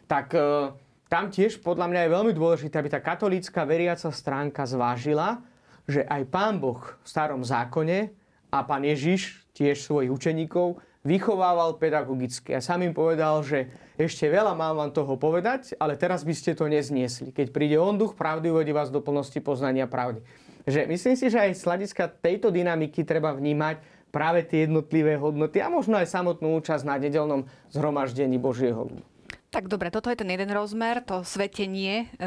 tak 0.09 0.33
e, 0.33 0.73
tam 1.11 1.27
tiež 1.27 1.59
podľa 1.67 1.91
mňa 1.91 2.01
je 2.07 2.15
veľmi 2.15 2.33
dôležité, 2.39 2.79
aby 2.79 2.87
tá 2.87 3.03
katolícka 3.03 3.67
veriaca 3.67 4.15
stránka 4.15 4.63
zvážila, 4.63 5.43
že 5.91 6.07
aj 6.07 6.23
Pán 6.31 6.63
Boh 6.63 6.79
v 6.79 7.07
starom 7.11 7.43
zákone 7.43 8.15
a 8.55 8.63
Pán 8.63 8.87
Ježiš 8.87 9.43
tiež 9.51 9.83
svojich 9.83 10.15
učeníkov 10.15 10.79
vychovával 11.03 11.83
pedagogicky. 11.83 12.55
A 12.55 12.63
sám 12.63 12.87
im 12.87 12.95
povedal, 12.95 13.43
že 13.43 13.75
ešte 13.99 14.31
veľa 14.31 14.55
mám 14.55 14.79
vám 14.79 14.95
toho 14.95 15.19
povedať, 15.19 15.75
ale 15.83 15.99
teraz 15.99 16.23
by 16.23 16.31
ste 16.31 16.55
to 16.55 16.71
nezniesli. 16.71 17.35
Keď 17.35 17.51
príde 17.51 17.75
on 17.81 17.99
duch 17.99 18.15
pravdy, 18.15 18.53
uvedie 18.53 18.71
vás 18.71 18.95
do 18.95 19.03
plnosti 19.03 19.43
poznania 19.43 19.91
pravdy. 19.91 20.23
Že 20.69 20.87
myslím 20.95 21.17
si, 21.19 21.27
že 21.27 21.43
aj 21.43 21.59
z 21.59 21.67
hľadiska 21.67 22.05
tejto 22.23 22.55
dynamiky 22.55 23.03
treba 23.03 23.35
vnímať 23.35 23.83
práve 24.15 24.47
tie 24.47 24.69
jednotlivé 24.69 25.19
hodnoty 25.19 25.59
a 25.59 25.73
možno 25.73 25.99
aj 25.99 26.07
samotnú 26.07 26.55
účasť 26.61 26.85
na 26.87 27.01
nedelnom 27.01 27.49
zhromaždení 27.73 28.37
Božieho 28.37 28.87
ľudu. 28.87 29.05
Tak 29.51 29.67
dobre, 29.67 29.91
toto 29.91 30.15
je 30.15 30.23
ten 30.23 30.31
jeden 30.31 30.47
rozmer, 30.55 31.03
to 31.03 31.27
svetenie 31.27 32.07
e, 32.07 32.27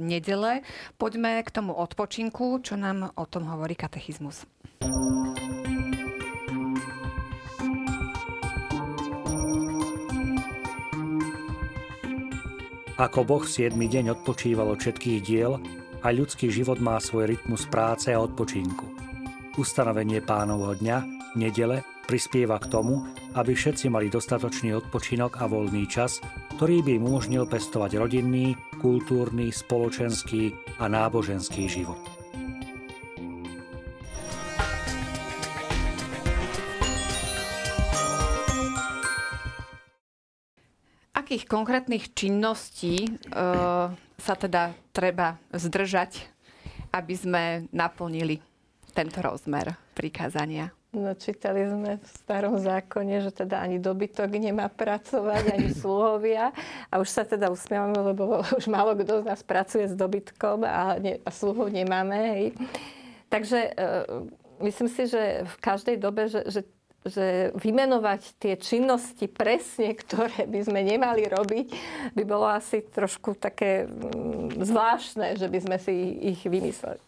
nedele. 0.00 0.64
Poďme 0.96 1.44
k 1.44 1.52
tomu 1.52 1.76
odpočinku, 1.76 2.64
čo 2.64 2.80
nám 2.80 3.12
o 3.20 3.24
tom 3.28 3.44
hovorí 3.52 3.76
katechizmus. 3.76 4.48
Ako 12.96 13.28
Boh 13.28 13.44
v 13.44 13.68
7. 13.68 13.76
deň 13.76 14.16
odpočíval 14.16 14.64
od 14.72 14.80
všetkých 14.80 15.20
diel, 15.20 15.60
aj 16.00 16.12
ľudský 16.16 16.48
život 16.48 16.80
má 16.80 16.96
svoj 16.96 17.36
rytmus 17.36 17.68
práce 17.68 18.08
a 18.08 18.22
odpočinku. 18.24 18.88
Ustanovenie 19.60 20.24
pánovho 20.24 20.72
dňa, 20.80 20.96
nedele, 21.36 21.84
prispieva 22.04 22.60
k 22.60 22.70
tomu, 22.70 23.04
aby 23.34 23.56
všetci 23.56 23.90
mali 23.90 24.12
dostatočný 24.12 24.76
odpočinok 24.78 25.40
a 25.40 25.48
voľný 25.48 25.88
čas, 25.88 26.20
ktorý 26.56 26.84
by 26.84 26.90
im 27.00 27.06
umožnil 27.08 27.44
pestovať 27.48 27.98
rodinný, 27.98 28.54
kultúrny, 28.78 29.50
spoločenský 29.50 30.54
a 30.78 30.86
náboženský 30.86 31.66
život. 31.66 31.98
akých 41.24 41.48
konkrétnych 41.48 42.12
činností 42.12 43.08
uh, 43.08 43.90
sa 44.20 44.34
teda 44.36 44.76
treba 44.92 45.40
zdržať, 45.50 46.30
aby 46.94 47.14
sme 47.16 47.42
naplnili 47.74 48.38
tento 48.94 49.18
rozmer 49.18 49.74
prikázania? 49.98 50.70
No, 50.94 51.10
čítali 51.18 51.66
sme 51.66 51.98
v 51.98 52.06
starom 52.22 52.54
zákone, 52.54 53.18
že 53.18 53.34
teda 53.34 53.58
ani 53.58 53.82
dobytok 53.82 54.30
nemá 54.38 54.70
pracovať, 54.70 55.58
ani 55.58 55.74
sluhovia. 55.74 56.54
A 56.86 57.02
už 57.02 57.10
sa 57.10 57.26
teda 57.26 57.50
usmievame, 57.50 57.98
lebo 57.98 58.46
už 58.58 58.70
málo 58.70 58.94
kto 58.94 59.22
z 59.22 59.24
nás 59.26 59.42
pracuje 59.42 59.90
s 59.90 59.94
dobytkom 59.98 60.62
a, 60.62 60.94
ne, 61.02 61.18
a 61.18 61.30
sluhov 61.34 61.74
nemáme. 61.74 62.14
Hej. 62.14 62.46
Takže 63.26 63.58
e, 63.58 63.70
myslím 64.62 64.86
si, 64.86 65.10
že 65.10 65.42
v 65.42 65.56
každej 65.58 65.96
dobe, 65.98 66.30
že, 66.30 66.46
že 66.46 66.60
že 67.04 67.52
vymenovať 67.52 68.40
tie 68.40 68.56
činnosti 68.56 69.28
presne, 69.28 69.92
ktoré 69.92 70.48
by 70.48 70.60
sme 70.64 70.80
nemali 70.80 71.28
robiť, 71.28 71.66
by 72.16 72.22
bolo 72.24 72.48
asi 72.48 72.80
trošku 72.80 73.36
také 73.36 73.84
mm, 73.84 74.64
zvláštne, 74.64 75.36
že 75.36 75.52
by 75.52 75.58
sme 75.60 75.76
si 75.76 75.92
ich 76.32 76.40
vymysleli. 76.48 77.00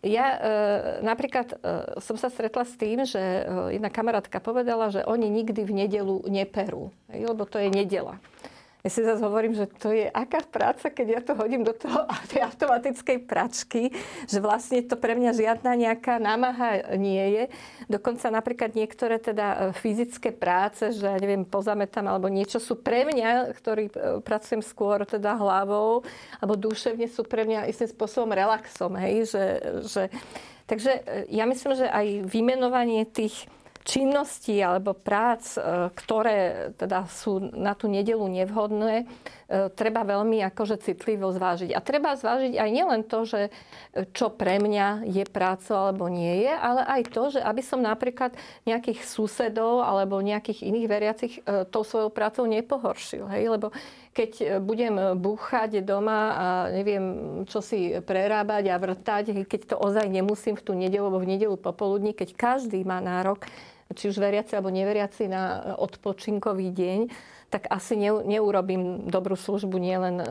Ja 0.00 0.26
e, 0.32 0.38
napríklad 1.04 1.52
e, 1.52 1.56
som 2.00 2.16
sa 2.16 2.32
stretla 2.32 2.64
s 2.64 2.72
tým, 2.72 3.04
že 3.04 3.20
e, 3.20 3.76
jedna 3.76 3.92
kamarátka 3.92 4.40
povedala, 4.40 4.88
že 4.88 5.04
oni 5.04 5.28
nikdy 5.28 5.60
v 5.60 5.72
nedelu 5.84 6.24
neperú, 6.24 6.88
lebo 7.12 7.44
to 7.44 7.60
je 7.60 7.68
nedela. 7.68 8.16
Ja 8.80 8.88
si 8.88 9.04
zase 9.04 9.20
hovorím, 9.20 9.52
že 9.52 9.68
to 9.68 9.92
je 9.92 10.08
aká 10.08 10.40
práca, 10.48 10.88
keď 10.88 11.06
ja 11.06 11.20
to 11.20 11.32
hodím 11.36 11.62
do 11.62 11.76
toho, 11.76 12.08
tej 12.32 12.44
automatickej 12.48 13.18
pračky, 13.28 13.92
že 14.24 14.38
vlastne 14.40 14.80
to 14.84 14.96
pre 14.96 15.12
mňa 15.12 15.36
žiadna 15.36 15.72
nejaká 15.76 16.16
námaha 16.16 16.96
nie 16.96 17.20
je. 17.36 17.44
Dokonca 17.92 18.32
napríklad 18.32 18.72
niektoré 18.72 19.20
teda 19.20 19.46
e, 19.46 19.76
fyzické 19.76 20.32
práce, 20.32 20.96
že 20.96 21.04
ja 21.04 21.18
neviem, 21.20 21.44
pozametám 21.44 22.08
alebo 22.08 22.32
niečo 22.32 22.56
sú 22.56 22.80
pre 22.80 23.04
mňa, 23.04 23.52
ktorý 23.52 23.84
e, 23.90 23.92
pracujem 24.24 24.64
skôr 24.64 25.04
teda 25.04 25.36
hlavou, 25.36 26.00
alebo 26.40 26.54
duševne 26.56 27.04
sú 27.12 27.28
pre 27.28 27.44
mňa 27.44 27.68
istým 27.68 27.92
spôsobom 27.92 28.32
relaxom, 28.32 28.96
hej, 28.96 29.28
že, 29.28 29.44
že 29.84 30.02
Takže 30.70 31.02
e, 31.02 31.26
ja 31.34 31.50
myslím, 31.50 31.74
že 31.74 31.90
aj 31.90 32.30
vymenovanie 32.30 33.02
tých 33.02 33.50
činnosti 33.90 34.54
alebo 34.62 34.94
prác, 34.94 35.58
e, 35.58 35.90
ktoré 35.90 36.70
teda 36.78 37.10
sú 37.10 37.42
na 37.42 37.74
tú 37.74 37.90
nedelu 37.90 38.22
nevhodné, 38.22 39.02
e, 39.02 39.66
treba 39.74 40.06
veľmi 40.06 40.38
akože 40.46 40.78
citlivo 40.78 41.34
zvážiť. 41.34 41.74
A 41.74 41.82
treba 41.82 42.14
zvážiť 42.14 42.54
aj 42.54 42.70
nielen 42.70 43.02
to, 43.02 43.26
že 43.26 43.50
čo 44.14 44.30
pre 44.30 44.62
mňa 44.62 45.10
je 45.10 45.26
práca 45.26 45.90
alebo 45.90 46.06
nie 46.06 46.46
je, 46.46 46.54
ale 46.54 46.86
aj 46.86 47.02
to, 47.10 47.22
že 47.34 47.40
aby 47.42 47.62
som 47.66 47.82
napríklad 47.82 48.38
nejakých 48.62 49.02
susedov 49.02 49.82
alebo 49.82 50.22
nejakých 50.22 50.70
iných 50.70 50.86
veriacich 50.86 51.34
e, 51.42 51.66
tou 51.66 51.82
svojou 51.82 52.14
prácou 52.14 52.46
nepohoršil. 52.46 53.26
Hej? 53.26 53.58
Lebo 53.58 53.74
keď 54.14 54.62
budem 54.62 55.18
búchať 55.18 55.82
doma 55.82 56.20
a 56.34 56.46
neviem, 56.70 57.02
čo 57.46 57.62
si 57.62 57.94
prerábať 58.02 58.70
a 58.70 58.76
vrtať, 58.78 59.46
keď 59.46 59.74
to 59.74 59.76
ozaj 59.78 60.06
nemusím 60.10 60.58
v 60.58 60.64
tú 60.66 60.72
nedelu, 60.74 61.06
alebo 61.06 61.22
v 61.22 61.30
nedelu 61.30 61.54
popoludní, 61.54 62.10
keď 62.10 62.34
každý 62.34 62.82
má 62.82 62.98
nárok 62.98 63.46
či 63.94 64.10
už 64.10 64.22
veriaci 64.22 64.54
alebo 64.54 64.70
neveriaci 64.70 65.26
na 65.26 65.74
odpočinkový 65.78 66.70
deň, 66.70 67.00
tak 67.50 67.66
asi 67.66 67.98
neurobím 67.98 69.10
dobrú 69.10 69.34
službu 69.34 69.74
nielen 69.74 70.22
e, 70.22 70.26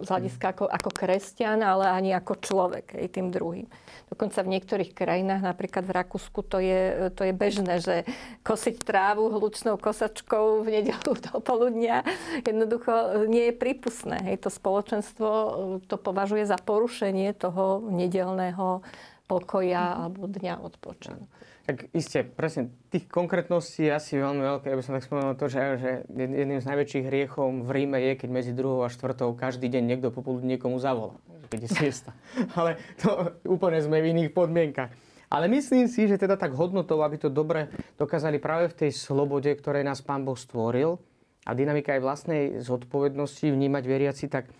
z 0.00 0.08
hľadiska 0.08 0.56
ako, 0.56 0.64
ako 0.64 0.90
kresťan, 0.96 1.60
ale 1.60 1.92
ani 1.92 2.16
ako 2.16 2.40
človek 2.40 2.96
aj 2.96 3.08
tým 3.12 3.28
druhým. 3.28 3.68
Dokonca 4.08 4.40
v 4.40 4.52
niektorých 4.56 4.96
krajinách, 4.96 5.44
napríklad 5.44 5.84
v 5.84 5.92
Rakúsku, 5.92 6.40
to 6.40 6.64
je, 6.64 7.12
to 7.12 7.28
je 7.28 7.32
bežné, 7.36 7.84
že 7.84 8.08
kosiť 8.40 8.80
trávu 8.80 9.28
hlučnou 9.28 9.76
kosačkou 9.76 10.64
v 10.64 10.80
nedelu 10.80 11.12
do 11.28 11.36
poludnia 11.44 12.00
jednoducho 12.40 13.28
nie 13.28 13.52
je 13.52 13.54
prípustné. 13.60 14.24
Hej, 14.24 14.48
to 14.48 14.50
spoločenstvo 14.50 15.28
e, 15.28 15.50
to 15.84 16.00
považuje 16.00 16.48
za 16.48 16.56
porušenie 16.56 17.36
toho 17.36 17.84
nedelného 17.92 18.80
pokoja 19.28 20.00
alebo 20.00 20.24
dňa 20.32 20.64
odpočinku. 20.64 21.28
Tak 21.64 21.88
iste, 21.96 22.28
presne, 22.28 22.68
tých 22.92 23.08
konkrétností 23.08 23.88
asi 23.88 24.20
veľmi 24.20 24.44
veľké. 24.44 24.68
Ja 24.68 24.76
by 24.76 24.84
som 24.84 24.96
tak 25.00 25.08
spomenul 25.08 25.32
to, 25.32 25.48
že, 25.48 25.60
že 25.80 25.90
jedným 26.12 26.60
z 26.60 26.68
najväčších 26.68 27.08
hriechov 27.08 27.48
v 27.64 27.70
Ríme 27.72 27.96
je, 28.04 28.12
keď 28.20 28.28
medzi 28.28 28.52
druhou 28.52 28.84
a 28.84 28.92
štvrtou 28.92 29.32
každý 29.32 29.72
deň 29.72 29.82
niekto 29.96 30.12
popoludní 30.12 30.60
niekomu 30.60 30.76
zavolá. 30.76 31.16
Keď 31.48 31.60
je 31.64 31.70
siesta. 31.72 32.12
Ale 32.58 32.76
to 33.00 33.32
úplne 33.48 33.80
sme 33.80 34.04
v 34.04 34.12
iných 34.12 34.36
podmienkach. 34.36 34.92
Ale 35.32 35.48
myslím 35.48 35.88
si, 35.88 36.04
že 36.04 36.20
teda 36.20 36.36
tak 36.36 36.52
hodnotou, 36.52 37.00
aby 37.00 37.16
to 37.16 37.32
dobre 37.32 37.72
dokázali 37.96 38.36
práve 38.36 38.68
v 38.68 38.84
tej 38.84 38.90
slobode, 38.92 39.48
ktorej 39.48 39.88
nás 39.88 40.04
Pán 40.04 40.20
Boh 40.20 40.36
stvoril 40.36 41.00
a 41.48 41.56
dynamika 41.56 41.96
aj 41.96 42.04
vlastnej 42.04 42.42
zodpovednosti 42.60 43.48
vnímať 43.48 43.84
veriaci, 43.88 44.28
tak 44.28 44.52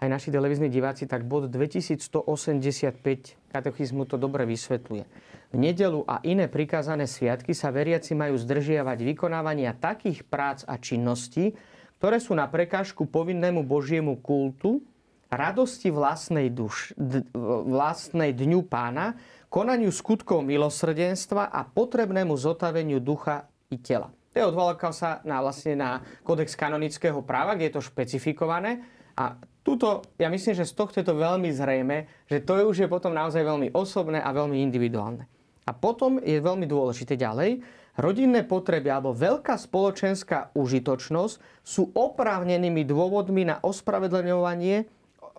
aj 0.00 0.08
naši 0.08 0.28
televízni 0.32 0.68
diváci, 0.72 1.08
tak 1.08 1.24
bod 1.24 1.48
2185 1.48 2.24
katechizmu 3.52 4.04
to 4.04 4.16
dobre 4.16 4.44
vysvetľuje. 4.48 5.04
V 5.50 5.58
nedelu 5.58 6.06
a 6.06 6.22
iné 6.22 6.46
prikázané 6.46 7.10
sviatky 7.10 7.50
sa 7.50 7.74
veriaci 7.74 8.14
majú 8.14 8.38
zdržiavať 8.38 9.02
vykonávania 9.02 9.74
takých 9.74 10.22
prác 10.22 10.62
a 10.62 10.78
činností, 10.78 11.58
ktoré 11.98 12.22
sú 12.22 12.38
na 12.38 12.46
prekážku 12.46 13.10
povinnému 13.10 13.66
Božiemu 13.66 14.14
kultu, 14.22 14.78
radosti 15.26 15.90
vlastnej, 15.90 16.54
duš, 16.54 16.94
d, 16.94 17.26
vlastnej 17.66 18.30
dňu 18.30 18.62
pána, 18.70 19.18
konaniu 19.50 19.90
skutkov 19.90 20.46
milosrdenstva 20.46 21.50
a 21.50 21.66
potrebnému 21.66 22.34
zotaveniu 22.38 23.02
ducha 23.02 23.50
i 23.74 23.78
tela. 23.82 24.14
To 24.30 24.36
je 24.38 24.46
odvolávka 24.46 24.94
sa 24.94 25.18
na, 25.26 25.42
vlastne 25.42 25.74
na 25.74 26.06
kodex 26.22 26.54
kanonického 26.54 27.18
práva, 27.26 27.58
kde 27.58 27.66
je 27.66 27.74
to 27.74 27.82
špecifikované. 27.82 28.86
A 29.18 29.34
tuto, 29.66 30.06
ja 30.22 30.30
myslím, 30.30 30.54
že 30.54 30.70
z 30.70 30.78
tohto 30.78 31.02
je 31.02 31.06
to 31.10 31.18
veľmi 31.18 31.50
zrejme, 31.50 32.06
že 32.30 32.38
to 32.38 32.70
už 32.70 32.86
je 32.86 32.88
potom 32.88 33.10
naozaj 33.10 33.42
veľmi 33.42 33.74
osobné 33.74 34.22
a 34.22 34.30
veľmi 34.30 34.62
individuálne. 34.62 35.26
A 35.70 35.72
potom 35.72 36.18
je 36.18 36.42
veľmi 36.42 36.66
dôležité 36.66 37.14
ďalej, 37.14 37.62
rodinné 37.94 38.42
potreby 38.42 38.90
alebo 38.90 39.14
veľká 39.14 39.54
spoločenská 39.54 40.50
užitočnosť 40.58 41.62
sú 41.62 41.94
oprávnenými 41.94 42.82
dôvodmi 42.82 43.46
na 43.46 43.62
ospravedlňovanie 43.62 44.90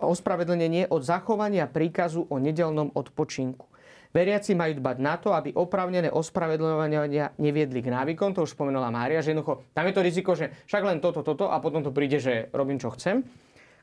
ospravedlnenie 0.02 0.90
od 0.90 1.06
zachovania 1.06 1.70
príkazu 1.70 2.26
o 2.26 2.42
nedelnom 2.42 2.90
odpočinku. 2.90 3.70
Veriaci 4.12 4.52
majú 4.52 4.76
dbať 4.82 4.96
na 4.98 5.14
to, 5.16 5.30
aby 5.32 5.54
opravnené 5.54 6.10
ospravedlňovania 6.10 7.38
neviedli 7.38 7.80
k 7.80 7.88
návykom, 7.88 8.34
to 8.34 8.44
už 8.44 8.52
spomenula 8.52 8.92
Mária, 8.92 9.22
že 9.22 9.32
jednoducho 9.32 9.62
tam 9.72 9.88
je 9.88 9.94
to 9.94 10.02
riziko, 10.02 10.30
že 10.34 10.50
však 10.68 10.82
len 10.84 10.98
toto, 10.98 11.22
toto 11.24 11.48
a 11.48 11.56
potom 11.62 11.80
to 11.80 11.94
príde, 11.94 12.18
že 12.18 12.50
robím 12.52 12.82
čo 12.82 12.92
chcem 12.92 13.24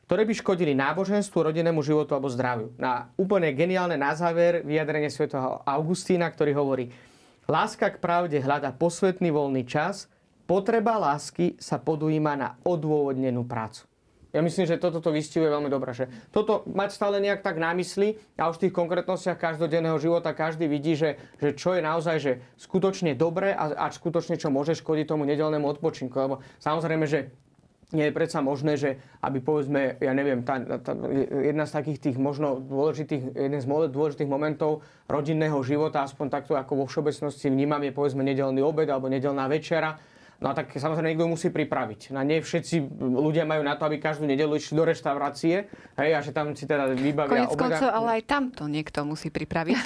ktoré 0.10 0.26
by 0.26 0.34
škodili 0.42 0.74
náboženstvu, 0.74 1.38
rodinnému 1.38 1.86
životu 1.86 2.18
alebo 2.18 2.34
zdraviu. 2.34 2.74
Na 2.82 3.14
úplne 3.14 3.54
geniálne 3.54 3.94
na 3.94 4.18
záver 4.18 4.66
vyjadrenie 4.66 5.14
svätého 5.14 5.62
Augustína, 5.62 6.26
ktorý 6.34 6.58
hovorí 6.58 6.90
Láska 7.46 7.94
k 7.94 8.02
pravde 8.02 8.42
hľada 8.42 8.74
posvetný 8.74 9.30
voľný 9.30 9.70
čas, 9.70 10.10
potreba 10.50 10.98
lásky 10.98 11.62
sa 11.62 11.78
podujíma 11.78 12.34
na 12.34 12.58
odôvodnenú 12.66 13.46
prácu. 13.46 13.86
Ja 14.34 14.42
myslím, 14.42 14.66
že 14.66 14.82
toto 14.82 14.98
to 14.98 15.14
vystihuje 15.14 15.46
veľmi 15.50 15.70
dobre. 15.70 15.94
Že 15.94 16.10
toto 16.34 16.66
mať 16.66 16.90
stále 16.90 17.22
nejak 17.22 17.46
tak 17.46 17.62
na 17.62 17.70
mysli 17.78 18.18
a 18.34 18.50
už 18.50 18.58
v 18.58 18.64
tých 18.66 18.78
konkrétnostiach 18.78 19.38
každodenného 19.38 19.98
života 20.02 20.34
každý 20.34 20.66
vidí, 20.66 20.98
že, 20.98 21.22
že 21.38 21.54
čo 21.54 21.78
je 21.78 21.86
naozaj 21.86 22.18
že 22.18 22.34
skutočne 22.58 23.14
dobré 23.14 23.54
a, 23.54 23.78
a 23.78 23.86
skutočne 23.94 24.42
čo 24.42 24.50
môže 24.50 24.74
škodiť 24.74 25.06
tomu 25.06 25.30
nedelnému 25.30 25.70
odpočinku. 25.70 26.14
Lebo 26.18 26.42
samozrejme, 26.62 27.06
že 27.06 27.34
nie 27.90 28.06
je 28.10 28.14
predsa 28.14 28.40
možné, 28.46 28.78
že 28.78 29.02
aby 29.26 29.42
povedzme, 29.42 29.98
ja 29.98 30.14
neviem, 30.14 30.46
tá, 30.46 30.62
tá, 30.62 30.94
jedna 31.30 31.66
z 31.66 31.74
takých 31.74 32.00
tých 32.10 32.18
možno 32.22 32.62
dôležitých, 32.62 33.34
jeden 33.34 33.60
z 33.60 33.68
dôležitých 33.68 34.30
momentov 34.30 34.86
rodinného 35.10 35.58
života, 35.66 36.06
aspoň 36.06 36.28
takto 36.30 36.54
ako 36.54 36.84
vo 36.84 36.86
všeobecnosti 36.86 37.50
vnímam, 37.50 37.82
je 37.82 37.94
povedzme 37.94 38.22
nedelný 38.22 38.62
obed 38.62 38.88
alebo 38.90 39.10
nedelná 39.10 39.50
večera 39.50 39.98
No 40.40 40.48
a 40.48 40.54
tak 40.56 40.72
samozrejme 40.72 41.12
niekto 41.12 41.28
musí 41.28 41.52
pripraviť. 41.52 42.16
No 42.16 42.24
nie 42.24 42.40
všetci 42.40 42.88
ľudia 42.96 43.44
majú 43.44 43.60
na 43.60 43.76
to, 43.76 43.84
aby 43.92 44.00
každú 44.00 44.24
nedelu 44.24 44.56
išli 44.56 44.72
do 44.80 44.88
reštaurácie, 44.88 45.68
hej, 46.00 46.12
a 46.16 46.20
že 46.24 46.32
tam 46.32 46.56
si 46.56 46.64
teda 46.64 46.96
vybavia 46.96 47.44
Konec 47.44 47.52
obeda. 47.52 47.76
Koncov, 47.76 47.90
ale 47.92 48.10
aj 48.20 48.24
tamto 48.24 48.64
niekto 48.72 49.04
musí 49.04 49.28
pripraviť. 49.28 49.80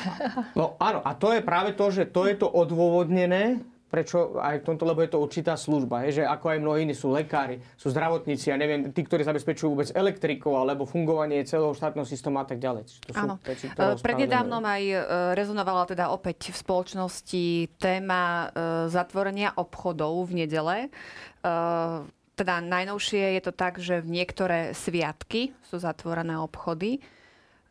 No 0.54 0.78
áno, 0.78 1.02
a 1.02 1.18
to 1.18 1.34
je 1.34 1.42
práve 1.42 1.74
to, 1.74 1.90
že 1.90 2.06
to 2.06 2.30
je 2.30 2.38
to 2.38 2.46
odôvodnené, 2.46 3.66
Prečo 3.94 4.42
aj 4.42 4.66
v 4.66 4.74
tomto, 4.74 4.90
lebo 4.90 5.06
je 5.06 5.14
to 5.14 5.22
určitá 5.22 5.54
služba, 5.54 6.10
je, 6.10 6.18
že 6.18 6.24
ako 6.26 6.50
aj 6.50 6.58
mnohí 6.66 6.90
iní 6.90 6.98
sú 6.98 7.14
lekári, 7.14 7.62
sú 7.78 7.94
zdravotníci, 7.94 8.50
ja 8.50 8.58
neviem, 8.58 8.90
tí, 8.90 9.06
ktorí 9.06 9.22
zabezpečujú 9.22 9.70
vôbec 9.70 9.94
elektrikov 9.94 10.58
alebo 10.58 10.90
fungovanie 10.90 11.46
celého 11.46 11.78
štátneho 11.78 12.02
systému 12.02 12.42
a 12.42 12.46
tak 12.50 12.58
ďalej. 12.58 12.90
To 12.90 13.14
Áno. 13.14 13.38
Veci, 13.46 13.70
e, 13.70 13.94
Prednedávnom 14.02 14.66
aj 14.66 14.82
e, 14.82 14.98
rezonovala 15.38 15.86
teda 15.86 16.10
opäť 16.10 16.50
v 16.50 16.58
spoločnosti 16.58 17.46
téma 17.78 18.22
e, 18.26 18.46
zatvorenia 18.90 19.54
obchodov 19.54 20.26
v 20.26 20.42
nedele. 20.42 20.90
Teda 22.34 22.56
najnovšie 22.66 23.38
je 23.38 23.42
to 23.46 23.54
tak, 23.54 23.78
že 23.78 24.02
v 24.02 24.10
niektoré 24.10 24.74
sviatky 24.74 25.54
sú 25.70 25.78
zatvorené 25.78 26.34
obchody 26.42 26.98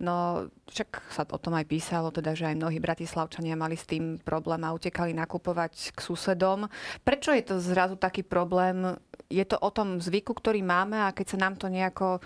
No 0.02 0.50
však 0.66 1.14
sa 1.14 1.22
o 1.22 1.38
tom 1.38 1.54
aj 1.54 1.70
písalo, 1.70 2.10
teda, 2.10 2.34
že 2.34 2.50
aj 2.50 2.58
mnohí 2.58 2.82
bratislavčania 2.82 3.54
mali 3.54 3.78
s 3.78 3.86
tým 3.86 4.18
problém 4.18 4.66
a 4.66 4.74
utekali 4.74 5.14
nakupovať 5.14 5.94
k 5.94 5.98
susedom. 6.02 6.66
Prečo 7.06 7.30
je 7.30 7.46
to 7.46 7.62
zrazu 7.62 7.94
taký 7.94 8.26
problém? 8.26 8.98
Je 9.30 9.46
to 9.46 9.54
o 9.62 9.70
tom 9.70 10.02
zvyku, 10.02 10.34
ktorý 10.34 10.58
máme 10.66 10.98
a 10.98 11.14
keď 11.14 11.38
sa 11.38 11.38
nám 11.38 11.54
to 11.54 11.70
nejako 11.70 12.18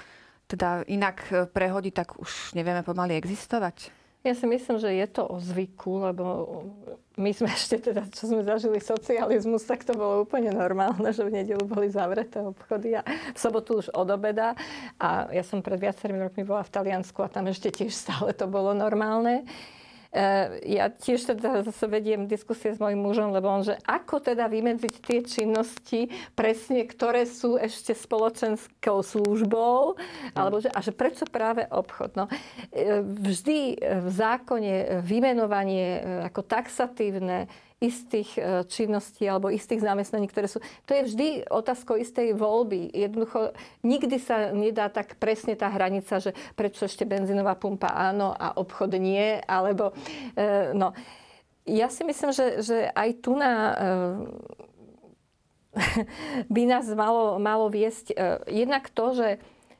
teda 0.48 0.88
inak 0.88 1.50
prehodí, 1.52 1.92
tak 1.92 2.16
už 2.16 2.56
nevieme 2.56 2.80
pomaly 2.80 3.12
existovať? 3.20 4.05
Ja 4.24 4.34
si 4.34 4.46
myslím, 4.48 4.82
že 4.82 4.90
je 4.90 5.06
to 5.06 5.22
o 5.26 5.38
zvyku, 5.38 6.02
lebo 6.02 6.24
my 7.16 7.30
sme 7.32 7.48
ešte 7.58 7.90
teda, 7.90 8.04
čo 8.12 8.28
sme 8.28 8.42
zažili 8.42 8.78
socializmus, 8.82 9.64
tak 9.64 9.84
to 9.84 9.96
bolo 9.96 10.24
úplne 10.24 10.52
normálne, 10.52 11.12
že 11.12 11.24
v 11.24 11.42
nedelu 11.42 11.64
boli 11.64 11.88
zavreté 11.88 12.42
obchody 12.42 12.98
a 12.98 13.02
v 13.06 13.38
sobotu 13.38 13.80
už 13.80 13.92
od 13.94 14.08
obeda. 14.10 14.58
A 15.00 15.30
ja 15.32 15.42
som 15.46 15.64
pred 15.64 15.80
viacerými 15.80 16.20
rokmi 16.20 16.42
bola 16.42 16.66
v 16.66 16.72
Taliansku 16.72 17.22
a 17.22 17.32
tam 17.32 17.48
ešte 17.48 17.72
tiež 17.72 17.92
stále 17.92 18.34
to 18.34 18.50
bolo 18.50 18.74
normálne. 18.76 19.46
Eh, 20.16 20.64
ja 20.80 20.88
tiež 20.88 21.36
teda 21.36 21.60
zase 21.60 21.84
vediem 21.92 22.24
diskusie 22.24 22.72
s 22.72 22.80
mojim 22.80 23.04
mužom, 23.04 23.36
lebo 23.36 23.52
on, 23.52 23.60
že 23.60 23.76
ako 23.84 24.24
teda 24.24 24.48
vymedziť 24.48 24.94
tie 25.04 25.20
činnosti 25.20 26.08
presne, 26.32 26.88
ktoré 26.88 27.28
sú 27.28 27.60
ešte 27.60 27.92
spoločenskou 27.92 29.04
službou, 29.04 30.00
alebo 30.32 30.56
že, 30.64 30.72
a 30.72 30.80
že 30.80 30.96
prečo 30.96 31.28
práve 31.28 31.68
obchod. 31.68 32.16
No, 32.16 32.24
eh, 32.72 33.04
vždy 33.04 33.76
v 33.76 34.08
zákone 34.08 35.04
vymenovanie 35.04 35.88
eh, 36.00 36.02
ako 36.32 36.40
taxatívne 36.48 37.52
istých 37.76 38.40
e, 38.40 38.42
činností 38.64 39.28
alebo 39.28 39.52
istých 39.52 39.84
zamestnaní, 39.84 40.32
ktoré 40.32 40.48
sú... 40.48 40.64
To 40.88 40.96
je 40.96 41.12
vždy 41.12 41.28
otázkou 41.52 42.00
istej 42.00 42.32
voľby. 42.32 42.88
Jednoducho 42.88 43.52
nikdy 43.84 44.16
sa 44.16 44.48
nedá 44.56 44.88
tak 44.88 45.20
presne 45.20 45.52
tá 45.60 45.68
hranica, 45.68 46.16
že 46.16 46.32
prečo 46.56 46.88
ešte 46.88 47.04
benzínová 47.04 47.52
pumpa 47.52 47.92
áno 47.92 48.32
a 48.32 48.56
obchod 48.56 48.96
nie, 48.96 49.36
alebo... 49.44 49.92
E, 50.32 50.72
no. 50.72 50.96
Ja 51.66 51.90
si 51.90 52.06
myslím, 52.06 52.30
že, 52.30 52.62
že 52.64 52.88
aj 52.96 53.10
tu 53.20 53.36
na 53.36 53.52
e, 53.52 53.74
by 56.54 56.62
nás 56.64 56.88
malo, 56.96 57.36
malo 57.36 57.68
viesť 57.68 58.16
jednak 58.48 58.88
to, 58.88 59.12
že 59.12 59.28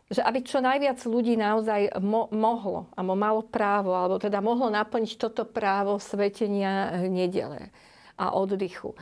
že 0.07 0.23
aby 0.23 0.39
čo 0.39 0.63
najviac 0.63 1.03
ľudí 1.03 1.35
naozaj 1.35 1.99
mo- 1.99 2.31
mohlo, 2.31 2.87
alebo 2.95 3.19
malo 3.19 3.43
právo, 3.43 3.91
alebo 3.91 4.23
teda 4.23 4.39
mohlo 4.39 4.71
naplniť 4.71 5.19
toto 5.19 5.43
právo 5.43 5.99
svetenia 5.99 7.03
nedele 7.11 7.75
a 8.17 8.33
oddychu. 8.33 8.97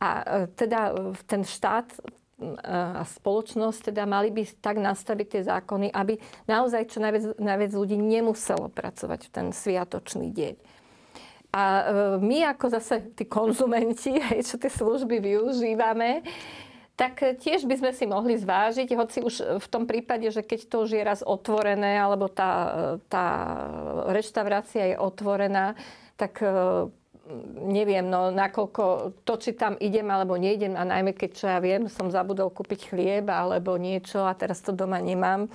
A 0.00 0.08
e, 0.22 0.46
teda 0.56 0.96
ten 1.28 1.44
štát 1.44 1.92
e, 1.92 1.98
a 2.72 3.04
spoločnosť 3.04 3.92
teda 3.92 4.08
mali 4.08 4.32
by 4.32 4.48
tak 4.64 4.80
nastaviť 4.80 5.26
tie 5.28 5.42
zákony, 5.44 5.92
aby 5.92 6.16
naozaj 6.48 6.88
čo 6.88 7.04
najviac, 7.04 7.36
najviac 7.36 7.72
ľudí 7.76 8.00
nemuselo 8.00 8.72
pracovať 8.72 9.20
v 9.28 9.30
ten 9.30 9.46
sviatočný 9.52 10.32
deň. 10.32 10.54
A 11.52 11.62
e, 11.62 11.82
my 12.22 12.48
ako 12.56 12.66
zase 12.80 13.12
tí 13.12 13.28
konzumenti, 13.28 14.16
čo 14.48 14.56
tie 14.56 14.72
služby 14.72 15.20
využívame, 15.20 16.24
tak 16.96 17.16
tiež 17.40 17.64
by 17.64 17.80
sme 17.80 17.92
si 17.96 18.04
mohli 18.04 18.36
zvážiť, 18.36 18.92
hoci 18.92 19.24
už 19.24 19.56
v 19.56 19.66
tom 19.72 19.88
prípade, 19.88 20.28
že 20.28 20.44
keď 20.44 20.68
to 20.68 20.76
už 20.84 20.90
je 20.92 21.00
raz 21.00 21.24
otvorené, 21.24 21.96
alebo 21.96 22.28
tá, 22.28 22.52
tá 23.08 23.26
reštaurácia 24.12 24.92
je 24.92 24.96
otvorená, 25.00 25.80
tak 26.20 26.44
e, 26.44 26.92
neviem, 27.70 28.04
no 28.04 28.34
nakoľko 28.34 29.14
to, 29.22 29.34
či 29.38 29.54
tam 29.54 29.78
idem 29.78 30.06
alebo 30.10 30.34
neidem, 30.34 30.74
a 30.74 30.82
najmä 30.82 31.14
keď, 31.14 31.30
čo 31.32 31.46
ja 31.46 31.58
viem, 31.62 31.86
som 31.86 32.10
zabudol 32.10 32.50
kúpiť 32.50 32.92
chlieb 32.92 33.26
alebo 33.30 33.78
niečo 33.78 34.26
a 34.26 34.34
teraz 34.34 34.60
to 34.60 34.74
doma 34.74 34.98
nemám, 34.98 35.46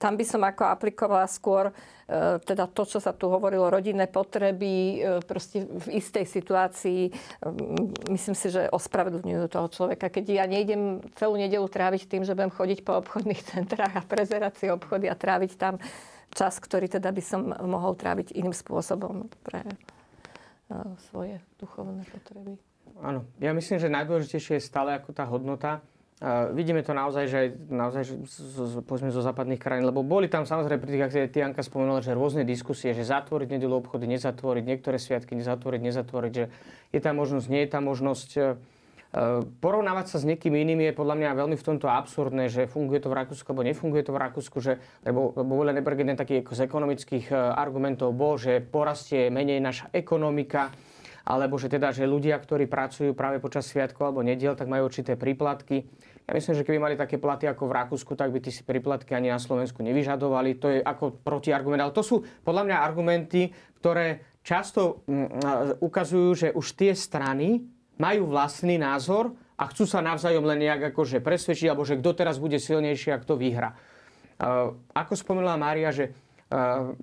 tam 0.00 0.16
by 0.16 0.24
som 0.24 0.40
ako 0.40 0.64
aplikovala 0.64 1.28
skôr 1.28 1.68
e, 1.68 1.72
teda 2.40 2.64
to, 2.72 2.88
čo 2.88 2.98
sa 3.04 3.12
tu 3.12 3.28
hovorilo, 3.28 3.68
rodinné 3.68 4.08
potreby, 4.08 4.74
e, 4.74 4.98
proste 5.20 5.68
v 5.68 6.00
istej 6.00 6.24
situácii, 6.24 7.02
e, 7.08 7.10
myslím 8.08 8.32
si, 8.32 8.48
že 8.48 8.72
ospravedlňujú 8.72 9.44
toho 9.52 9.68
človeka. 9.68 10.08
Keď 10.08 10.24
ja 10.32 10.48
nejdem 10.48 11.04
celú 11.20 11.36
nedelu 11.36 11.68
tráviť 11.68 12.08
tým, 12.08 12.24
že 12.24 12.32
budem 12.32 12.48
chodiť 12.48 12.80
po 12.80 12.96
obchodných 12.96 13.44
centrách 13.52 13.92
a 13.92 14.06
prezerať 14.08 14.56
si 14.56 14.66
obchody 14.72 15.06
a 15.06 15.14
tráviť 15.14 15.52
tam 15.60 15.76
čas, 16.32 16.56
ktorý 16.56 16.88
teda 16.88 17.12
by 17.12 17.22
som 17.22 17.52
mohol 17.68 17.92
tráviť 17.92 18.32
iným 18.32 18.56
spôsobom 18.56 19.28
pre 19.44 19.66
svoje 21.10 21.42
duchovné 21.58 22.06
potreby. 22.06 22.56
Áno, 23.02 23.26
ja 23.42 23.50
myslím, 23.50 23.78
že 23.78 23.90
najdôležitejšie 23.90 24.58
je 24.58 24.62
stále 24.62 24.94
ako 24.96 25.10
tá 25.14 25.26
hodnota, 25.26 25.82
Uh, 26.20 26.52
vidíme 26.52 26.84
to 26.84 26.92
naozaj, 26.92 27.32
že 27.32 27.56
naozaj, 27.72 28.02
že 28.04 28.14
z, 28.28 28.36
z, 28.52 28.72
povedzme, 28.84 29.08
zo 29.08 29.24
západných 29.24 29.56
krajín, 29.56 29.88
lebo 29.88 30.04
boli 30.04 30.28
tam 30.28 30.44
samozrejme 30.44 30.76
pri 30.76 30.92
tých 30.92 31.04
akciách, 31.08 31.32
Tianka 31.32 31.64
spomenula, 31.64 32.04
že 32.04 32.12
rôzne 32.12 32.44
diskusie, 32.44 32.92
že 32.92 33.08
zatvoriť 33.08 33.48
nedelu 33.56 33.80
obchody, 33.80 34.04
nezatvoriť, 34.04 34.60
niektoré 34.68 35.00
sviatky 35.00 35.32
nezatvoriť, 35.32 35.80
nezatvoriť, 35.80 36.32
že 36.36 36.52
je 36.92 37.00
tam 37.00 37.24
možnosť, 37.24 37.46
nie 37.48 37.64
je 37.64 37.70
tam 37.72 37.88
možnosť. 37.88 38.30
Uh, 38.36 38.60
porovnávať 39.58 40.06
sa 40.06 40.16
s 40.22 40.24
niekým 40.28 40.54
iným 40.54 40.86
je 40.86 40.92
podľa 40.94 41.18
mňa 41.18 41.30
veľmi 41.34 41.56
v 41.58 41.66
tomto 41.66 41.90
absurdné, 41.90 42.46
že 42.46 42.70
funguje 42.70 43.02
to 43.02 43.10
v 43.10 43.18
Rakúsku 43.18 43.46
alebo 43.50 43.66
nefunguje 43.66 44.02
to 44.06 44.14
v 44.14 44.22
Rakúsku, 44.22 44.62
že, 44.62 44.78
lebo, 45.02 45.34
lebo 45.34 45.58
Willenberg 45.58 45.98
jeden 45.98 46.14
taký 46.14 46.46
z 46.46 46.60
ekonomických 46.62 47.34
uh, 47.34 47.58
argumentov 47.58 48.14
bol, 48.14 48.38
že 48.38 48.62
porastie 48.62 49.26
menej 49.26 49.58
naša 49.58 49.90
ekonomika, 49.90 50.70
alebo 51.26 51.58
že 51.58 51.66
teda, 51.66 51.90
že 51.90 52.06
ľudia, 52.06 52.38
ktorí 52.38 52.70
pracujú 52.70 53.10
práve 53.18 53.42
počas 53.42 53.66
sviatkov 53.66 54.14
alebo 54.14 54.22
nediel, 54.22 54.54
tak 54.54 54.70
majú 54.70 54.86
určité 54.86 55.18
príplatky. 55.18 55.90
Ja 56.30 56.38
myslím, 56.38 56.62
že 56.62 56.62
keby 56.62 56.78
mali 56.78 56.94
také 56.94 57.18
platy 57.18 57.50
ako 57.50 57.66
v 57.66 57.76
Rakúsku, 57.82 58.14
tak 58.14 58.30
by 58.30 58.38
tí 58.38 58.54
si 58.54 58.62
príplatky 58.62 59.18
ani 59.18 59.34
na 59.34 59.42
Slovensku 59.42 59.82
nevyžadovali. 59.82 60.62
To 60.62 60.66
je 60.70 60.78
ako 60.78 61.18
protiargument. 61.26 61.82
Ale 61.82 61.90
to 61.90 62.06
sú 62.06 62.22
podľa 62.46 62.70
mňa 62.70 62.76
argumenty, 62.78 63.50
ktoré 63.82 64.38
často 64.46 65.02
mm, 65.10 65.82
ukazujú, 65.82 66.30
že 66.38 66.48
už 66.54 66.66
tie 66.78 66.94
strany 66.94 67.66
majú 68.00 68.32
vlastný 68.32 68.80
názor 68.80 69.36
a 69.60 69.68
chcú 69.68 69.84
sa 69.84 70.00
navzájom 70.00 70.48
len 70.48 70.64
nejak 70.64 70.96
akože 70.96 71.20
presvedčiť, 71.20 71.68
alebo 71.68 71.84
že 71.84 72.00
kto 72.00 72.16
teraz 72.16 72.40
bude 72.40 72.56
silnejší 72.56 73.12
a 73.12 73.20
kto 73.20 73.36
vyhra. 73.36 73.76
Ako 74.96 75.12
spomínala 75.12 75.60
Mária, 75.60 75.92
že 75.92 76.16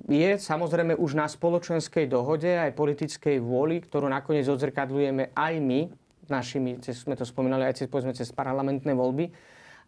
je 0.10 0.32
samozrejme 0.42 0.98
už 0.98 1.16
na 1.16 1.30
spoločenskej 1.30 2.10
dohode 2.10 2.50
aj 2.50 2.74
politickej 2.74 3.38
vôli, 3.38 3.80
ktorú 3.80 4.10
nakoniec 4.10 4.50
odzrkadľujeme 4.50 5.38
aj 5.38 5.54
my, 5.62 5.88
našimi, 6.28 6.82
sme 6.84 7.16
to 7.16 7.24
spomínali 7.24 7.64
aj 7.64 7.80
cez, 7.80 7.88
povedzme, 7.88 8.12
cez 8.12 8.34
parlamentné 8.36 8.92
voľby, 8.92 9.32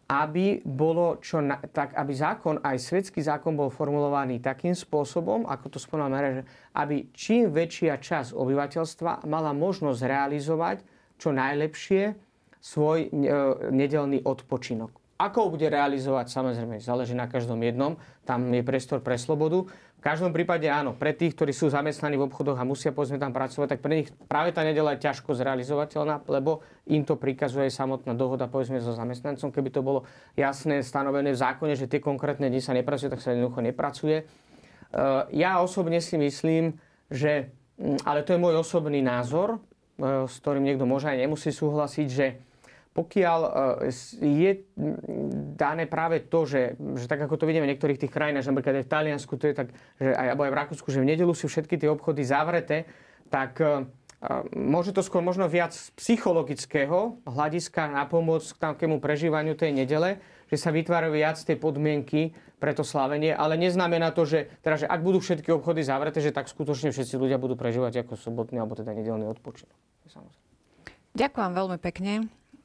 aby 0.10 0.64
bolo 0.66 1.22
čo 1.22 1.38
na, 1.38 1.60
tak, 1.60 1.94
aby 1.94 2.14
zákon, 2.16 2.58
aj 2.66 2.82
svetský 2.82 3.22
zákon 3.22 3.54
bol 3.54 3.70
formulovaný 3.70 4.42
takým 4.42 4.74
spôsobom, 4.74 5.46
ako 5.46 5.66
to 5.70 5.78
spomínal 5.78 6.10
že 6.40 6.48
aby 6.74 7.14
čím 7.14 7.54
väčšia 7.54 8.00
časť 8.02 8.34
obyvateľstva 8.34 9.28
mala 9.30 9.52
možnosť 9.54 10.02
realizovať 10.02 10.78
čo 11.20 11.36
najlepšie 11.36 12.16
svoj 12.64 13.08
e, 13.08 13.10
nedelný 13.70 14.24
odpočinok. 14.24 14.96
Ako 15.20 15.38
ho 15.44 15.50
bude 15.52 15.68
realizovať, 15.68 16.32
samozrejme, 16.32 16.80
záleží 16.80 17.12
na 17.12 17.28
každom 17.28 17.60
jednom. 17.60 18.00
Tam 18.24 18.48
je 18.56 18.64
priestor 18.64 19.04
pre 19.04 19.20
slobodu. 19.20 19.68
V 20.00 20.02
každom 20.08 20.32
prípade 20.32 20.64
áno, 20.72 20.96
pre 20.96 21.12
tých, 21.12 21.36
ktorí 21.36 21.52
sú 21.52 21.68
zamestnaní 21.68 22.16
v 22.16 22.32
obchodoch 22.32 22.56
a 22.56 22.64
musia 22.64 22.96
povedzme 22.96 23.20
tam 23.20 23.36
pracovať, 23.36 23.68
tak 23.76 23.84
pre 23.84 24.00
nich 24.00 24.08
práve 24.32 24.56
tá 24.56 24.64
nedela 24.64 24.96
je 24.96 25.04
ťažko 25.04 25.36
zrealizovateľná, 25.36 26.24
lebo 26.24 26.64
im 26.88 27.04
to 27.04 27.20
prikazuje 27.20 27.68
samotná 27.68 28.16
dohoda 28.16 28.48
povedzme 28.48 28.80
so 28.80 28.96
zamestnancom. 28.96 29.52
Keby 29.52 29.76
to 29.76 29.84
bolo 29.84 30.08
jasné, 30.40 30.80
stanovené 30.88 31.36
v 31.36 31.42
zákone, 31.44 31.76
že 31.76 31.92
tie 31.92 32.00
konkrétne 32.00 32.48
dni 32.48 32.64
sa 32.64 32.72
nepracuje, 32.72 33.12
tak 33.12 33.20
sa 33.20 33.36
jednoducho 33.36 33.60
nepracuje. 33.60 34.24
E, 34.24 34.26
ja 35.36 35.60
osobne 35.60 36.00
si 36.00 36.16
myslím, 36.16 36.80
že, 37.12 37.52
ale 38.08 38.24
to 38.24 38.32
je 38.32 38.40
môj 38.40 38.64
osobný 38.64 39.04
názor, 39.04 39.60
s 40.00 40.36
ktorým 40.40 40.64
niekto 40.64 40.88
môže 40.88 41.12
aj 41.12 41.18
nemusí 41.20 41.52
súhlasiť, 41.52 42.08
že 42.08 42.26
pokiaľ 43.00 43.40
e, 43.46 43.52
je 44.20 44.52
dané 45.56 45.86
práve 45.86 46.26
to, 46.26 46.44
že, 46.50 46.76
že 46.98 47.06
tak 47.06 47.22
ako 47.22 47.38
to 47.38 47.48
vidíme 47.48 47.70
v 47.70 47.72
niektorých 47.76 48.02
tých 48.02 48.12
krajinách, 48.12 48.44
že 48.44 48.52
napríklad 48.52 48.82
aj 48.82 48.86
v 48.86 48.94
Taliansku, 48.94 49.34
to 49.38 49.46
je 49.48 49.56
tak, 49.56 49.72
že 50.02 50.12
aj, 50.12 50.28
alebo 50.36 50.44
aj 50.44 50.52
v 50.52 50.60
Rakúsku, 50.60 50.88
že 50.90 51.00
v 51.00 51.10
nedelu 51.14 51.32
sú 51.32 51.46
všetky 51.48 51.78
tie 51.78 51.88
obchody 51.88 52.26
zavreté, 52.26 52.90
tak 53.30 53.62
e, 53.62 53.66
e, 53.66 54.30
môže 54.58 54.92
to 54.92 55.06
skôr 55.06 55.22
možno 55.22 55.46
viac 55.46 55.72
psychologického 55.96 57.22
hľadiska 57.30 57.94
na 57.94 58.04
pomoc 58.10 58.44
k 58.44 58.58
takému 58.58 58.98
prežívaniu 58.98 59.54
tej 59.54 59.72
nedele, 59.72 60.18
že 60.50 60.58
sa 60.58 60.74
vytvárajú 60.74 61.14
viac 61.14 61.38
tie 61.38 61.56
podmienky 61.56 62.34
pre 62.60 62.76
to 62.76 62.84
slávenie, 62.84 63.32
ale 63.32 63.56
neznamená 63.56 64.12
to, 64.12 64.28
že, 64.28 64.52
teda, 64.66 64.76
že 64.84 64.88
ak 64.90 65.00
budú 65.00 65.24
všetky 65.24 65.48
obchody 65.56 65.86
zavreté, 65.86 66.20
že 66.20 66.36
tak 66.36 66.52
skutočne 66.52 66.92
všetci 66.92 67.16
ľudia 67.16 67.40
budú 67.40 67.56
prežívať 67.56 68.04
ako 68.04 68.20
sobotný 68.20 68.60
alebo 68.60 68.76
teda 68.76 68.92
nedelný 68.92 69.30
odpočinok. 69.32 69.89
Samozrejme. 70.10 70.48
Ďakujem 71.18 71.52
veľmi 71.54 71.78
pekne. 71.82 72.14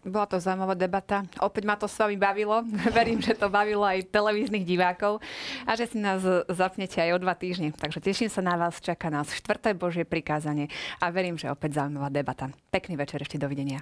Bola 0.04 0.28
to 0.28 0.36
zaujímavá 0.36 0.76
debata. 0.76 1.24
Opäť 1.40 1.64
ma 1.64 1.80
to 1.80 1.88
s 1.88 1.96
vami 1.96 2.20
bavilo. 2.20 2.60
Verím, 2.96 3.24
že 3.24 3.32
to 3.32 3.48
bavilo 3.48 3.88
aj 3.88 4.04
televíznych 4.12 4.68
divákov 4.68 5.24
a 5.64 5.72
že 5.72 5.88
si 5.88 5.96
nás 5.96 6.20
zapnete 6.52 7.00
aj 7.00 7.16
o 7.16 7.18
dva 7.24 7.32
týždne. 7.32 7.72
Takže 7.72 8.04
teším 8.04 8.28
sa 8.28 8.44
na 8.44 8.60
vás. 8.60 8.84
Čaká 8.84 9.08
nás 9.08 9.32
štvrté 9.32 9.72
Božie 9.72 10.04
prikázanie 10.04 10.68
a 11.00 11.08
verím, 11.08 11.40
že 11.40 11.48
opäť 11.48 11.80
zaujímavá 11.80 12.12
debata. 12.12 12.52
Pekný 12.68 13.00
večer 13.00 13.24
ešte 13.24 13.40
dovidenia. 13.40 13.80